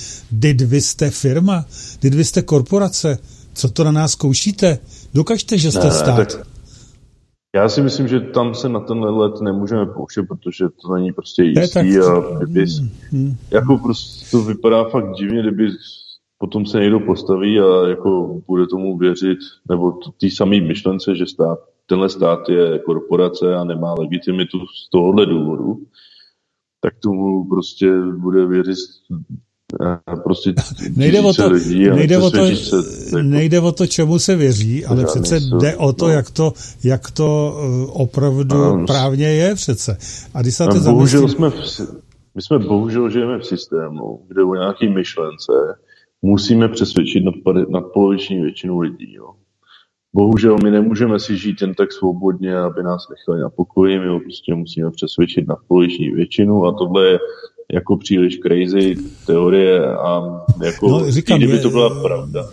[0.41, 1.65] teď vy jste firma,
[1.99, 3.19] teď vy jste korporace,
[3.55, 4.79] co to na nás zkoušíte?
[5.15, 6.17] Dokažte, že jste ne, stát.
[6.17, 6.47] Tak
[7.55, 11.43] já si myslím, že tam se na tenhle let nemůžeme pouštět, protože to není prostě
[11.43, 12.05] jistý tak...
[12.05, 13.36] a kdyby, hmm, hmm.
[13.51, 15.68] jako prostě to vypadá fakt divně, kdyby
[16.39, 21.59] potom se někdo postaví a jako bude tomu věřit, nebo té samé myšlence, že stát,
[21.86, 25.82] tenhle stát je korporace a nemá legitimitu z tohohle důvodu,
[26.81, 28.78] tak tomu prostě bude věřit
[30.25, 30.55] prostě
[30.97, 34.87] nejde o to, lidí, nejde, o to, se, jako, nejde o to, čemu se věří,
[34.87, 36.13] ale přece jsou, jde o to, no.
[36.13, 36.53] jak to,
[36.85, 39.99] jak to uh, opravdu ano, právně je přece.
[40.35, 41.55] A když se to bohužel jsme v,
[42.35, 45.53] my jsme bohužel žijeme v systému, kde o nějaký myšlence
[46.23, 47.35] musíme přesvědčit nad,
[47.69, 49.15] nad poloviční většinu lidí.
[49.15, 49.35] Jo.
[50.13, 54.55] Bohužel my nemůžeme si žít jen tak svobodně, aby nás nechali na pokoji, my prostě
[54.55, 57.19] musíme přesvědčit na poloviční většinu a tohle je
[57.75, 60.23] jako příliš crazy teorie a
[60.65, 62.49] jako no, říkám, kdyby to byla pravda.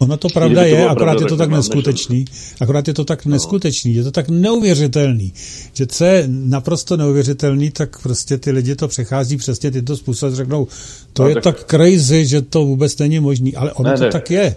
[0.00, 2.24] Ono to pravda je, akorát pravda, je to tak neskutečný.
[2.60, 3.32] Akorát je to tak no.
[3.32, 5.32] neskutečný, je to tak neuvěřitelný,
[5.72, 10.66] že co je naprosto neuvěřitelný, tak prostě ty lidi to přechází přesně tyto způsoby, řeknou,
[11.12, 11.44] to no, je tak...
[11.44, 14.10] tak crazy, že to vůbec není možný, ale ono ne, to ne.
[14.10, 14.56] tak je.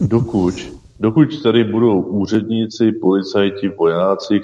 [0.00, 0.54] Dokud,
[1.00, 4.40] dokud tady budou úředníci, policajti, vojáci,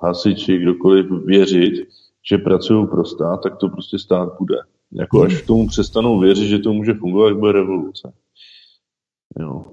[0.00, 1.88] hasiči, kdokoliv věřit,
[2.30, 4.56] že pracují pro stát, tak to prostě stát bude.
[4.92, 8.12] Jako až tomu přestanou věřit, že to může fungovat, jak bude revoluce.
[9.40, 9.64] Jo.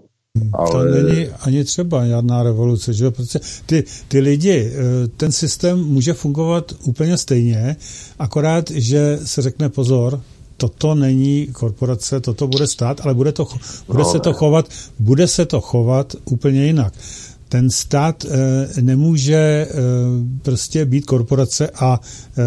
[0.53, 0.72] Ale...
[0.72, 6.14] To není ani třeba žádná revoluce, že protože ty, ty lidi, eh, ten systém může
[6.14, 7.76] fungovat úplně stejně,
[8.19, 10.22] akorát, že se řekne pozor,
[10.57, 13.48] toto není korporace, toto bude stát, ale bude, to,
[13.88, 14.69] bude no, se to chovat,
[14.99, 16.94] bude se to chovat úplně jinak
[17.50, 19.68] ten stát e, nemůže e,
[20.42, 22.42] prostě být korporace a e,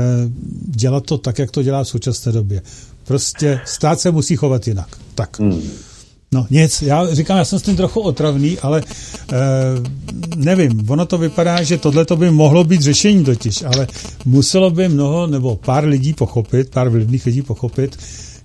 [0.66, 2.62] dělat to tak, jak to dělá v současné době.
[3.04, 4.88] Prostě stát se musí chovat jinak.
[5.14, 5.40] Tak.
[5.40, 5.62] Hmm.
[6.32, 9.36] No nic, já říkám, já jsem s tím trochu otravný, ale e,
[10.36, 13.86] nevím, ono to vypadá, že tohle to by mohlo být řešení totiž, ale
[14.24, 17.96] muselo by mnoho nebo pár lidí pochopit, pár vlivných lidí pochopit,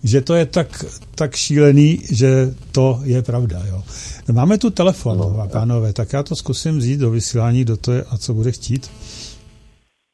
[0.03, 0.85] že to je tak,
[1.15, 2.27] tak šílený, že
[2.71, 3.61] to je pravda.
[3.67, 3.83] Jo.
[4.31, 8.03] Máme tu telefon, no, pánové, tak já to zkusím vzít do vysílání, do to je
[8.03, 8.91] a co bude chtít.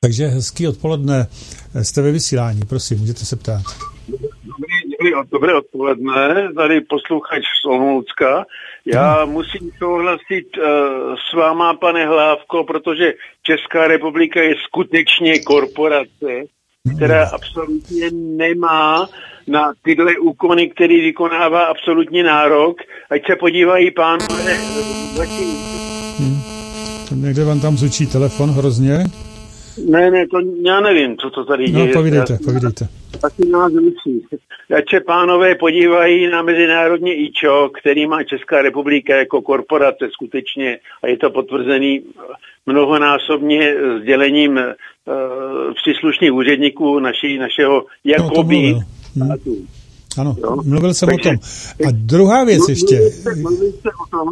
[0.02, 1.28] Takže hezký odpoledne,
[1.82, 3.64] jste ve vysílání, prosím, můžete se ptát.
[5.00, 8.46] Dobrý, dobré odpoledne, tady posluchač z Olomoucka.
[8.86, 9.34] Já hmm.
[9.34, 10.64] musím souhlasit uh,
[11.16, 13.14] s váma, pane Hlávko, protože
[13.44, 16.32] Česká republika je skutečně korporace,
[16.98, 17.36] která hmm.
[17.36, 19.10] absolutně nemá
[19.50, 22.78] na tyhle úkony, který vykonává absolutní nárok.
[23.10, 24.54] Ať se podívají pánové
[26.20, 26.42] hmm.
[27.16, 29.04] Někde vám tam zvučí telefon hrozně?
[29.86, 31.88] Ne, ne, to já nevím, co to tady no, děje.
[31.88, 32.88] No, povídejte, já, povídejte.
[33.22, 34.26] Taky nás zvučí.
[34.78, 41.08] Ať se pánové podívají na mezinárodní IČO, který má Česká republika jako korporace skutečně a
[41.08, 42.02] je to potvrzený
[42.66, 48.80] mnohonásobně sdělením uh, příslušných úředníků naší, našeho jakoby no,
[49.16, 49.32] Hmm.
[50.18, 50.58] Ano, jo?
[50.66, 51.40] mluvil jsem Takže, o tom.
[51.88, 53.12] A druhá věc mluvil ještě.
[53.12, 54.30] Jste, mluvil jste o tom,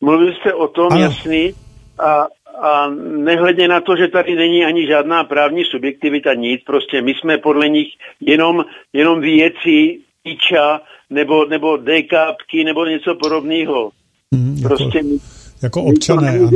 [0.00, 1.00] mluvil jste o tom, ano.
[1.00, 1.54] jasný,
[1.98, 2.26] a,
[2.66, 7.38] a nehledě na to, že tady není ani žádná právní subjektivita, nic, prostě my jsme
[7.38, 7.88] podle nich
[8.20, 10.80] jenom, jenom věci, IČA,
[11.10, 13.90] nebo, nebo DKPky, nebo něco podobného.
[14.34, 15.18] Hmm, jako, prostě my,
[15.62, 16.50] jako občané, ano.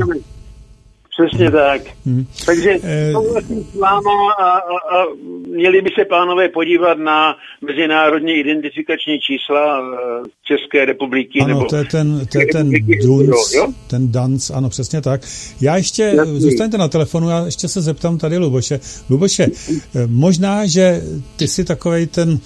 [1.14, 1.82] Přesně tak.
[2.06, 2.26] Hmm.
[2.46, 5.06] Takže eh, souhlasím s váma a, a, a
[5.48, 7.36] měli by se pánové podívat na
[7.66, 11.40] mezinárodní identifikační čísla eh, České republiky.
[11.40, 12.70] Ano, nebo to je ten, to je ten
[13.02, 13.54] DUNC,
[13.86, 15.20] ten DANC, ano, přesně tak.
[15.60, 16.40] Já ještě, Jasný.
[16.40, 18.80] zůstaňte na telefonu, já ještě se zeptám tady Luboše.
[19.10, 21.02] Luboše, eh, možná, že
[21.36, 22.38] ty jsi takovej ten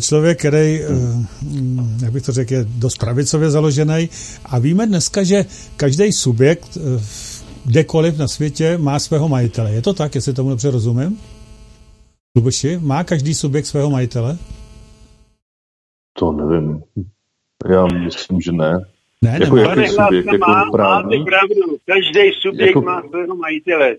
[0.00, 0.80] člověk, který,
[2.02, 4.08] jak bych to řekl, je dost pravicově založený
[4.44, 5.44] a víme dneska, že
[5.76, 7.29] každý subjekt v
[7.64, 9.72] kdekoliv na světě má svého majitele.
[9.72, 11.20] Je to tak, jestli tomu dobře rozumím?
[12.36, 14.38] Luboši, má každý subjekt svého majitele?
[16.18, 16.82] To nevím.
[17.70, 18.80] Já myslím, že ne.
[19.22, 21.18] Ne, jako jaký subjekt, jako má, právní?
[21.18, 21.76] Máte pravdu.
[21.86, 22.80] Každý subjekt jako...
[22.80, 23.96] má svého majitele.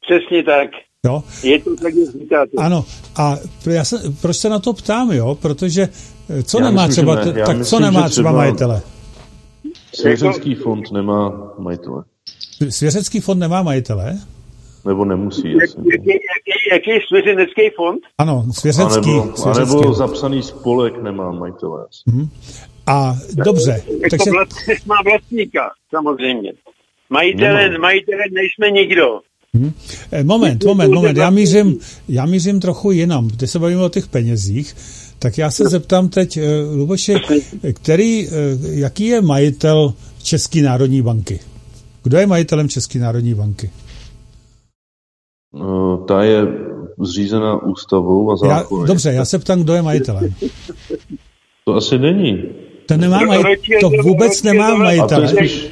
[0.00, 0.70] Přesně tak.
[1.06, 1.22] Jo.
[1.42, 2.50] Je to tak, jak říkáte.
[2.58, 2.84] Ano,
[3.16, 3.36] a
[3.70, 5.34] já se, proč se na to ptám, jo?
[5.42, 5.88] Protože
[6.28, 7.32] eh, co já nemá myslím, třeba, ne.
[7.32, 8.82] tak myslím, co nemá třeba, třeba majitele?
[9.94, 12.04] Svěřenský fond nemá majitele.
[12.68, 14.18] Svěřecký fond nemá majitele?
[14.86, 18.00] Nebo nemusí, jaký, jaký, jaký, jaký svěřenecký fond?
[18.18, 19.10] Ano, svěřecký.
[19.10, 19.74] A nebo, svěřecký.
[19.74, 21.86] a nebo zapsaný spolek nemá majitele.
[22.06, 22.28] Hmm.
[22.86, 23.82] A dobře.
[24.00, 24.30] Tak takže...
[24.30, 26.52] vlastník má vlastníka, samozřejmě.
[27.10, 29.04] Majitele, majitele nejsme nikdo.
[29.54, 29.72] Hmm.
[30.22, 31.16] Moment, moment, moment.
[31.16, 31.78] Já mířím,
[32.08, 33.28] já mířím trochu jinam.
[33.28, 34.76] Když se bavíme o těch penězích,
[35.18, 36.42] tak já se zeptám teď, eh,
[36.74, 37.14] Luboši,
[37.72, 38.30] který, eh,
[38.60, 41.40] jaký je majitel České národní banky?
[42.02, 43.70] Kdo je majitelem České národní banky?
[45.54, 46.42] No, ta je
[47.02, 48.82] zřízena ústavou a zákony.
[48.82, 50.34] Já, dobře, já se ptám, kdo je majitelem.
[51.64, 52.42] To asi není.
[52.86, 53.42] To nemá maj...
[53.80, 55.28] to vůbec nemá majitele.
[55.28, 55.68] Spíš...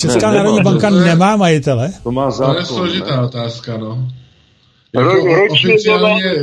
[0.00, 1.04] Česká ne, národní banka to je...
[1.04, 1.92] nemá majitele?
[2.02, 2.54] To má zákon.
[2.54, 3.26] To je složitá ne?
[3.26, 4.08] otázka, no.
[4.94, 5.12] Jako
[5.52, 6.34] oficiálně,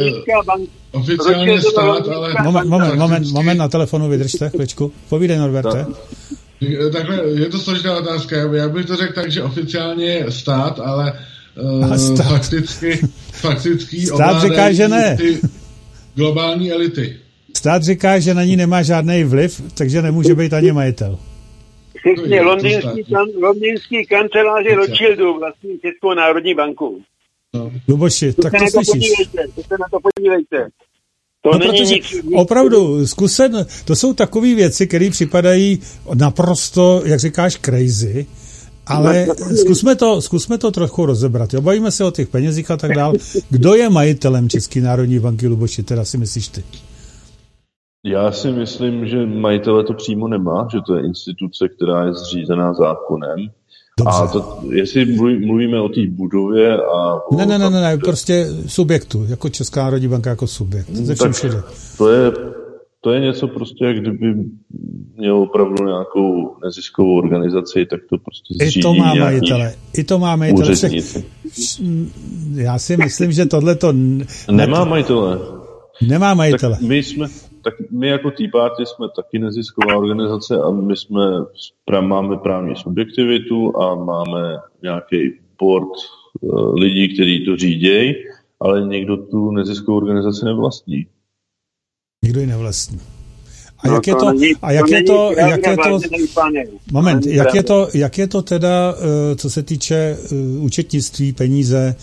[0.91, 2.33] oficiálně stát, ale...
[2.43, 4.91] Moment, moment, moment, moment na telefonu, vydržte chvíličku.
[5.09, 5.85] Povídej, Norberte.
[6.91, 8.36] Takhle, je to složitá otázka.
[8.53, 11.19] Já bych to řekl tak, že oficiálně je stát, ale
[11.61, 12.27] uh, stát.
[12.27, 12.99] fakticky,
[13.32, 15.18] fakticky stát říká, že ne.
[15.18, 15.40] ty
[16.15, 17.19] globální elity.
[17.57, 21.19] Stát říká, že na ní nemá žádný vliv, takže nemůže být ani majitel.
[22.14, 27.02] Přesně, londýnský, kan, londýnský kanceláře Rothschildu vlastní Českou národní banku.
[27.53, 27.72] No.
[27.88, 29.18] Luboši, tak to, to slyšíš.
[29.18, 30.69] Podívejte, to se na to podívejte.
[31.45, 35.80] To no, není nic, nic, opravdu, zkusen, to jsou takové věci, které připadají
[36.13, 38.26] naprosto, jak říkáš, crazy,
[38.88, 41.53] ale zkusme to, zkusme to trochu rozebrat.
[41.53, 41.61] Jo?
[41.61, 43.13] Bavíme se o těch penězích a tak dál.
[43.49, 46.63] Kdo je majitelem České národní banky, Luboši, teda si myslíš ty?
[48.05, 52.73] Já si myslím, že majitele to přímo nemá, že to je instituce, která je zřízená
[52.73, 53.38] zákonem.
[53.99, 54.17] Dobře.
[54.17, 55.05] A to, jestli
[55.45, 57.19] mluvíme o té budově a...
[57.38, 61.34] Ne, ne, ne, ne, ne, prostě subjektu, jako Česká národní banka jako subjekt, ze všem
[61.34, 61.63] všude.
[61.97, 62.31] To je,
[63.01, 64.35] to je něco prostě, jak kdyby
[65.17, 70.19] měl opravdu nějakou neziskovou organizaci, tak to prostě zřídí I to má majitele, i to
[70.19, 70.76] má majitele.
[70.76, 70.91] Všech,
[72.55, 73.93] já si myslím, že tohle to...
[74.51, 75.39] Nemá majitele.
[76.07, 76.76] Nemá majitele.
[76.76, 77.27] Tak my jsme,
[77.65, 81.21] tak my jako Tea Party jsme taky nezisková organizace a my jsme,
[82.01, 85.89] máme právní subjektivitu a máme nějaký board
[86.41, 88.15] uh, lidí, kteří to řídějí,
[88.59, 91.07] ale někdo tu neziskovou organizaci nevlastní.
[92.23, 92.99] Nikdo ji nevlastní.
[93.83, 94.27] A jak je to,
[94.61, 95.99] a jak je to, jak je to,
[96.91, 101.95] moment, jak je to, jak je to teda, uh, co se týče uh, účetnictví, peníze,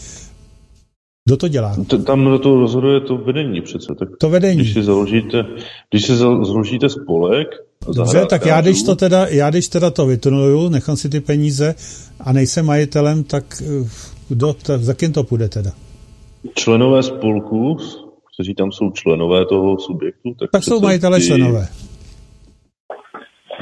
[1.24, 1.76] kdo to dělá?
[2.06, 3.94] Tam do toho rozhoduje to vedení přece.
[3.98, 4.56] Tak to vedení.
[4.56, 5.44] Když si založíte,
[5.90, 7.48] když si založíte spolek...
[7.96, 11.74] Dobře, tak já když, to teda, já když teda to vytunuju, nechám si ty peníze
[12.20, 13.88] a nejsem majitelem, tak eh,
[14.28, 15.70] kdo, tak za kým to půjde teda?
[16.54, 17.76] Členové spolku,
[18.34, 20.50] kteří tam jsou členové toho subjektu, tak...
[20.50, 21.26] Tak jsou majitelé ty...
[21.26, 21.68] členové.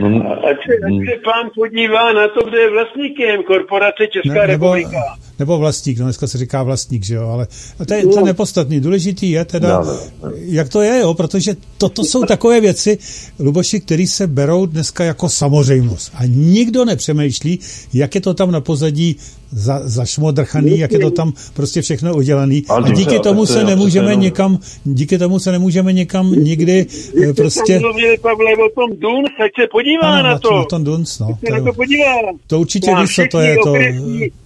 [0.01, 4.47] No, ať, se, ať se pán podívá na to, kdo je vlastníkem korporace Česká ne,
[4.47, 5.17] nebo, republika.
[5.41, 7.47] Nebo vlastník, no dneska se říká vlastník, že jo, ale
[7.87, 8.81] to je, to je nepodstatný.
[8.81, 10.31] Důležitý je teda, no, no.
[10.35, 12.99] jak to je, jo, protože toto jsou takové věci,
[13.39, 16.13] Luboši, které se berou dneska jako samozřejmost.
[16.15, 17.59] A nikdo nepřemýšlí,
[17.95, 19.17] jak je to tam na pozadí
[19.53, 22.65] za, zašmodrchaný, jak je to tam prostě všechno udělaný.
[22.69, 26.87] A díky tomu se nemůžeme někam, díky tomu se nemůžeme někam nikdy
[27.29, 27.79] eh, prostě...
[27.79, 30.57] Mluvili, Pavle, o tom Duns, ať se podívá ano, na to.
[30.57, 31.27] Na tom Duns, no.
[31.27, 32.15] To, to, podívá.
[32.47, 33.75] to určitě víš, co to je, to,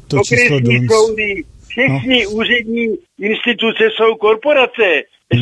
[0.08, 0.92] to číslo Duns.
[0.92, 2.30] Soudy, všechny no.
[2.30, 2.86] úřední
[3.18, 4.88] instituce jsou korporace,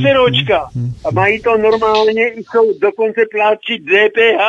[0.00, 4.42] SROčka hmm, hmm, a mají to normálně, jsou dokonce pláci DPH,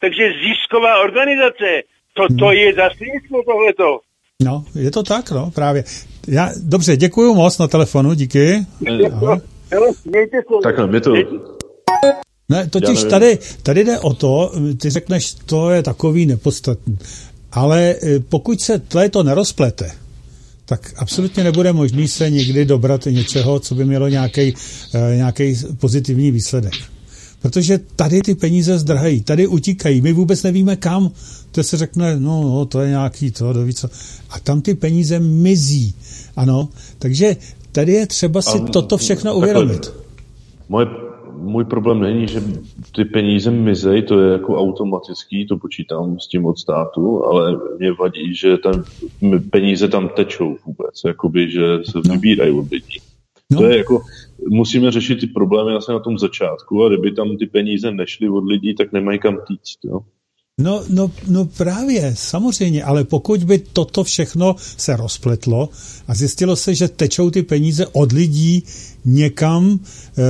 [0.00, 1.82] takže zisková organizace.
[2.14, 2.56] To hmm.
[2.56, 4.00] je za smysl tohleto?
[4.44, 5.84] No, je to tak, no, právě.
[6.28, 8.66] Já, dobře, děkuji moc na telefonu, díky.
[9.12, 9.40] Ahoj.
[10.62, 11.14] Takhle, mě to...
[12.48, 16.98] Ne, totiž tady, tady jde o to, ty řekneš, to je takový nepodstatný.
[17.52, 18.78] Ale e, pokud se
[19.10, 19.90] to nerozplete,
[20.64, 24.54] tak absolutně nebude možný se někdy dobrat něčeho, co by mělo nějaký
[24.94, 26.72] e, pozitivní výsledek.
[27.42, 31.10] Protože tady ty peníze zdrhají, tady utíkají, my vůbec nevíme kam.
[31.52, 33.88] To se řekne, no, no to je nějaký to, do co.
[34.30, 35.94] A tam ty peníze mizí.
[36.36, 36.68] Ano,
[36.98, 37.36] takže
[37.72, 39.92] tady je třeba si toto všechno uvědomit.
[40.68, 40.86] Moje,
[41.42, 42.42] můj problém není, že
[42.94, 47.92] ty peníze mizej, to je jako automatický, to počítám s tím od státu, ale mě
[47.92, 48.84] vadí, že tam
[49.50, 52.12] peníze tam tečou vůbec, jakoby, že se no.
[52.12, 52.98] vybírají od lidí.
[53.50, 53.58] No.
[53.58, 54.02] To je jako,
[54.48, 58.44] musíme řešit ty problémy asi na tom začátku a kdyby tam ty peníze nešly od
[58.44, 59.78] lidí, tak nemají kam týct.
[59.84, 60.00] Jo?
[60.60, 65.68] No, no, no právě, samozřejmě, ale pokud by toto všechno se rozpletlo
[66.08, 68.64] a zjistilo se, že tečou ty peníze od lidí
[69.04, 69.80] někam,
[70.18, 70.22] eh,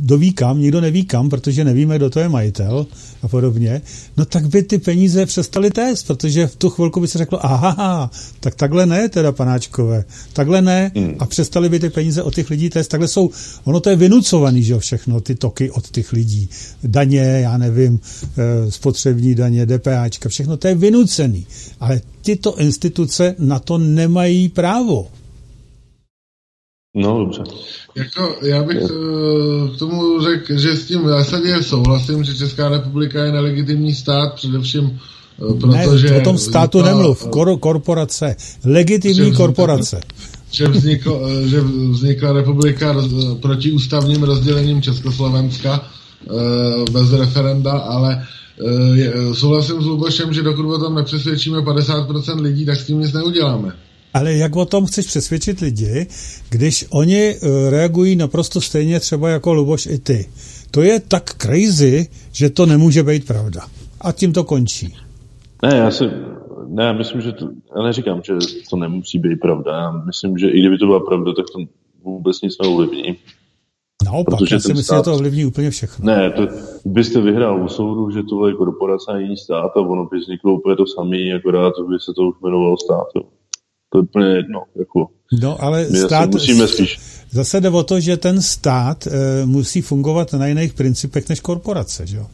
[0.00, 2.86] doví kam, nikdo neví kam, protože nevíme, kdo to je majitel
[3.22, 3.82] a podobně,
[4.16, 8.10] no tak by ty peníze přestaly téct, protože v tu chvilku by se řeklo, aha,
[8.40, 10.90] tak takhle ne teda, panáčkové, takhle ne.
[10.96, 11.14] Hmm.
[11.18, 13.30] a přestali by ty peníze od těch lidí téct, takhle jsou,
[13.64, 16.48] ono to je vynucovaný, že jo, všechno, ty toky od těch lidí,
[16.84, 21.46] daně, já nevím, eh, spotřební daně, DPAčka, všechno to je vynucený,
[21.80, 25.08] ale tyto instituce na to nemají právo.
[26.98, 27.42] No, dobře.
[27.94, 32.68] Jako, já bych uh, k tomu řekl, že s tím v zásadě souhlasím, že Česká
[32.68, 35.00] republika je nelegitimní stát, především
[35.38, 36.10] uh, protože...
[36.10, 40.00] Ne, o tom státu vznikla, nemluv, eh, Kor, korporace, legitimní že korporace.
[40.50, 41.60] Že, vznikl, že
[41.90, 43.04] vznikla republika roz,
[43.40, 45.84] proti ústavním rozdělením Československa
[46.92, 48.26] bez referenda, ale
[49.26, 53.12] uh, souhlasím s Lubošem, že dokud o tom nepřesvědčíme 50% lidí, tak s tím nic
[53.12, 53.72] neuděláme.
[54.14, 56.06] Ale jak o tom chceš přesvědčit lidi,
[56.50, 60.28] když oni eh, reagují naprosto stejně třeba jako Luboš i ty?
[60.70, 63.60] To je tak crazy, že to nemůže být pravda.
[64.00, 64.94] A tím to končí.
[65.62, 66.04] Ne, já si,
[66.66, 68.32] ne, já myslím, že to, já neříkám, že
[68.70, 69.72] to nemusí být pravda.
[69.72, 71.58] Já myslím, že i kdyby to byla pravda, tak to
[72.04, 73.16] vůbec nic neovlivní.
[74.04, 74.96] Naopak, Protože já si myslím, stát...
[74.96, 76.06] že to ovlivní úplně všechno.
[76.06, 76.42] Ne, to
[76.84, 80.54] byste vyhrál u soudu, že tohle je korporace a jiný stát a ono by vzniklo
[80.54, 83.06] úplně to samé, akorát by se to už jmenovalo stát.
[83.88, 84.62] To je úplně jedno.
[84.78, 85.06] Jako,
[85.42, 86.98] no, ale stát, musíme spíš.
[87.30, 92.06] Zase jde o to, že ten stát e, musí fungovat na jiných principech než korporace,
[92.06, 92.26] že jo?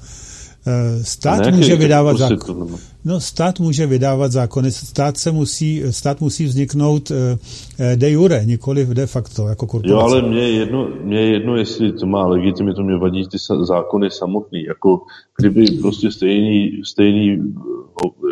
[0.66, 2.70] E, stát může vydávat zákony.
[3.04, 8.86] No, stát může vydávat zákony, stát se musí, stát musí vzniknout e, de jure, nikoli
[8.86, 9.92] de facto, jako korporace.
[9.92, 13.38] Jo, ale mě je jedno, mě je jedno jestli to má legitimitu, mě vadí ty
[13.62, 15.00] zákony samotný, jako
[15.38, 17.28] kdyby prostě stejný, stejný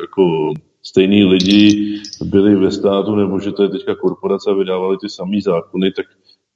[0.01, 0.52] jako
[0.82, 5.40] stejný lidi byli ve státu, nebo že to je teďka korporace a vydávali ty samý
[5.40, 6.07] zákony, tak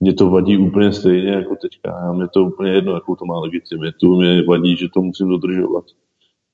[0.00, 2.12] mě to vadí úplně stejně jako teďka.
[2.12, 5.84] Mě to úplně jedno, jakou to má legitimitu, mě vadí, že to musím dodržovat.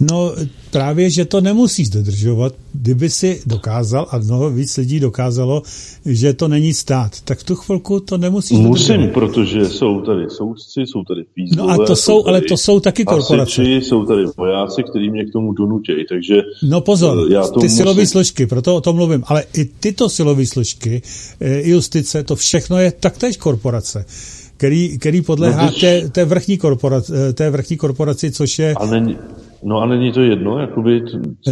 [0.01, 0.33] No
[0.71, 5.63] právě, že to nemusíš dodržovat, kdyby si dokázal, a mnoho víc lidí dokázalo,
[6.07, 9.15] že to není stát, tak v tu chvilku to nemusíš Musím, dodržovat.
[9.15, 13.05] protože jsou tady soudci, jsou tady fízlové, No a to jsou, ale to jsou taky
[13.05, 13.63] korporace.
[13.63, 16.43] Asiči, jsou tady vojáci, kteří mě k tomu donutějí, takže...
[16.63, 17.77] No pozor, eh, já to ty musím...
[17.77, 21.03] silové složky, proto o tom mluvím, ale i tyto silové složky,
[21.41, 24.05] eh, justice, to všechno je taktéž korporace
[24.61, 25.81] který, který podléhá no, když...
[25.81, 28.75] té, té, vrchní korporaci, té vrchní korporaci, což je...
[28.75, 29.17] A není,
[29.63, 30.59] No a není to jedno?
[30.59, 31.03] Jakoby,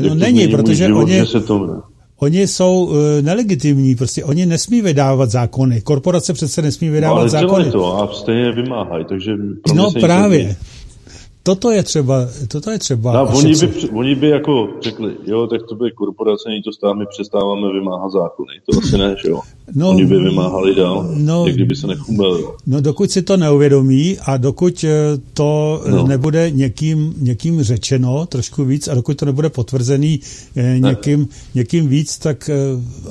[0.08, 1.82] no není, protože život, oni, se to...
[2.18, 5.80] oni jsou uh, nelegitimní, prostě oni nesmí vydávat zákony.
[5.80, 7.70] Korporace přece nesmí vydávat no, ale zákony.
[7.70, 9.32] to a stejně vymáhají, takže...
[9.74, 10.56] No právě
[11.48, 15.62] toto je třeba, toto je třeba no, oni, by, oni by jako řekli, jo, tak
[15.68, 18.52] to by korporace, není to stát, my přestáváme vymáhat zákony.
[18.70, 19.40] To asi ne, že jo?
[19.74, 22.44] No, oni by vymáhali dál, no, jak kdyby se nechumeli.
[22.66, 26.06] No dokud si to neuvědomí a dokud eh, to no.
[26.06, 30.20] nebude někým, někým řečeno trošku víc a dokud to nebude potvrzený
[30.56, 31.26] eh, někým, ne.
[31.54, 32.54] někým víc, tak eh,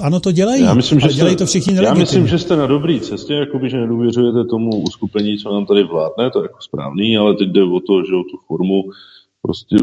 [0.02, 0.64] ano, to dělají.
[0.64, 3.70] Já myslím, že jste, dělají to všichni Já myslím, že jste na dobré cestě, jakoby,
[3.70, 7.64] že nedůvěřujete tomu uskupení, co nám tady vládne, to je jako správný, ale teď jde
[7.64, 8.84] o to, že tu formu,
[9.42, 9.76] prostě,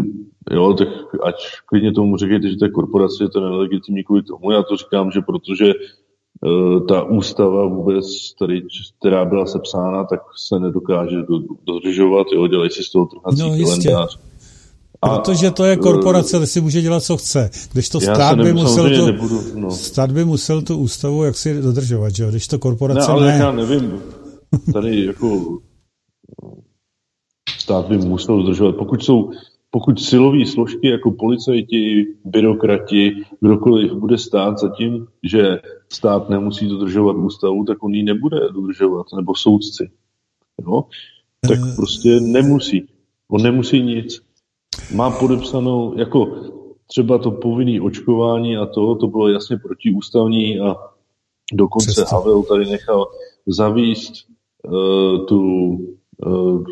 [0.51, 0.89] jo, tak
[1.23, 1.35] ať
[1.67, 4.51] klidně tomu řekněte, že to je korporace, je to nelegitimní kvůli tomu.
[4.51, 8.07] Já to říkám, že protože uh, ta ústava vůbec,
[8.39, 8.63] tady,
[8.99, 11.17] která byla sepsána, tak se nedokáže
[11.67, 14.19] dodržovat, jo, dělají si z toho trhací no, kalendář.
[15.03, 17.51] A, Protože to je korporace, si může dělat, co chce.
[17.73, 19.71] Když to stát by, musel tu, nebudu, no.
[19.71, 22.31] stát by musel tu ústavu jaksi dodržovat, že jo?
[22.31, 23.07] Když to korporace ne.
[23.07, 23.39] ale ne.
[23.39, 24.03] já nevím,
[24.73, 25.59] tady jako
[27.65, 28.77] stát by musel dodržovat.
[28.77, 29.31] Pokud jsou
[29.71, 35.59] pokud silové složky jako policajti, byrokrati, kdokoliv bude stát za tím, že
[35.93, 39.91] stát nemusí dodržovat ústavu, tak on ji nebude dodržovat, nebo soudci.
[40.67, 40.85] No?
[41.49, 41.77] Tak uh...
[41.77, 42.87] prostě nemusí.
[43.29, 44.23] On nemusí nic.
[44.95, 46.37] Má podepsanou, jako
[46.87, 50.77] třeba to povinné očkování a to, to bylo jasně protiústavní a
[51.53, 52.05] dokonce.
[52.13, 53.07] Havel tady nechal
[53.47, 54.13] zavíst
[54.63, 55.41] uh, tu
[55.75, 56.04] Eh,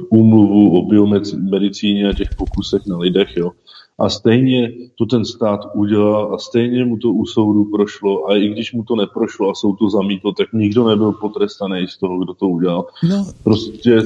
[0.08, 3.50] úmluvu o biomedicíně a těch pokusech na lidech, jo.
[3.98, 8.48] A stejně to ten stát udělal a stejně mu to u soudu prošlo a i
[8.48, 12.34] když mu to neprošlo a soud to zamítl, tak nikdo nebyl potrestaný z toho, kdo
[12.34, 12.86] to udělal.
[13.08, 13.26] No.
[13.44, 14.02] Prostě,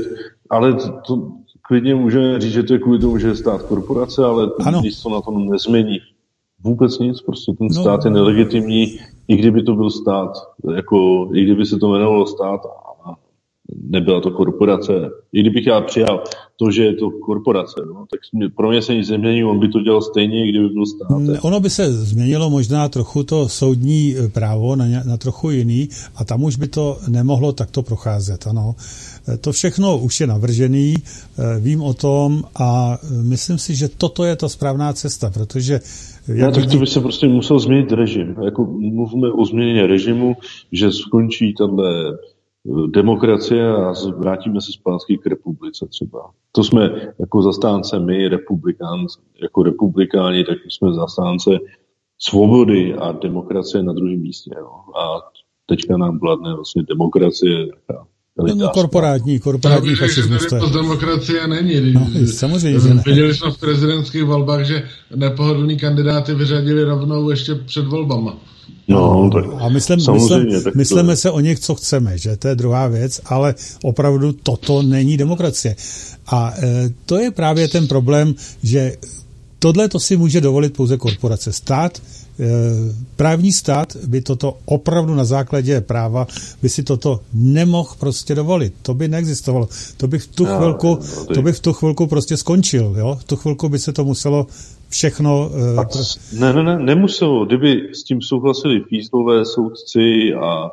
[0.50, 0.74] ale
[1.06, 1.32] to,
[1.62, 4.80] klidně můžeme říct, že to je kvůli tomu, že je stát korporace, ale ano.
[4.82, 5.98] nic to na tom nezmění.
[6.64, 7.82] Vůbec nic, prostě ten no.
[7.82, 8.98] stát je nelegitimní,
[9.28, 10.32] i kdyby to byl stát,
[10.74, 12.60] jako, i kdyby se to jmenovalo stát
[13.74, 14.92] nebyla to korporace.
[15.32, 16.24] I kdybych já přijal
[16.56, 18.20] to, že je to korporace, no, tak
[18.56, 21.18] pro mě se nic nemění, on by to dělal stejně, kdyby byl stát.
[21.18, 25.88] Mm, ono by se změnilo možná trochu to soudní e, právo na, na trochu jiný
[26.16, 28.74] a tam už by to nemohlo takto procházet, ano.
[29.28, 34.24] E, to všechno už je navržený, e, vím o tom a myslím si, že toto
[34.24, 35.80] je ta správná cesta, protože
[36.28, 38.36] já tak to by se prostě musel změnit režim.
[38.44, 40.36] Jako mluvíme o změně režimu,
[40.72, 42.18] že skončí tenhle
[42.86, 46.30] demokracie a vrátíme se zpátky k republice třeba.
[46.52, 49.06] To jsme jako zastánce my, republikán,
[49.42, 51.50] jako republikáni, tak jsme zastánce
[52.18, 54.50] svobody a demokracie na druhém místě.
[54.60, 54.98] No.
[55.00, 55.20] A
[55.66, 57.66] teďka nám vládne vlastně demokracie,
[58.54, 60.46] No, korporátní, korporátní no, fašismus.
[60.46, 61.92] To demokracie není.
[61.92, 63.02] No, samozřejmě, že ne.
[63.06, 68.38] Viděli jsme v prezidentských volbách, že nepohodlní kandidáty vyřadili rovnou ještě před volbama.
[68.88, 71.16] No, tak a myslím, myslím, tak myslíme to...
[71.16, 75.76] se o nich, co chceme, že to je druhá věc, ale opravdu toto není demokracie.
[76.26, 78.96] A e, to je právě ten problém, že
[79.58, 81.52] tohle to si může dovolit pouze korporace.
[81.52, 82.44] Stát, e,
[83.16, 86.26] právní stát by toto opravdu na základě práva
[86.62, 88.74] by si toto nemohl prostě dovolit.
[88.82, 89.68] To by neexistovalo.
[89.96, 90.98] To by v tu chvilku,
[91.34, 92.94] to by v tu chvilku prostě skončil.
[92.98, 93.18] Jo?
[93.20, 94.46] V tu chvilku by se to muselo
[94.88, 95.50] všechno...
[95.76, 95.84] Uh,
[96.40, 97.46] ne, ne, ne, nemuselo.
[97.46, 100.70] Kdyby s tím souhlasili fízlové soudci a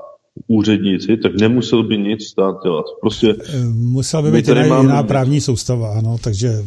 [0.48, 2.86] úředníci, tak nemusel by nic stát dělat.
[3.02, 4.84] Prostě eh, Musela by být jiná, máme...
[4.84, 6.64] jiná právní soustava, ano, takže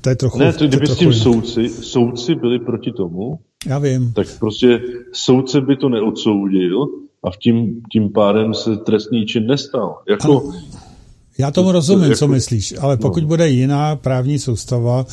[0.00, 0.38] to je trochu...
[0.38, 4.12] Ne, to, kdyby s tím soudci, soudci byli proti tomu, já vím.
[4.12, 4.80] tak prostě
[5.12, 6.86] soudce by to neodsoudil
[7.24, 9.98] a v tím, tím pádem se trestný čin nestal.
[10.08, 10.52] Jako, ano.
[11.38, 13.28] Já tomu rozumím, jako, co myslíš, ale pokud no.
[13.28, 15.04] bude jiná právní soustava,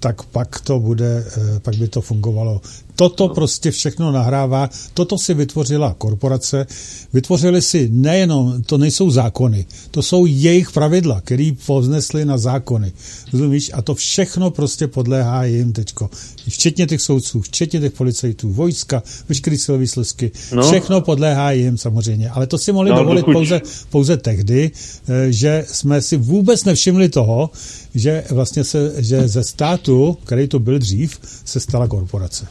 [0.00, 2.60] tak pak to bude, eh, pak by to fungovalo.
[3.00, 3.34] Toto no.
[3.34, 6.66] prostě všechno nahrává, toto si vytvořila korporace,
[7.12, 12.92] vytvořili si nejenom, to nejsou zákony, to jsou jejich pravidla, který povznesli na zákony.
[13.32, 13.70] Rozumíš?
[13.74, 16.10] A to všechno prostě podléhá jim teďko.
[16.48, 20.62] Včetně těch soudců, včetně těch policajtů, vojska, veškerý silové slezky, no.
[20.62, 22.30] všechno podléhá jim samozřejmě.
[22.30, 23.32] Ale to si mohli no, dovolit dokud...
[23.32, 23.60] pouze,
[23.90, 24.70] pouze tehdy,
[25.08, 27.50] eh, že jsme si vůbec nevšimli toho,
[27.94, 32.46] že vlastně se, že ze státu, který to byl dřív, se stala korporace.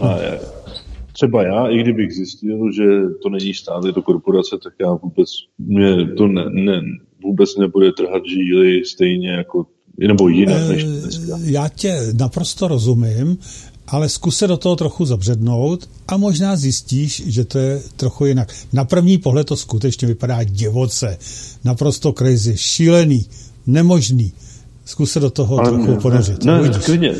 [0.00, 0.18] A
[1.12, 2.84] třeba já, i kdybych zjistil, že
[3.22, 5.28] to není stát, je to korporace, tak já vůbec,
[5.58, 6.82] mě to ne, ne,
[7.22, 9.66] vůbec nebude trhat žíly stejně jako,
[9.98, 11.38] nebo jinak než eh, dneska.
[11.42, 13.38] Já tě naprosto rozumím,
[13.86, 18.54] ale zkus se do toho trochu zabřednout a možná zjistíš, že to je trochu jinak.
[18.72, 21.18] Na první pohled to skutečně vypadá divoce,
[21.64, 23.26] naprosto crazy, šílený,
[23.66, 24.32] nemožný.
[24.84, 26.44] Zkus se do toho Ale trochu ponořit.
[26.44, 27.14] Ne, ne, klidně,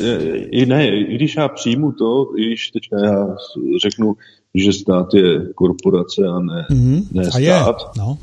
[0.51, 3.35] i, ne, i když já přijmu to, i když teďka já
[3.81, 4.15] řeknu,
[4.55, 7.03] že stát je korporace a ne, mm-hmm.
[7.11, 7.35] ne stát.
[7.35, 7.55] A je,
[7.97, 8.17] no.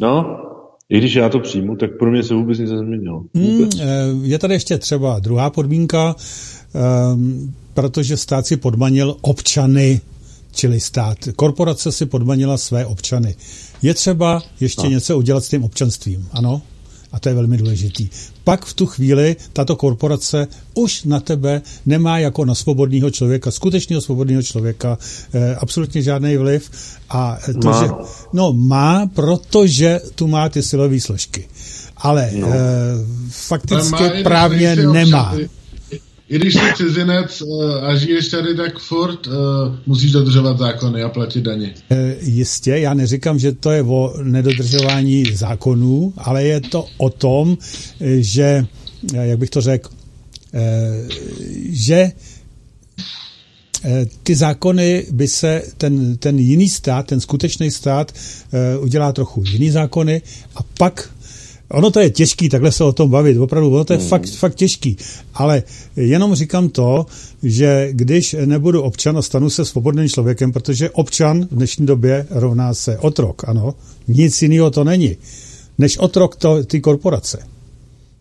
[0.00, 0.40] no,
[0.88, 3.24] i když já to přijmu, tak pro mě se vůbec nic nezměnilo.
[3.34, 3.70] Mm,
[4.22, 6.16] je tady ještě třeba druhá podmínka,
[7.12, 10.00] um, protože stát si podmanil občany,
[10.52, 11.18] čili stát.
[11.36, 13.34] Korporace si podmanila své občany.
[13.82, 14.90] Je třeba ještě no.
[14.90, 16.62] něco udělat s tím občanstvím, ano?
[17.12, 18.08] A to je velmi důležitý.
[18.44, 24.02] Pak v tu chvíli tato korporace už na tebe nemá jako na svobodného člověka, skutečného
[24.02, 24.98] svobodného člověka,
[25.32, 26.70] eh, absolutně žádný vliv.
[27.10, 27.82] A to, má.
[27.82, 27.90] Že,
[28.32, 31.48] no má, protože tu má ty silové složky.
[31.96, 32.48] Ale no.
[32.48, 32.56] eh,
[33.30, 35.30] fakticky právně nemá.
[35.30, 35.57] Občany
[36.28, 39.34] i když jsi cizinec uh, a žiješ tady, tak furt uh,
[39.86, 41.74] musíš dodržovat zákony a platit daně.
[41.90, 47.58] E, jistě, já neříkám, že to je o nedodržování zákonů, ale je to o tom,
[48.18, 48.66] že,
[49.12, 49.90] jak bych to řekl,
[51.70, 52.12] že
[54.22, 58.12] ty zákony by se, ten, ten jiný stát, ten skutečný stát,
[58.80, 60.22] udělá trochu jiný zákony
[60.56, 61.10] a pak
[61.70, 64.08] Ono to je těžký, takhle se o tom bavit, opravdu, ono to je hmm.
[64.08, 64.96] fakt, fakt těžký,
[65.34, 65.62] ale
[65.96, 67.06] jenom říkám to,
[67.42, 72.74] že když nebudu občan a stanu se svobodným člověkem, protože občan v dnešní době rovná
[72.74, 73.74] se otrok, ano,
[74.08, 75.16] nic jiného to není,
[75.78, 77.38] než otrok to, ty korporace.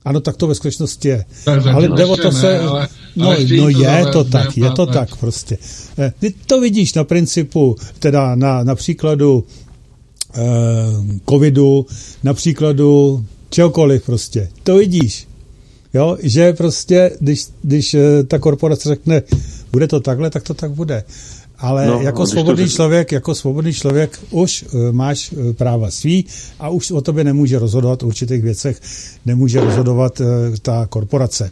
[0.06, 1.26] Ano, tak to ve skutečnosti je.
[1.44, 2.54] Tak ale jde o to se...
[2.54, 5.58] Ne, ale, no, ale no to je to tak, je to tak prostě.
[6.00, 9.44] Eh, ty to vidíš na principu, teda na, na příkladu
[10.36, 10.42] eh,
[11.30, 11.86] covidu,
[12.24, 14.50] na příkladu čehokoliv prostě.
[14.64, 15.28] To vidíš.
[15.94, 19.22] Jo, že prostě, když, když eh, ta korporace řekne,
[19.72, 21.04] bude to takhle, tak to tak bude.
[21.60, 22.70] Ale no, jako svobodný to...
[22.70, 26.26] člověk, jako svobodný člověk už uh, máš uh, práva svý
[26.60, 28.82] a už o tobě nemůže rozhodovat v určitých věcech,
[29.26, 30.28] nemůže rozhodovat uh,
[30.62, 31.50] ta korporace.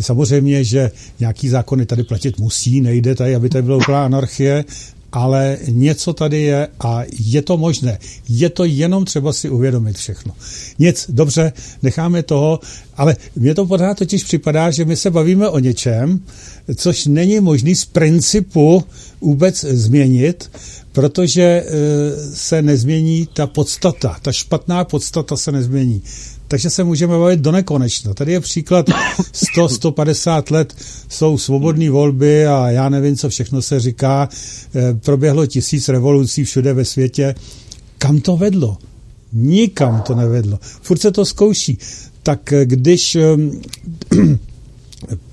[0.00, 0.90] Samozřejmě, že
[1.20, 4.64] nějaký zákony tady platit musí, nejde tady, aby tady byla úplná anarchie,
[5.12, 7.98] ale něco tady je a je to možné.
[8.28, 10.34] Je to jenom třeba si uvědomit všechno.
[10.78, 12.60] Nic, dobře, necháme toho,
[12.96, 16.20] ale mně to pořád totiž připadá, že my se bavíme o něčem,
[16.76, 18.84] což není možný z principu
[19.20, 20.50] vůbec změnit,
[20.92, 21.64] protože e,
[22.34, 26.02] se nezmění ta podstata, ta špatná podstata se nezmění
[26.50, 28.14] takže se můžeme bavit do nekonečna.
[28.14, 28.86] Tady je příklad
[29.56, 30.74] 100-150 let
[31.08, 34.28] jsou svobodné volby a já nevím, co všechno se říká.
[34.74, 37.34] Eh, proběhlo tisíc revolucí všude ve světě.
[37.98, 38.76] Kam to vedlo?
[39.32, 40.58] Nikam to nevedlo.
[40.62, 41.78] Furt se to zkouší.
[42.22, 43.16] Tak eh, když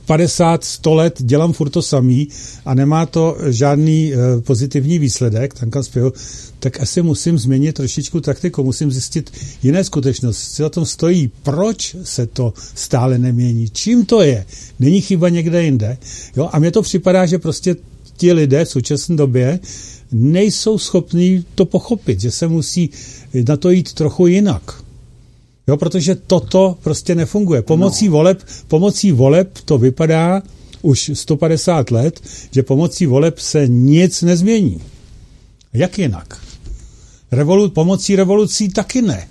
[0.07, 2.27] 50, 100 let dělám furt to samý
[2.65, 6.13] a nemá to žádný uh, pozitivní výsledek, spěju,
[6.59, 9.31] tak asi musím změnit trošičku taktiku, musím zjistit
[9.63, 14.45] jiné skutečnosti, co za tom stojí, proč se to stále nemění, čím to je,
[14.79, 15.97] není chyba někde jinde.
[16.37, 16.49] Jo?
[16.51, 17.75] A mně to připadá, že prostě
[18.17, 19.59] ti lidé v současné době
[20.11, 22.89] nejsou schopní to pochopit, že se musí
[23.47, 24.86] na to jít trochu jinak.
[25.67, 27.61] Jo, protože toto prostě nefunguje.
[27.61, 28.11] Pomocí no.
[28.11, 30.41] voleb, pomocí voleb to vypadá
[30.81, 32.21] už 150 let,
[32.51, 34.81] že pomocí voleb se nic nezmění.
[35.73, 36.41] Jak jinak?
[37.31, 39.27] Revolu- pomocí revolucí taky ne.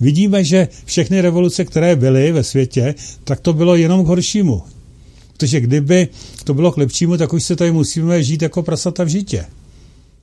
[0.00, 2.94] Vidíme, že všechny revoluce, které byly ve světě,
[3.24, 4.62] tak to bylo jenom k horšímu.
[5.32, 6.08] Protože kdyby
[6.44, 9.46] to bylo k lepšímu, tak už se tady musíme žít jako prasata v žitě.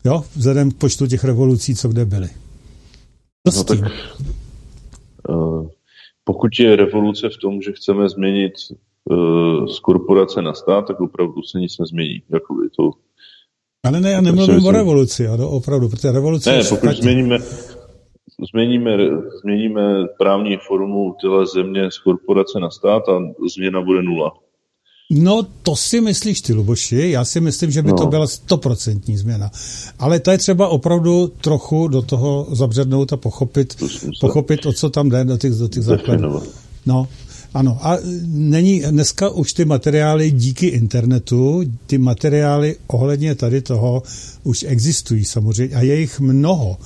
[0.05, 2.29] Jo, vzhledem k počtu těch revolucí, co kde byly.
[3.51, 3.79] Co no tak,
[6.23, 8.53] pokud je revoluce v tom, že chceme změnit
[9.03, 12.21] uh, z korporace na stát, tak opravdu se nic nezmění.
[12.29, 12.91] Jakoby to
[13.83, 17.37] ale ne, já nemluvím myslím, o revoluci, ano, opravdu, protože revoluce Ne, pokud změníme,
[18.51, 18.97] změníme,
[19.41, 23.19] změníme právní formu téhle země z korporace na stát a
[23.55, 24.31] změna bude nula.
[25.11, 27.09] No, to si myslíš ty, Luboši.
[27.09, 27.97] Já si myslím, že by no.
[27.97, 29.51] to byla stoprocentní změna.
[29.99, 33.75] Ale to je třeba opravdu trochu do toho zabřednout a pochopit,
[34.21, 36.43] pochopit o co tam jde do těch, do těch základů.
[36.85, 37.07] No,
[37.53, 44.03] ano, a není dneska už ty materiály díky internetu, ty materiály ohledně tady toho
[44.43, 46.77] už existují samozřejmě a je jich mnoho.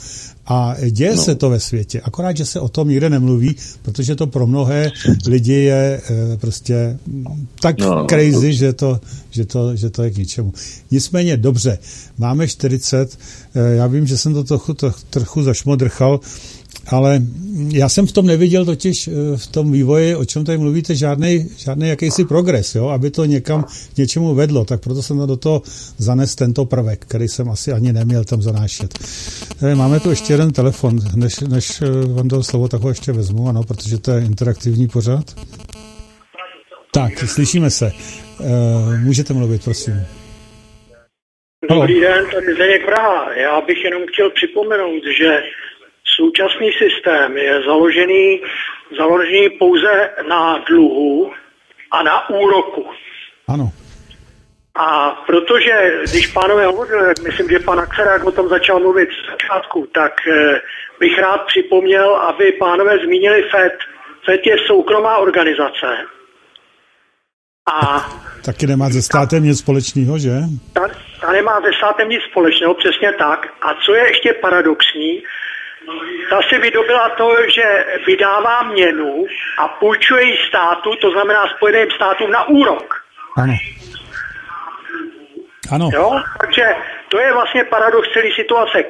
[0.47, 1.21] A děje no.
[1.21, 4.91] se to ve světě, akorát, že se o tom nikde nemluví, protože to pro mnohé
[5.27, 6.99] lidi je e, prostě
[7.61, 8.99] tak no, no, crazy, že to,
[9.31, 10.53] že, to, že to je k ničemu.
[10.91, 11.77] Nicméně, dobře,
[12.17, 13.19] máme 40,
[13.55, 16.19] e, já vím, že jsem to trochu, to, trochu zašmodrchal,
[16.87, 17.21] ale
[17.71, 21.49] já jsem v tom neviděl totiž eh, v tom vývoji, o čem tady mluvíte, žádný,
[21.57, 23.63] žádný jakýsi progres, jo, aby to někam
[23.93, 25.61] k něčemu vedlo, tak proto jsem do toho
[25.97, 28.99] zanes tento prvek, který jsem asi ani neměl tam zanášet.
[29.61, 33.11] Eh, máme tu ještě jeden telefon, než, než eh, vám dal slovo, tak ho ještě
[33.11, 35.35] vezmu, ano, protože to je interaktivní pořád.
[36.93, 37.91] Tak, slyšíme se.
[39.03, 40.05] Můžete mluvit, prosím.
[41.69, 43.33] Dobrý den, tady Zdeněk Praha.
[43.33, 45.43] Já bych jenom chtěl připomenout, že
[46.15, 48.41] Současný systém je založený,
[48.97, 51.31] založený pouze na dluhu
[51.91, 52.85] a na úroku.
[53.47, 53.71] Ano.
[54.75, 59.87] A protože, když pánové hovořili, myslím, že pan Akserák o tom začal mluvit z začátku,
[59.93, 60.61] tak eh,
[60.99, 63.73] bych rád připomněl, aby pánové zmínili FED.
[64.25, 65.97] FED je soukromá organizace.
[67.71, 68.09] A
[68.45, 70.31] Taky nemá se státem nic společného, že?
[70.73, 70.81] Ta,
[71.21, 73.47] ta nemá se státem nic společného, přesně tak.
[73.61, 75.23] A co je ještě paradoxní,
[76.29, 79.25] ta si vydobila to, že vydává měnu
[79.59, 82.93] a půjčuje ji státu, to znamená Spojeným státům na úrok.
[83.37, 83.53] Ano.
[85.71, 85.89] Ano.
[85.93, 86.21] Jo?
[86.41, 86.75] Takže
[87.09, 88.83] to je vlastně paradox celé situace.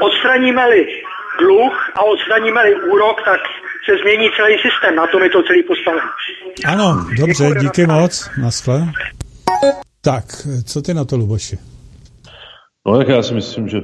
[0.00, 1.02] Odstraníme-li
[1.38, 3.40] dluh a odstraníme-li úrok, tak
[3.84, 4.96] se změní celý systém.
[4.96, 6.08] Na tom je to celý postavený.
[6.66, 8.30] Ano, dobře, Děkuji díky moc.
[8.42, 8.80] Naschle.
[10.00, 10.24] Tak,
[10.66, 11.58] co ty na to, Luboši?
[12.86, 13.78] No tak já si myslím, že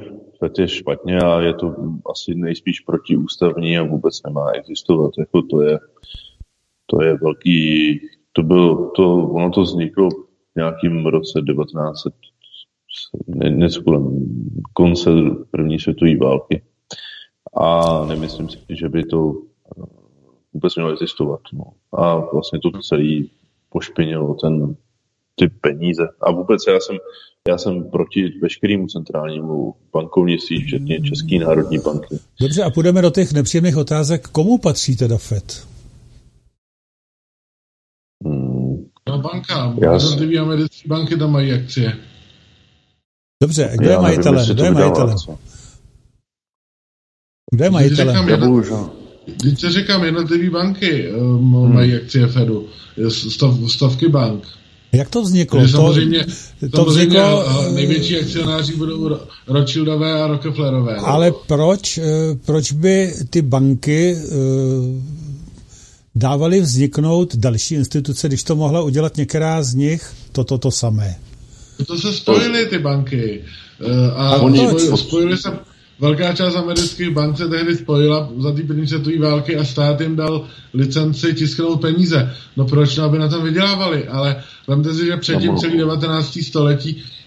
[0.58, 1.74] Je špatně a je to
[2.12, 5.10] asi nejspíš protiústavní a vůbec nemá existovat.
[5.18, 5.78] Jako to je,
[6.86, 8.00] to je velký,
[8.32, 12.14] to byl, to, ono to vzniklo v nějakým roce 1900,
[13.48, 14.26] něco kolem
[14.72, 15.10] konce
[15.50, 16.62] první světové války.
[17.56, 19.34] A nemyslím si, že by to
[20.52, 21.40] vůbec mělo existovat.
[21.52, 21.64] No.
[21.92, 23.30] A vlastně to celý
[23.68, 24.76] pošpinilo ten,
[25.34, 26.08] ty peníze.
[26.20, 26.96] A vůbec já jsem,
[27.48, 32.18] já jsem proti veškerému centrálnímu bankovnictví, včetně České národní banky.
[32.40, 34.28] Dobře, a půjdeme do těch nepříjemných otázek.
[34.28, 35.66] Komu patří teda FED?
[38.24, 38.86] Hmm.
[39.08, 39.74] No banka.
[39.92, 41.92] Jednotlivé americké banky tam mají akcie.
[43.42, 44.46] Dobře, kdo je majitelem?
[44.46, 45.16] Kdo je majitelem?
[47.54, 48.90] Kdo je majitelem?
[49.42, 51.74] Když se říkám, jednotlivé banky um, hmm.
[51.74, 52.68] mají akcie Fedu.
[53.08, 54.44] Stav, stavky bank.
[54.98, 55.60] Jak to vzniklo?
[55.60, 56.26] Takže samozřejmě,
[56.60, 57.44] to, to vzniklo,
[57.74, 59.16] největší akcionáři budou
[59.46, 60.96] Rothschildové a Rockefellerové.
[60.96, 62.00] Ale proč,
[62.44, 64.16] proč by ty banky
[66.14, 71.16] dávali vzniknout další instituce, když to mohla udělat některá z nich, toto to samé?
[71.86, 73.44] To se spojily ty banky.
[74.16, 75.58] A, a oni spojili se
[76.00, 80.16] velká část amerických bank se tehdy spojila za ty první světové války a stát jim
[80.16, 80.44] dal
[80.74, 82.34] licenci tisknout peníze.
[82.56, 86.38] No proč, no, aby na tom vydělávali, ale vemte si, že předtím celý 19.
[86.42, 87.17] století Uh,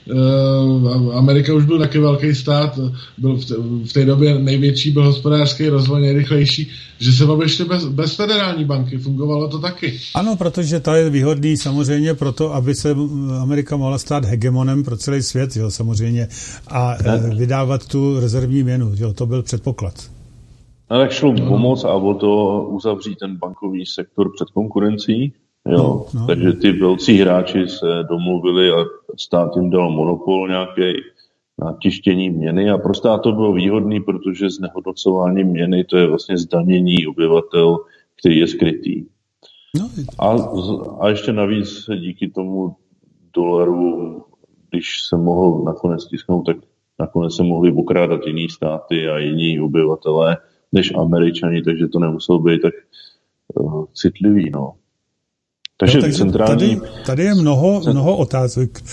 [1.13, 2.79] Amerika už byl taky velký stát,
[3.17, 3.51] byl v,
[3.89, 6.69] v té době největší, byl hospodářský rozvoj nejrychlejší,
[6.99, 9.99] že se obešli bez, bez federální banky, fungovalo to taky.
[10.15, 12.95] Ano, protože to je výhodný samozřejmě proto, aby se
[13.41, 16.27] Amerika mohla stát hegemonem pro celý svět, jo, samozřejmě,
[16.67, 17.35] a ne.
[17.35, 19.93] vydávat tu rezervní měnu, jo, to byl předpoklad.
[20.91, 25.33] No, tak šlo pomoc a o to uzavřít ten bankovní sektor před konkurencí,
[25.67, 25.77] Jo,
[26.13, 26.27] no, no.
[26.27, 28.85] Takže ty velcí hráči se domluvili a
[29.17, 31.01] stát jim dal monopol nějaký
[31.61, 36.37] na tištění měny a pro stát to bylo výhodný, protože znehodnocování měny to je vlastně
[36.37, 37.77] zdanění obyvatel,
[38.19, 39.05] který je skrytý.
[39.79, 39.89] No,
[40.19, 40.29] a,
[40.99, 42.75] a ještě navíc díky tomu
[43.33, 44.23] dolaru,
[44.69, 46.57] když se mohl nakonec tisknout, tak
[46.99, 50.37] nakonec se mohli okrádat jiný státy a jiní obyvatelé
[50.71, 52.73] než američani, takže to nemuselo být tak
[53.55, 54.49] uh, citlivý.
[54.49, 54.73] No.
[55.81, 56.75] Takže, no, takže centrální...
[56.75, 58.83] tady, tady je mnoho, mnoho otázek,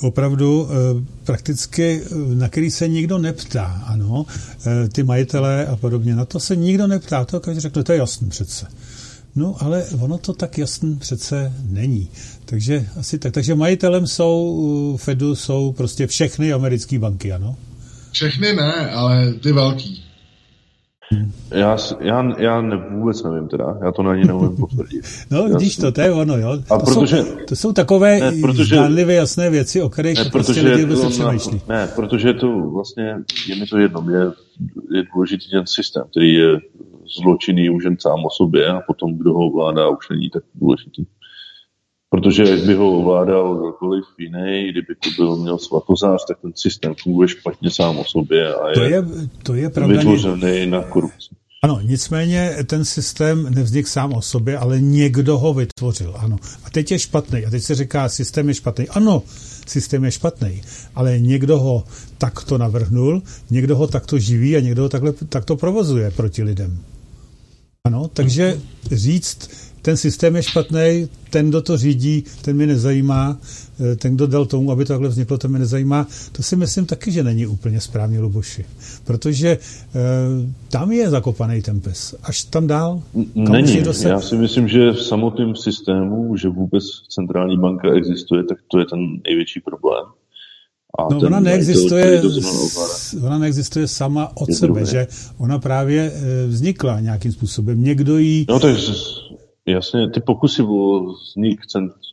[0.00, 4.26] opravdu eh, prakticky, eh, na který se nikdo neptá, ano,
[4.66, 7.98] eh, ty majitelé a podobně, na to se nikdo neptá, to každý řekne, to je
[7.98, 8.66] jasný přece.
[9.36, 12.08] No, ale ono to tak jasný přece není.
[12.44, 13.32] Takže asi tak.
[13.32, 17.56] Takže majitelem jsou Fedu jsou prostě všechny americké banky, ano?
[18.12, 20.09] Všechny ne, ale ty velký.
[21.50, 25.04] Já, já, já ne, vůbec nevím teda, já to na ní nemůžu potvrdit.
[25.30, 26.58] no vidíš to, to je ono, jo.
[26.70, 30.30] A to, protože, jsou, to jsou takové ne, protože, zdánlivě jasné věci, o kterých ne,
[30.30, 31.62] prostě lidi vůbec nepřemýšlí.
[31.68, 33.16] Ne, protože to vlastně,
[33.48, 34.32] je mi to jedno, je,
[34.96, 36.58] je důležitý ten systém, který je
[37.22, 41.04] zločinný už jen sám o sobě a potom kdo ho ovládá, už není tak důležitý.
[42.10, 46.94] Protože jak by ho ovládal kdokoliv jiný, kdyby to byl měl svatozář, tak ten systém
[47.02, 49.04] funguje špatně sám o sobě a je, to je,
[49.42, 51.34] to je pravda, vytvořený na korupci.
[51.62, 56.36] Ano, nicméně ten systém nevznikl sám o sobě, ale někdo ho vytvořil, ano.
[56.64, 57.46] A teď je špatný.
[57.46, 58.88] A teď se říká, systém je špatný.
[58.88, 59.22] Ano,
[59.66, 60.62] systém je špatný,
[60.94, 61.84] ale někdo ho
[62.18, 66.78] takto navrhnul, někdo ho takto živí a někdo ho takhle, takto provozuje proti lidem.
[67.84, 68.60] Ano, takže
[68.92, 69.50] říct,
[69.82, 73.38] ten systém je špatný, ten, kdo to řídí, ten mě nezajímá,
[73.92, 76.06] eh, ten, kdo dal tomu, aby to takhle vzniklo, ten mě nezajímá.
[76.32, 78.64] To si myslím taky, že není úplně správně, Luboši.
[79.04, 79.58] Protože e,
[80.70, 82.14] tam je zakopaný ten pes.
[82.22, 83.02] Až tam dál?
[83.34, 83.84] Není.
[83.92, 84.08] Se...
[84.08, 88.84] Já si myslím, že v samotném systému, že vůbec centrální banka existuje, tak to je
[88.86, 90.04] ten největší problém.
[90.98, 92.22] A no ona neexistuje,
[93.22, 95.06] ona neexistuje sama od sebe, že
[95.38, 97.84] ona právě eh, vznikla nějakým způsobem.
[97.84, 98.46] Někdo jí...
[98.48, 98.76] No tak
[99.66, 101.60] Jasně, ty pokusy o vznik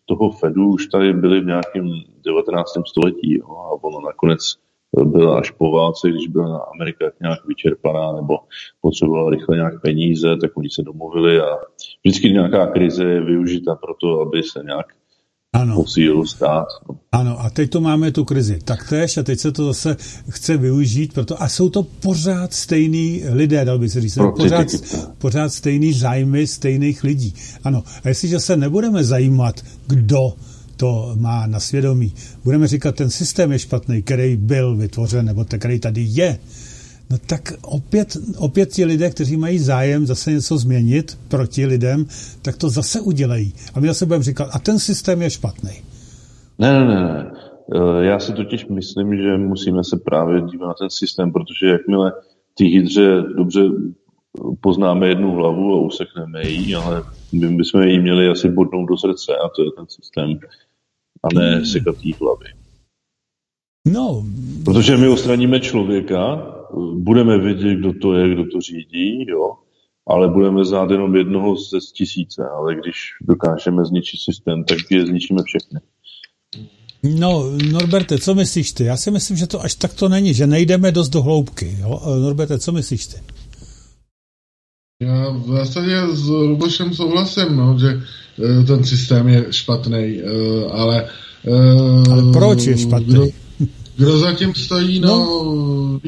[0.06, 1.90] toho Fedu už tady byly v nějakém
[2.26, 2.70] 19.
[2.88, 4.40] století jo, a ono nakonec
[5.04, 8.38] byla až po válce, když byla Amerika nějak vyčerpaná nebo
[8.82, 11.58] potřebovala rychle nějak peníze, tak oni se domluvili a
[12.04, 14.86] vždycky nějaká krize je využita pro to, aby se nějak
[15.62, 15.76] ano.
[15.76, 16.68] posílil stát.
[16.90, 16.96] No.
[17.12, 19.98] Ano, a teď to máme tu krizi taktéž a teď se to zase
[20.30, 24.68] chce využít, proto, a jsou to pořád stejný lidé, dal by se říct, pořád,
[25.18, 27.34] pořád stejný zájmy stejných lidí.
[27.64, 30.34] Ano, a jestliže se nebudeme zajímat, kdo
[30.78, 32.14] to má na svědomí,
[32.44, 36.40] budeme říkat, ten systém je špatný, který byl vytvořen, nebo ten, který tady je,
[37.10, 42.06] no tak opět, opět ti lidé, kteří mají zájem zase něco změnit proti lidem,
[42.42, 43.54] tak to zase udělají.
[43.74, 45.72] A my zase budeme říkat, a ten systém je špatný.
[46.60, 47.32] Ne, ne, ne.
[47.76, 52.12] E, já si totiž myslím, že musíme se právě dívat na ten systém, protože jakmile
[52.54, 53.62] ty hydře dobře
[54.62, 59.36] poznáme jednu hlavu a usekneme ji, ale my bychom ji měli asi bodnout do srdce
[59.36, 60.40] a to je ten systém
[61.24, 61.66] a ne hmm.
[61.66, 62.46] sekatý hlavy.
[63.88, 64.26] No.
[64.66, 66.54] Protože my odstraníme člověka,
[66.94, 69.54] budeme vědět, kdo to je, kdo to řídí, jo,
[70.08, 75.42] ale budeme znát jenom jednoho ze tisíce, ale když dokážeme zničit systém, tak je zničíme
[75.46, 75.80] všechny.
[77.04, 78.84] No, Norberte, co myslíš ty?
[78.84, 81.78] Já si myslím, že to až tak to není, že nejdeme dost do hloubky.
[81.80, 82.02] Jo?
[82.22, 83.18] Norberte, co myslíš ty?
[85.02, 90.24] Já v zásadě s Lubošem souhlasím, no, že e, ten systém je špatný, e,
[90.72, 91.10] ale...
[92.12, 93.14] Ale proč je špatný?
[93.14, 93.26] Kdo,
[93.98, 96.00] kdo zatím stojí, no, no.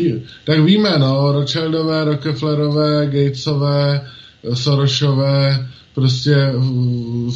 [0.46, 4.08] tak víme, no, Rothschildové, Rockefellerové, Gatesové,
[4.54, 6.54] Sorosové, prostě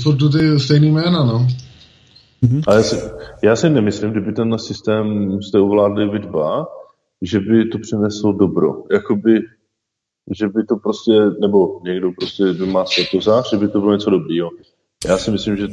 [0.03, 1.47] furt ty stejný jména, no.
[2.43, 2.61] Mm-hmm.
[2.67, 2.95] Ale já si,
[3.43, 6.65] já si nemyslím, kdyby ten systém jste ovládli vy dva,
[7.21, 8.83] že by to přineslo dobro.
[8.91, 9.39] Jakoby,
[10.37, 11.11] že by to prostě,
[11.41, 14.49] nebo někdo prostě má světozář, že by to bylo něco dobrýho.
[15.05, 15.67] Já si myslím, že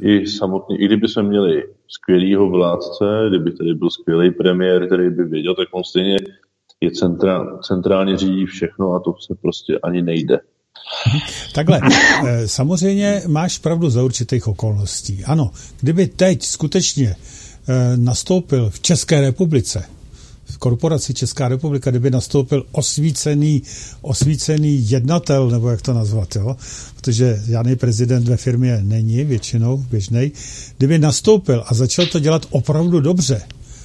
[0.00, 5.24] i samotný, i kdyby jsme měli skvělýho vládce, kdyby tady byl skvělý premiér, který by
[5.24, 6.16] věděl, tak on stejně
[6.80, 10.38] je centra, centrálně řídí všechno a to se prostě ani nejde.
[11.54, 11.80] Takhle,
[12.26, 15.24] eh, samozřejmě máš pravdu za určitých okolností.
[15.24, 15.50] Ano,
[15.80, 17.16] kdyby teď skutečně
[17.68, 19.84] eh, nastoupil v České republice,
[20.58, 23.62] korporaci Česká republika, kdyby nastoupil osvícený,
[24.00, 26.56] osvícený jednatel, nebo jak to nazvat, jo?
[26.96, 30.32] protože žádný prezident ve firmě není většinou běžný,
[30.78, 33.42] kdyby nastoupil a začal to dělat opravdu dobře,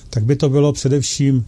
[0.09, 1.45] tak by to bylo především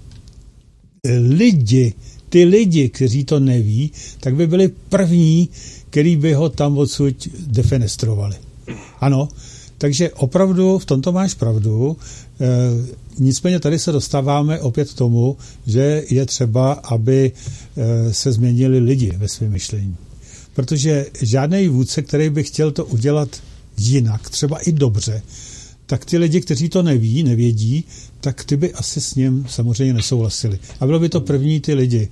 [1.27, 1.93] lidi,
[2.29, 5.49] ty lidi, kteří to neví, tak by byli první,
[5.89, 8.35] který by ho tam odsud defenestrovali.
[8.99, 9.29] Ano,
[9.77, 11.97] takže opravdu v tomto máš pravdu.
[13.19, 17.31] Nicméně tady se dostáváme opět k tomu, že je třeba, aby
[17.77, 19.95] e, se změnili lidi ve svém myšlení.
[20.53, 23.29] Protože žádný vůdce, který by chtěl to udělat
[23.77, 25.21] jinak, třeba i dobře,
[25.85, 27.83] tak ty lidi, kteří to neví, nevědí,
[28.21, 30.59] tak ty by asi s ním samozřejmě nesouhlasili.
[30.79, 32.09] A bylo by to první ty lidi,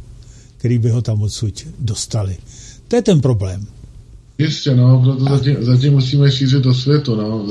[0.57, 2.37] který by ho tam odsud dostali.
[2.87, 3.67] To je ten problém.
[4.41, 7.45] Jistě, no, proto zatím, zatím musíme šířit do světu, no,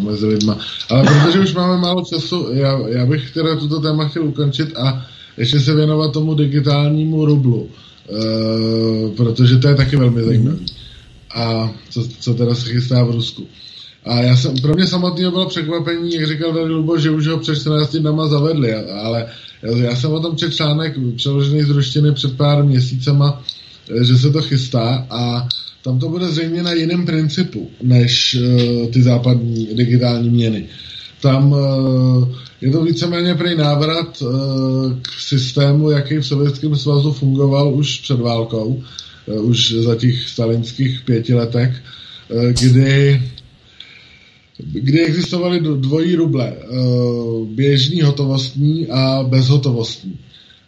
[0.00, 0.58] mezi lidma.
[0.90, 5.06] Ale protože už máme málo času, já, já bych teda tuto téma chtěl ukončit a
[5.36, 10.58] ještě se věnovat tomu digitálnímu rublu, e, protože to je taky velmi zajímavé.
[11.34, 13.46] A co, co teda se chystá v Rusku.
[14.04, 17.38] A já jsem, pro mě samotného bylo překvapení, jak říkal tady Lubo, že už ho
[17.38, 19.26] před 14 dnama zavedli, ale
[19.62, 23.42] já jsem o tom četl článek přeložený z ruštiny před pár měsícema,
[24.00, 25.48] eh, že se to chystá a
[25.82, 30.66] tam to bude zřejmě na jiném principu než uh, ty západní digitální měny.
[31.20, 32.28] Tam uh,
[32.60, 34.30] je to víceméně prej návrat uh,
[35.02, 38.82] k systému, jaký v Sovětském svazu fungoval už před válkou,
[39.26, 41.82] uh, už za těch stalinských pěti letech,
[42.28, 43.22] uh, kdy
[44.58, 46.56] kdy existovaly dvojí ruble,
[47.44, 50.18] běžný hotovostní a bezhotovostní.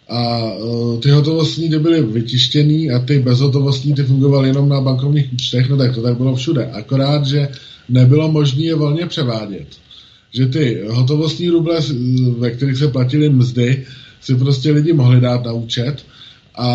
[0.09, 5.33] A eh, ty hotovostní ty byly vytištěný a ty bezhotovostní ty fungovaly jenom na bankovních
[5.33, 6.67] účtech, no tak to tak bylo všude.
[6.67, 7.49] Akorát, že
[7.89, 9.67] nebylo možné je volně převádět.
[10.35, 11.81] Že ty hotovostní ruble,
[12.39, 13.85] ve kterých se platily mzdy,
[14.21, 16.05] si prostě lidi mohli dát na účet
[16.55, 16.69] a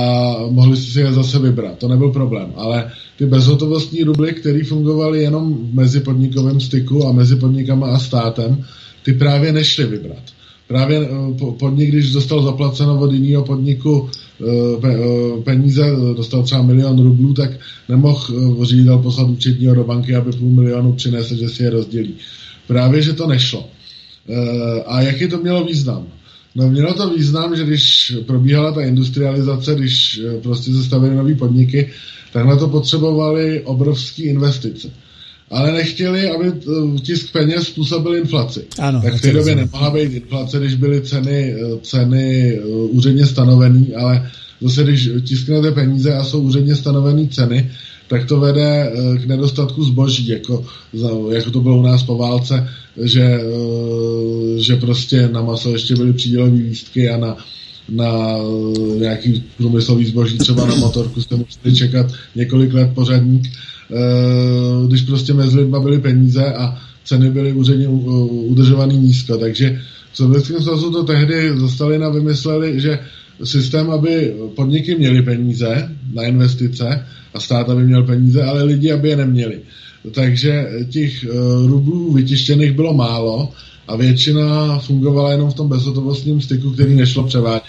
[0.49, 1.77] mohli si je zase vybrat.
[1.77, 2.53] To nebyl problém.
[2.56, 8.65] Ale ty bezhotovostní rubly, které fungovaly jenom v mezipodnikovém styku a mezi podnikama a státem,
[9.03, 10.23] ty právě nešly vybrat.
[10.69, 14.45] Právě eh, podnik, když dostal zaplaceno od jiného podniku eh,
[14.87, 17.51] eh, peníze, dostal třeba milion rublů, tak
[17.89, 22.15] nemohl ředitel poslat účetního do banky, aby půl milionu přinesl, že si je rozdělí.
[22.67, 23.65] Právě, že to nešlo.
[24.85, 26.07] A jaký to mělo význam?
[26.55, 31.89] No mělo to význam, že když probíhala ta industrializace, když prostě se stavily nové podniky,
[32.33, 34.91] tak na to potřebovali obrovské investice.
[35.51, 36.51] Ale nechtěli, aby
[37.01, 38.65] tisk peněz způsobil inflaci.
[38.80, 43.85] Ano, tak v té době nemohla být inflace, když byly ceny, ceny eh, úředně stanovené,
[43.95, 44.31] ale
[44.61, 47.71] zase když tisknete peníze a jsou úředně stanovené ceny,
[48.09, 50.65] tak to vede eh, k nedostatku zboží, jako,
[51.31, 52.69] jako to bylo u nás po válce,
[53.03, 57.38] že, eh, že prostě na maso ještě byly přídělové lístky a na,
[57.89, 62.05] na eh, nějaký průmyslový zboží, třeba na motorku jste museli čekat
[62.35, 63.47] několik let pořadník,
[64.88, 70.61] když prostě mezi lidma byly peníze a ceny byly úředně udržovaný nízko, takže v Sovětském
[70.61, 72.99] svazu to tehdy za na vymysleli, že
[73.44, 79.10] systém, aby podniky měly peníze na investice a stát, aby měl peníze, ale lidi, aby
[79.10, 79.60] je neměli.
[80.11, 83.49] Takže těch uh, rublů vytištěných bylo málo
[83.88, 87.64] a většina fungovala jenom v tom bezhotovostním styku, který nešlo převádět.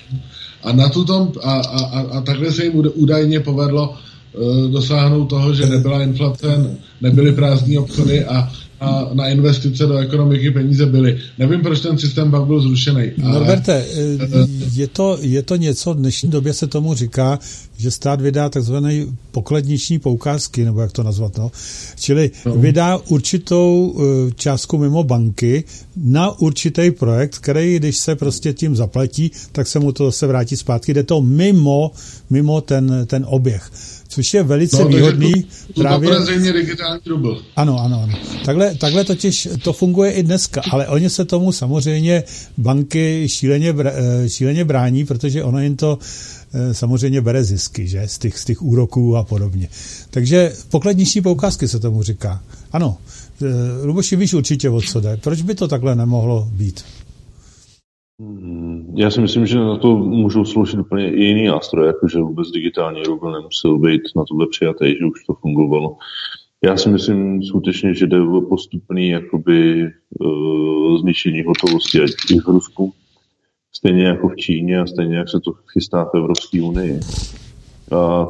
[0.62, 3.96] A, na tutom, a, a, a takhle se jim údajně povedlo
[4.70, 8.48] dosáhnout toho, že nebyla inflace, nebyly prázdní obchody a
[8.80, 11.18] a na investice do ekonomiky peníze byly.
[11.38, 13.10] Nevím, proč ten systém pak byl zrušený.
[13.24, 13.32] Ale...
[13.32, 17.38] Norberte, eh, je to, je to něco, v dnešní době se tomu říká,
[17.76, 21.50] že stát vydá takzvané pokladniční poukázky, nebo jak to nazvat, no.
[22.00, 22.54] Čili no.
[22.54, 25.64] vydá určitou eh, částku mimo banky
[25.96, 30.56] na určitý projekt, který, když se prostě tím zaplatí, tak se mu to zase vrátí
[30.56, 30.94] zpátky.
[30.94, 31.92] Jde to mimo,
[32.30, 33.70] mimo ten, ten oběh.
[34.10, 35.32] Což je velice no, výhodný.
[35.74, 36.10] To, právě...
[36.52, 37.42] digitální rubl.
[37.56, 38.14] Ano, ano, ano.
[38.44, 42.24] Takhle, takhle totiž to funguje i dneska, ale oni se tomu samozřejmě
[42.58, 45.98] banky šíleně, eh, šíleně brání, protože ono jim to
[46.54, 49.68] eh, samozřejmě bere zisky, že, z těch, z těch úroků a podobně.
[50.10, 52.42] Takže pokladniční poukázky se tomu říká.
[52.72, 52.98] Ano,
[53.42, 55.16] eh, Luboši, víš určitě, o co jde.
[55.16, 56.84] Proč by to takhle nemohlo být?
[58.20, 62.50] Hmm, já si myslím, že na to můžou sloužit úplně i jiný nástroj, jakože vůbec
[62.50, 65.96] digitální rubl nemusel být na tohle přijatý, že už to fungovalo.
[66.64, 69.90] Já si myslím skutečně, že jde o postupný jakoby
[70.20, 72.92] uh, zničení hotovosti ať i v Rusku,
[73.72, 77.00] stejně jako v Číně a stejně jak se to chystá v Evropské unii.
[77.96, 78.28] A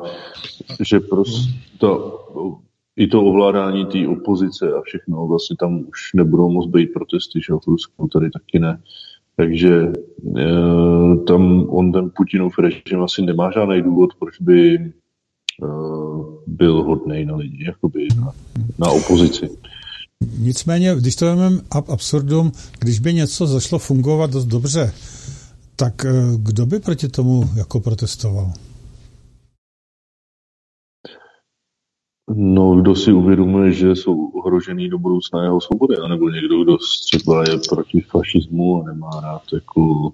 [0.80, 1.50] že prostě
[2.96, 7.54] i to ovládání té opozice a všechno, vlastně tam už nebudou moc být protesty, že
[7.54, 8.80] v Rusku tady taky ne.
[9.40, 10.46] Takže e,
[11.26, 14.88] tam on ten Putinův režim asi nemá žádný důvod, proč by e,
[16.46, 18.32] byl hodný na lidi, jakoby na,
[18.78, 19.50] na opozici.
[20.38, 24.92] Nicméně, když to vezmeme ab absurdum, když by něco zašlo fungovat dost dobře,
[25.76, 28.52] tak e, kdo by proti tomu jako protestoval?
[32.34, 36.76] No, kdo si uvědomuje, že jsou ohrožený do budoucna jeho svobody, anebo někdo, kdo
[37.06, 40.12] třeba je proti fašismu a nemá rád jako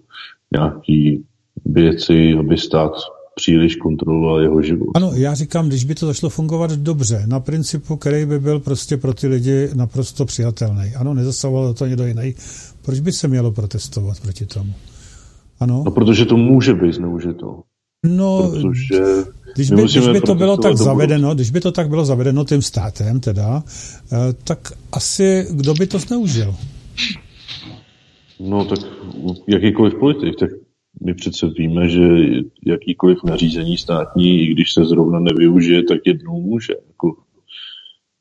[0.52, 1.24] nějaký
[1.64, 2.93] věci, aby stát
[3.34, 4.88] příliš kontroloval jeho život.
[4.94, 8.97] Ano, já říkám, když by to začalo fungovat dobře, na principu, který by byl prostě
[8.97, 10.94] pro ty lidi naprosto přijatelný.
[10.97, 12.34] Ano, nezasahoval to někdo jiný.
[12.84, 14.72] Proč by se mělo protestovat proti tomu?
[15.60, 15.82] Ano?
[15.84, 17.62] No, protože to může být zneužito.
[18.06, 19.04] No, protože
[19.54, 22.62] když by, když by to bylo tak zavedeno, když by to tak bylo zavedeno tím
[22.62, 23.62] státem teda,
[24.12, 26.54] eh, tak asi kdo by to zneužil?
[28.40, 28.78] No tak
[29.48, 30.50] jakýkoliv politik, tak
[31.04, 32.00] my přece víme, že
[32.66, 36.72] jakýkoliv nařízení státní, i když se zrovna nevyužije, tak jednou může.
[36.86, 37.16] Jako,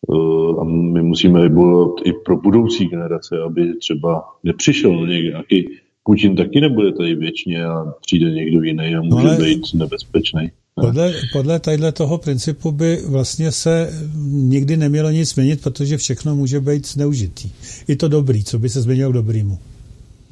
[0.08, 5.70] uh, a my musíme vybojovat i pro budoucí generace, aby třeba nepřišel nějaký
[6.06, 10.52] Putin taky nebude tady věčně a přijde někdo jiný a může no být nebezpečný.
[10.82, 13.90] Podle, podle tadyhle toho principu by vlastně se
[14.28, 17.50] nikdy nemělo nic změnit, protože všechno může být zneužitý.
[17.88, 19.58] I to dobrý, co by se změnilo k dobrýmu.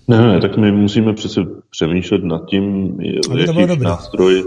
[0.08, 1.41] Ne, ne, tak my musíme přece
[1.72, 2.98] přemýšlet nad tím,
[3.38, 4.44] jaký nástroj,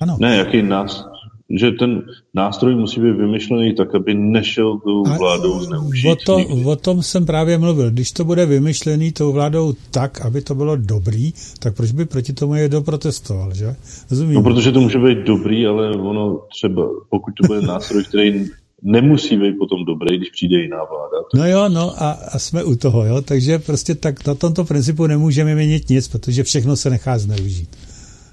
[0.00, 0.16] ano.
[0.20, 1.07] ne, jaký nástroj,
[1.50, 2.02] že ten
[2.34, 6.08] nástroj musí být vymyšlený tak, aby nešel tou vládou zneužít.
[6.08, 7.90] O, to, o tom jsem právě mluvil.
[7.90, 12.32] Když to bude vymyšlený tou vládou tak, aby to bylo dobrý, tak proč by proti
[12.32, 13.76] tomu je doprotestoval, že?
[14.10, 14.34] Rozumím.
[14.34, 18.46] No, protože to může být dobrý, ale ono třeba, pokud to bude nástroj, který
[18.82, 21.16] nemusí být potom dobrý, když přijde jiná vláda.
[21.32, 21.40] Tak...
[21.40, 25.06] No jo, no a, a jsme u toho, jo, takže prostě tak na tomto principu
[25.06, 27.68] nemůžeme měnit nic, protože všechno se nechá zneužít.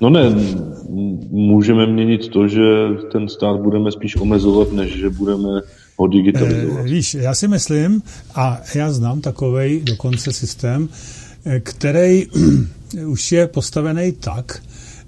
[0.02, 0.36] No ne,
[1.30, 2.62] můžeme měnit to, že
[3.12, 5.62] ten stát budeme spíš omezovat, než že budeme
[5.98, 6.80] ho digitalizovat.
[6.80, 8.02] E, víš, já si myslím,
[8.36, 10.90] a já znám takový dokonce systém,
[11.46, 12.28] eh, který
[13.06, 14.62] už je postavený tak,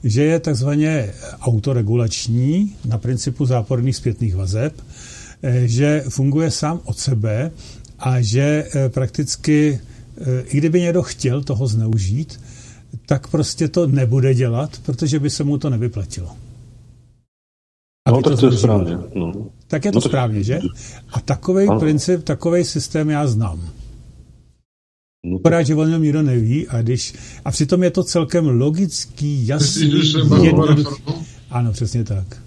[0.03, 4.73] že je takzvaně autoregulační na principu záporných zpětných vazeb,
[5.43, 7.51] eh, že funguje sám od sebe
[7.99, 9.79] a že prakticky,
[10.45, 12.39] i kdyby někdo chtěl toho zneužít,
[13.07, 16.35] tak prostě to nebude dělat, protože by se mu to nevyplatilo.
[18.07, 18.97] No, tak to, to je správně.
[19.15, 19.33] No.
[19.67, 20.59] Tak je to no, správně, že?
[21.11, 23.69] A takový princip, takový systém já znám.
[25.25, 27.13] No, Akorát, že o něm nikdo neví a, když,
[27.45, 30.13] a přitom je to celkem logický, jasný,
[30.43, 31.03] jednoduchý.
[31.49, 32.41] Ano, přesně tak.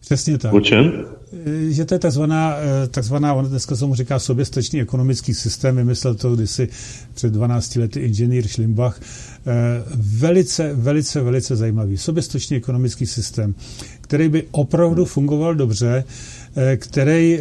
[0.00, 0.52] Přesně tak.
[0.52, 1.06] O čem?
[1.32, 5.76] Eh, že to je takzvaná, eh, takzvaná on dneska se mu říká soběstačný ekonomický systém,
[5.76, 6.68] vymyslel to kdysi
[7.14, 9.00] před 12 lety inženýr Schlimbach.
[9.00, 11.96] Eh, velice, velice, velice zajímavý.
[11.98, 13.54] Soběstačný ekonomický systém,
[14.00, 16.04] který by opravdu fungoval dobře,
[16.76, 17.40] který,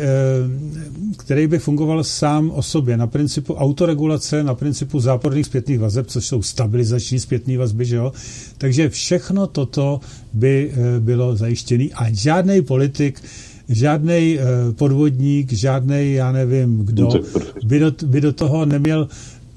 [1.18, 6.26] který by fungoval sám o sobě na principu autoregulace, na principu záporných zpětných vazeb, což
[6.26, 8.12] jsou stabilizační zpětné vazby, že jo?
[8.58, 10.00] Takže všechno toto
[10.34, 13.22] by bylo zajištěné a žádný politik
[13.70, 14.44] žádný eh,
[14.74, 17.20] podvodník, žádný, já nevím kdo, no,
[17.66, 19.08] by do, by do toho neměl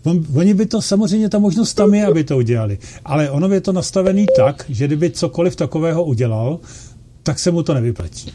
[0.05, 2.79] On, oni by to, samozřejmě ta možnost tam je, aby to udělali.
[3.05, 6.59] Ale ono je to nastavený tak, že kdyby cokoliv takového udělal,
[7.23, 8.33] tak se mu to nevyplatí.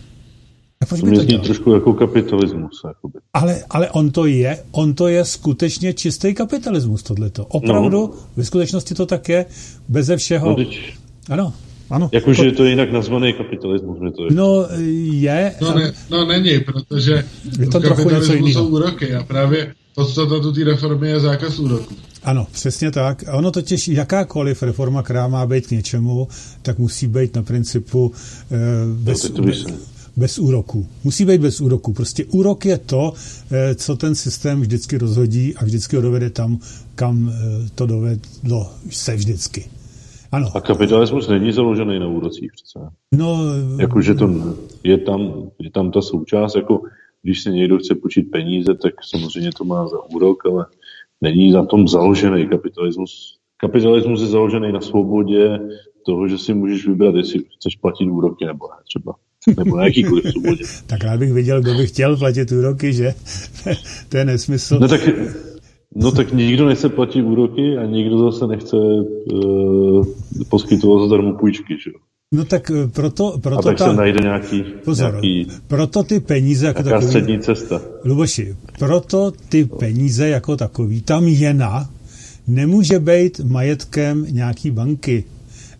[0.81, 2.81] A proč to by to trošku jako kapitalismus.
[2.87, 3.19] Jakoby.
[3.33, 7.45] Ale, ale on to je, on to je skutečně čistý kapitalismus, tohleto.
[7.45, 8.13] Opravdu, no.
[8.35, 9.45] ve skutečnosti to tak je,
[9.87, 10.49] beze všeho.
[10.49, 10.93] No, teď...
[11.29, 11.53] Ano,
[11.89, 12.09] ano.
[12.11, 13.97] Jakože je to jinak nazvaný kapitalismus.
[14.15, 14.31] to je.
[14.31, 14.67] No
[15.11, 15.55] je.
[15.61, 17.23] No, ne, no není, protože
[17.59, 21.95] je to kapitalismu jsou úroky a právě podstata té reformy je zákaz úroků.
[22.23, 23.27] Ano, přesně tak.
[23.27, 26.27] A ono totiž jakákoliv reforma, která má být k něčemu,
[26.61, 28.11] tak musí být na principu
[28.51, 28.57] eh,
[28.87, 29.45] bez, no,
[30.15, 30.87] bez úroku.
[31.03, 31.93] Musí být bez úroku.
[31.93, 33.13] Prostě úrok je to,
[33.51, 36.59] eh, co ten systém vždycky rozhodí a vždycky ho dovede tam,
[36.95, 39.76] kam eh, to dovedlo se vždycky.
[40.31, 40.47] Ano.
[40.55, 42.79] A kapitalismus není založený na úrocích přece.
[43.11, 43.39] No,
[43.79, 44.29] Jakože to
[44.83, 46.81] je tam, je tam ta součást, jako
[47.23, 50.65] když se někdo chce počít peníze, tak samozřejmě to má za úrok, ale
[51.21, 53.37] není na tom založený kapitalismus.
[53.57, 55.59] Kapitalismus je založený na svobodě
[56.05, 59.15] toho, že si můžeš vybrat, jestli chceš platit úroky nebo ne třeba.
[59.57, 60.63] Nebo na jakýkoliv svobodě.
[60.87, 63.13] tak rád bych viděl, kdo by chtěl platit úroky, že?
[64.09, 64.79] to je nesmysl.
[64.79, 65.01] No tak,
[65.95, 70.05] no tak nikdo nechce platit úroky a nikdo zase nechce uh,
[70.49, 71.99] poskytovat zadarmo půjčky, že jo?
[72.31, 76.19] No tak eh, proto, proto a tak ta, se najde nějaký, pozor, nějaký proto ty
[76.19, 77.81] peníze jako takový, střední cesta.
[78.05, 81.89] Luboši, proto ty peníze jako takový, tam jena
[82.47, 85.23] nemůže být majetkem nějaký banky,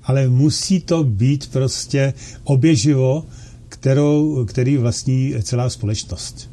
[0.04, 2.14] ale musí to být prostě
[2.44, 3.26] oběživo,
[3.70, 6.50] kterou, který vlastní celá společnost.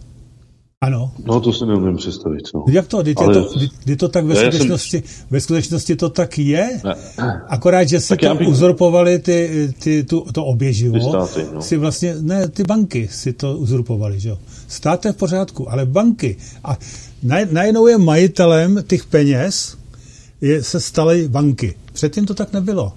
[0.84, 1.10] Ano.
[1.24, 2.42] No to si neumím představit.
[2.54, 2.64] No.
[2.68, 3.02] Jak to?
[3.02, 3.34] Kdy, Ale...
[3.34, 5.26] to, kdy, kdy to tak ve skutečnosti, jsem...
[5.30, 6.80] ve skutečnosti to tak je?
[6.84, 6.94] Ne.
[7.48, 8.48] Akorát, že si to bych...
[8.48, 10.94] uzurpovali ty, ty, tu, to oběživo.
[10.94, 11.62] Ty státy, no.
[11.62, 14.38] Si vlastně, ne, ty banky si to uzurpovali, že jo.
[14.68, 16.36] Stát je v pořádku, ale banky.
[16.64, 16.78] A
[17.52, 19.76] najednou je majitelem těch peněz,
[20.40, 21.74] je, se staly banky.
[21.92, 22.92] Předtím to tak nebylo.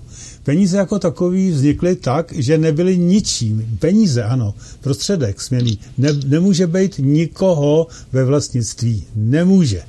[0.48, 3.78] Peníze jako takový vznikly tak, že nebyly ničím.
[3.80, 4.54] Peníze, ano,
[4.84, 5.80] prostředek směný.
[5.98, 9.04] Ne, nemůže být nikoho ve vlastnictví.
[9.16, 9.82] Nemůže.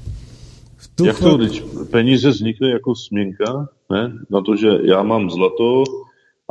[0.77, 4.13] V tu Jak to, když peníze vznikly jako směnka, ne?
[4.31, 5.85] Na to, že já mám zlato,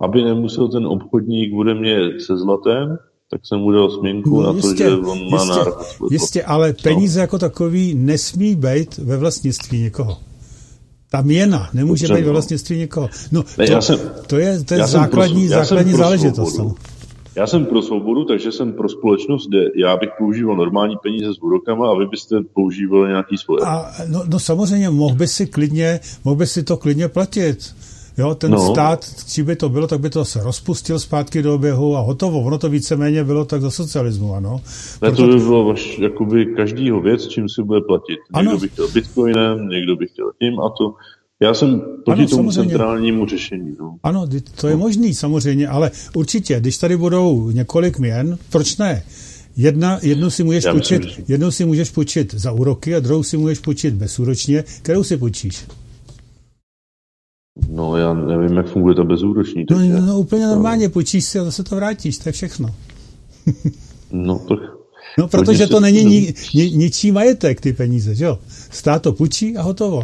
[0.02, 2.98] aby nemusel ten obchodník bude mě se zlatem,
[3.32, 5.78] tak jsem mu dal směnku no, na jistě, to, že on má jistě, nárok.
[6.12, 7.22] Jistě, ale peníze no.
[7.22, 10.18] jako takový nesmí být ve vlastnictví někoho.
[11.10, 13.10] Ta měna nemůže Dobře, být ve vlastnictví někoho.
[13.32, 16.58] No, to, já jsem, to je, to je základní, pro, základní záležitost.
[16.58, 16.76] No.
[17.36, 21.38] Já jsem pro svobodu, takže jsem pro společnost, kde já bych používal normální peníze s
[21.38, 23.60] úrokama a vy byste používali nějaký svoje.
[23.66, 27.76] A, no, no samozřejmě, mohl by si klidně, mohl by si to klidně platit.
[28.18, 28.60] Jo, ten no.
[28.60, 32.42] stát, či by to bylo, tak by to se rozpustil zpátky do oběhu a hotovo.
[32.42, 34.62] Ono to víceméně bylo tak za socialismu, ano.
[35.02, 35.16] Ne, Proto...
[35.16, 38.20] to by bylo vaš, jakoby každýho věc, čím si bude platit.
[38.36, 38.60] Někdo ano.
[38.60, 40.94] by chtěl bitcoinem, někdo by chtěl tím a to.
[41.40, 42.70] Já jsem proti ano, tomu samozřejmě.
[42.70, 43.76] centrálnímu řešení.
[43.80, 43.96] No.
[44.04, 44.28] Ano,
[44.62, 44.80] to je no.
[44.80, 49.04] možný samozřejmě, ale určitě, když tady budou několik měn, proč ne?
[49.58, 53.60] Jedna, jednu, si můžeš půjčit, jednu si můžeš půjčit za úroky a druhou si můžeš
[53.60, 54.64] půjčit bezúročně.
[54.82, 55.66] Kterou si půjčíš?
[57.70, 59.66] No já nevím, jak funguje ta bezúroční.
[59.72, 60.50] No, no, no úplně no.
[60.50, 62.76] normálně, půjčíš si a zase to vrátíš, to je všechno.
[64.12, 64.60] no tak...
[65.18, 68.40] No protože to není ni, ni, ničí majetek, ty peníze, že jo?
[68.72, 70.04] Stát to půjčí a hotovo.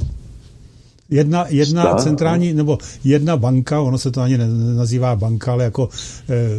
[1.13, 2.57] Jedna, jedna Stát, centrální, no.
[2.57, 5.89] nebo jedna banka, ono se to ani nenazývá banka, ale jako
[6.29, 6.49] e,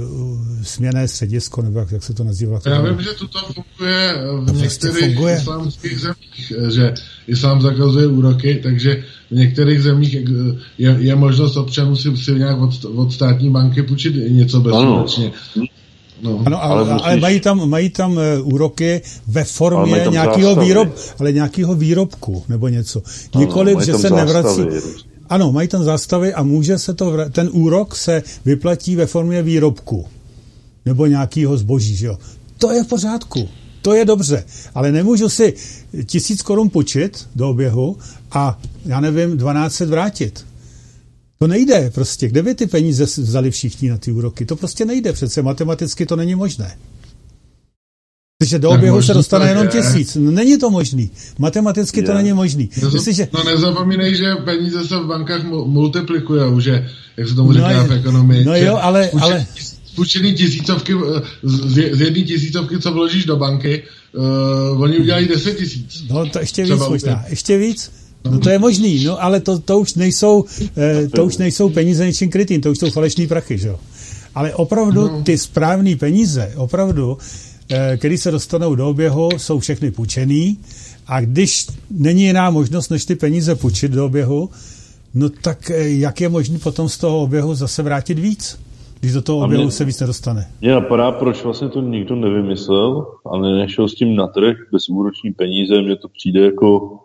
[0.62, 2.60] směné středisko, nebo jak, jak se to nazývá.
[2.66, 5.36] Já vím, že toto funguje v to některých funguje.
[5.36, 6.94] islámských zemích, že
[7.26, 10.14] islám zakazuje úroky, takže v některých zemích
[10.78, 15.32] je, je možnost občanů si, si nějak od, od státní banky půjčit něco bezpečně.
[16.24, 17.06] No, ano, ale, ale, musíš...
[17.06, 20.88] ale mají tam, mají tam eh, úroky ve formě nějakého výrob,
[21.18, 23.02] ale nějakého výrobku nebo něco.
[23.36, 24.16] Nikoliv, že se zástavy.
[24.16, 24.62] nevrací.
[25.28, 30.06] Ano, mají tam zástavy a může se to, ten úrok se vyplatí ve formě výrobku
[30.86, 32.18] nebo nějakého zboží, že jo.
[32.58, 33.48] To je v pořádku,
[33.82, 34.44] to je dobře,
[34.74, 35.54] ale nemůžu si
[36.06, 37.96] tisíc korun počít do oběhu
[38.32, 40.44] a já nevím, 12 vrátit.
[41.38, 42.28] To nejde prostě.
[42.28, 44.46] Kde by ty peníze vzali všichni na ty úroky?
[44.46, 45.42] To prostě nejde přece.
[45.42, 46.76] Matematicky to není možné.
[48.38, 50.16] Protože do oběhu se dostane jenom tisíc.
[50.16, 51.10] No, není to možný.
[51.38, 52.06] Matematicky je.
[52.06, 52.70] to není možný.
[52.76, 53.28] Nezap, Jestliže...
[53.32, 57.86] No nezapomínej, že peníze se v bankách multiplikují, že, jak se tomu no říká no,
[57.86, 58.44] v ekonomii.
[58.44, 59.08] No jo, ale...
[59.08, 59.46] Půjčený, ale...
[59.94, 63.82] půjčený tisícovky, eh, z, z jedné tisícovky, co vložíš do banky,
[64.12, 66.04] uh, oni udělají deset tisíc.
[66.10, 67.24] No to ještě víc možná.
[67.28, 67.90] Ještě víc?
[68.30, 70.44] No to je možný, no ale to, to, už nejsou,
[70.76, 73.78] eh, to už nejsou peníze něčím krytým, to už jsou falešní prachy, že jo.
[74.34, 75.22] Ale opravdu no.
[75.22, 77.18] ty správné peníze, opravdu,
[77.70, 80.58] eh, které se dostanou do oběhu, jsou všechny půjčený
[81.06, 84.50] a když není jiná možnost, než ty peníze půjčit do oběhu,
[85.14, 88.58] no tak eh, jak je možné potom z toho oběhu zase vrátit víc?
[89.00, 90.46] když do toho oběhu mě, se víc nedostane.
[90.60, 95.32] Mě napadá, proč vlastně to nikdo nevymyslel a nešel s tím na trh bez úroční
[95.32, 96.98] peníze, mně to přijde jako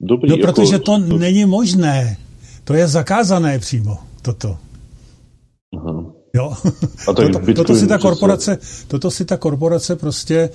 [0.00, 0.52] Dobrý, no, jako...
[0.52, 2.16] protože to není možné.
[2.64, 4.58] To je zakázané přímo, toto.
[6.34, 6.52] Jo.
[7.08, 10.50] A to toto, toto, si ta korporace, toto si ta korporace prostě e,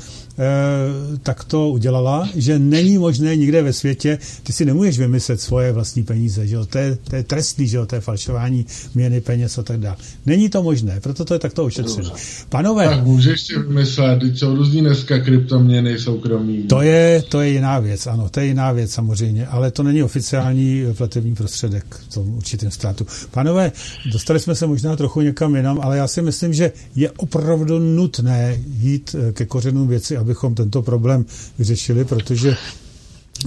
[1.24, 6.48] takto udělala, že není možné nikde ve světě, ty si nemůžeš vymyslet svoje vlastní peníze,
[6.48, 6.66] že jo?
[6.66, 7.86] To, je, to je trestný, že jo?
[7.86, 9.96] to je falšování měny peněz a tak dále.
[10.26, 12.10] Není to možné, proto to je takto ošetřené.
[12.50, 12.86] Panové.
[12.86, 16.64] Tak můžeš si vymyslet, teď jsou různý dneska kryptoměny soukromí.
[16.64, 20.04] To je, to je jiná věc, ano, to je jiná věc samozřejmě, ale to není
[20.04, 23.06] oficiální platební prostředek v tom určitém státu.
[23.32, 23.72] Panové,
[24.12, 28.60] dostali jsme se možná trochu někam jinam, ale já si myslím, že je opravdu nutné
[28.68, 31.26] jít eh, ke kořenům věci, abychom tento problém
[31.60, 32.56] vyřešili, protože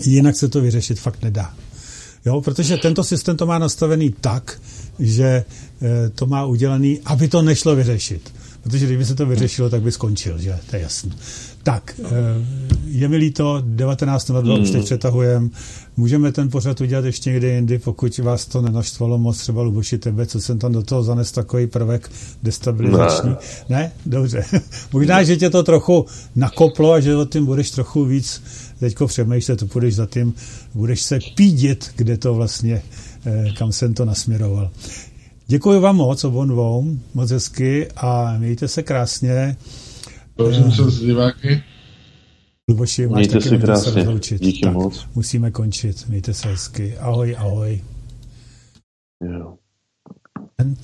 [0.03, 1.55] jinak se to vyřešit fakt nedá.
[2.27, 4.61] Jo, protože tento systém to má nastavený tak,
[4.99, 5.45] že
[5.83, 8.33] eh, to má udělaný, aby to nešlo vyřešit.
[8.63, 10.59] Protože kdyby se to vyřešilo, tak by skončil, že?
[10.71, 11.13] To je jasné.
[11.67, 12.11] Tak, eh,
[12.87, 14.63] je mi líto, 19.02 mm.
[14.63, 15.49] už teď přetahujeme.
[15.97, 20.27] Můžeme ten pořad udělat ještě někdy jindy, pokud vás to nenaštvalo moc, třeba Luboši tebe,
[20.27, 22.11] co jsem tam do toho zanes takový prvek
[22.43, 23.31] destabilizační.
[23.31, 23.37] Ne,
[23.69, 23.93] ne?
[24.07, 24.45] dobře.
[24.93, 26.07] Možná, že tě to trochu
[26.37, 28.43] nakoplo a že o tím budeš trochu víc
[28.81, 30.35] teďko přemýšlet, to budeš za tím,
[30.75, 32.83] budeš se pídit, kde to vlastně,
[33.27, 34.71] eh, kam jsem to nasměroval.
[35.47, 39.57] Děkuji vám moc, obou dvou, moc hezky a mějte se krásně.
[40.37, 41.63] Prosím se s diváky.
[42.69, 43.93] Luboši, máš Mějte taky se krásně.
[43.93, 44.43] Se rozloučit.
[44.43, 45.07] Díky tak, moc.
[45.15, 46.09] Musíme končit.
[46.09, 46.99] Mějte se hezky.
[46.99, 47.83] Ahoj, ahoj.
[49.25, 49.57] Jo.
[50.59, 50.79] And...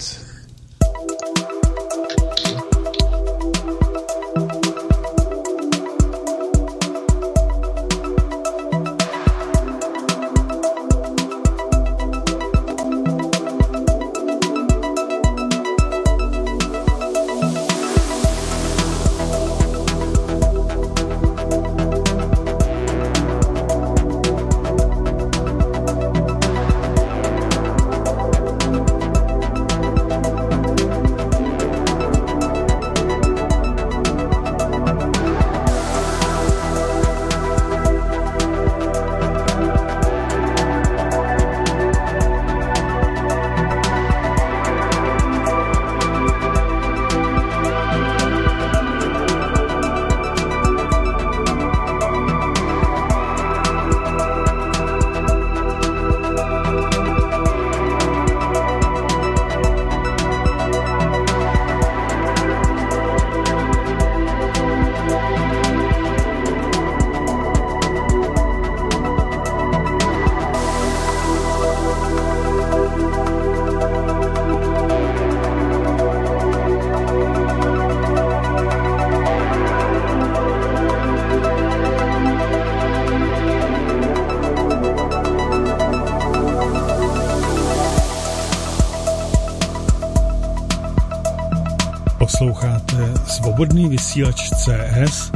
[94.13, 95.33] vysílač CS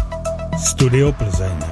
[0.60, 1.65] Studio Plzeň.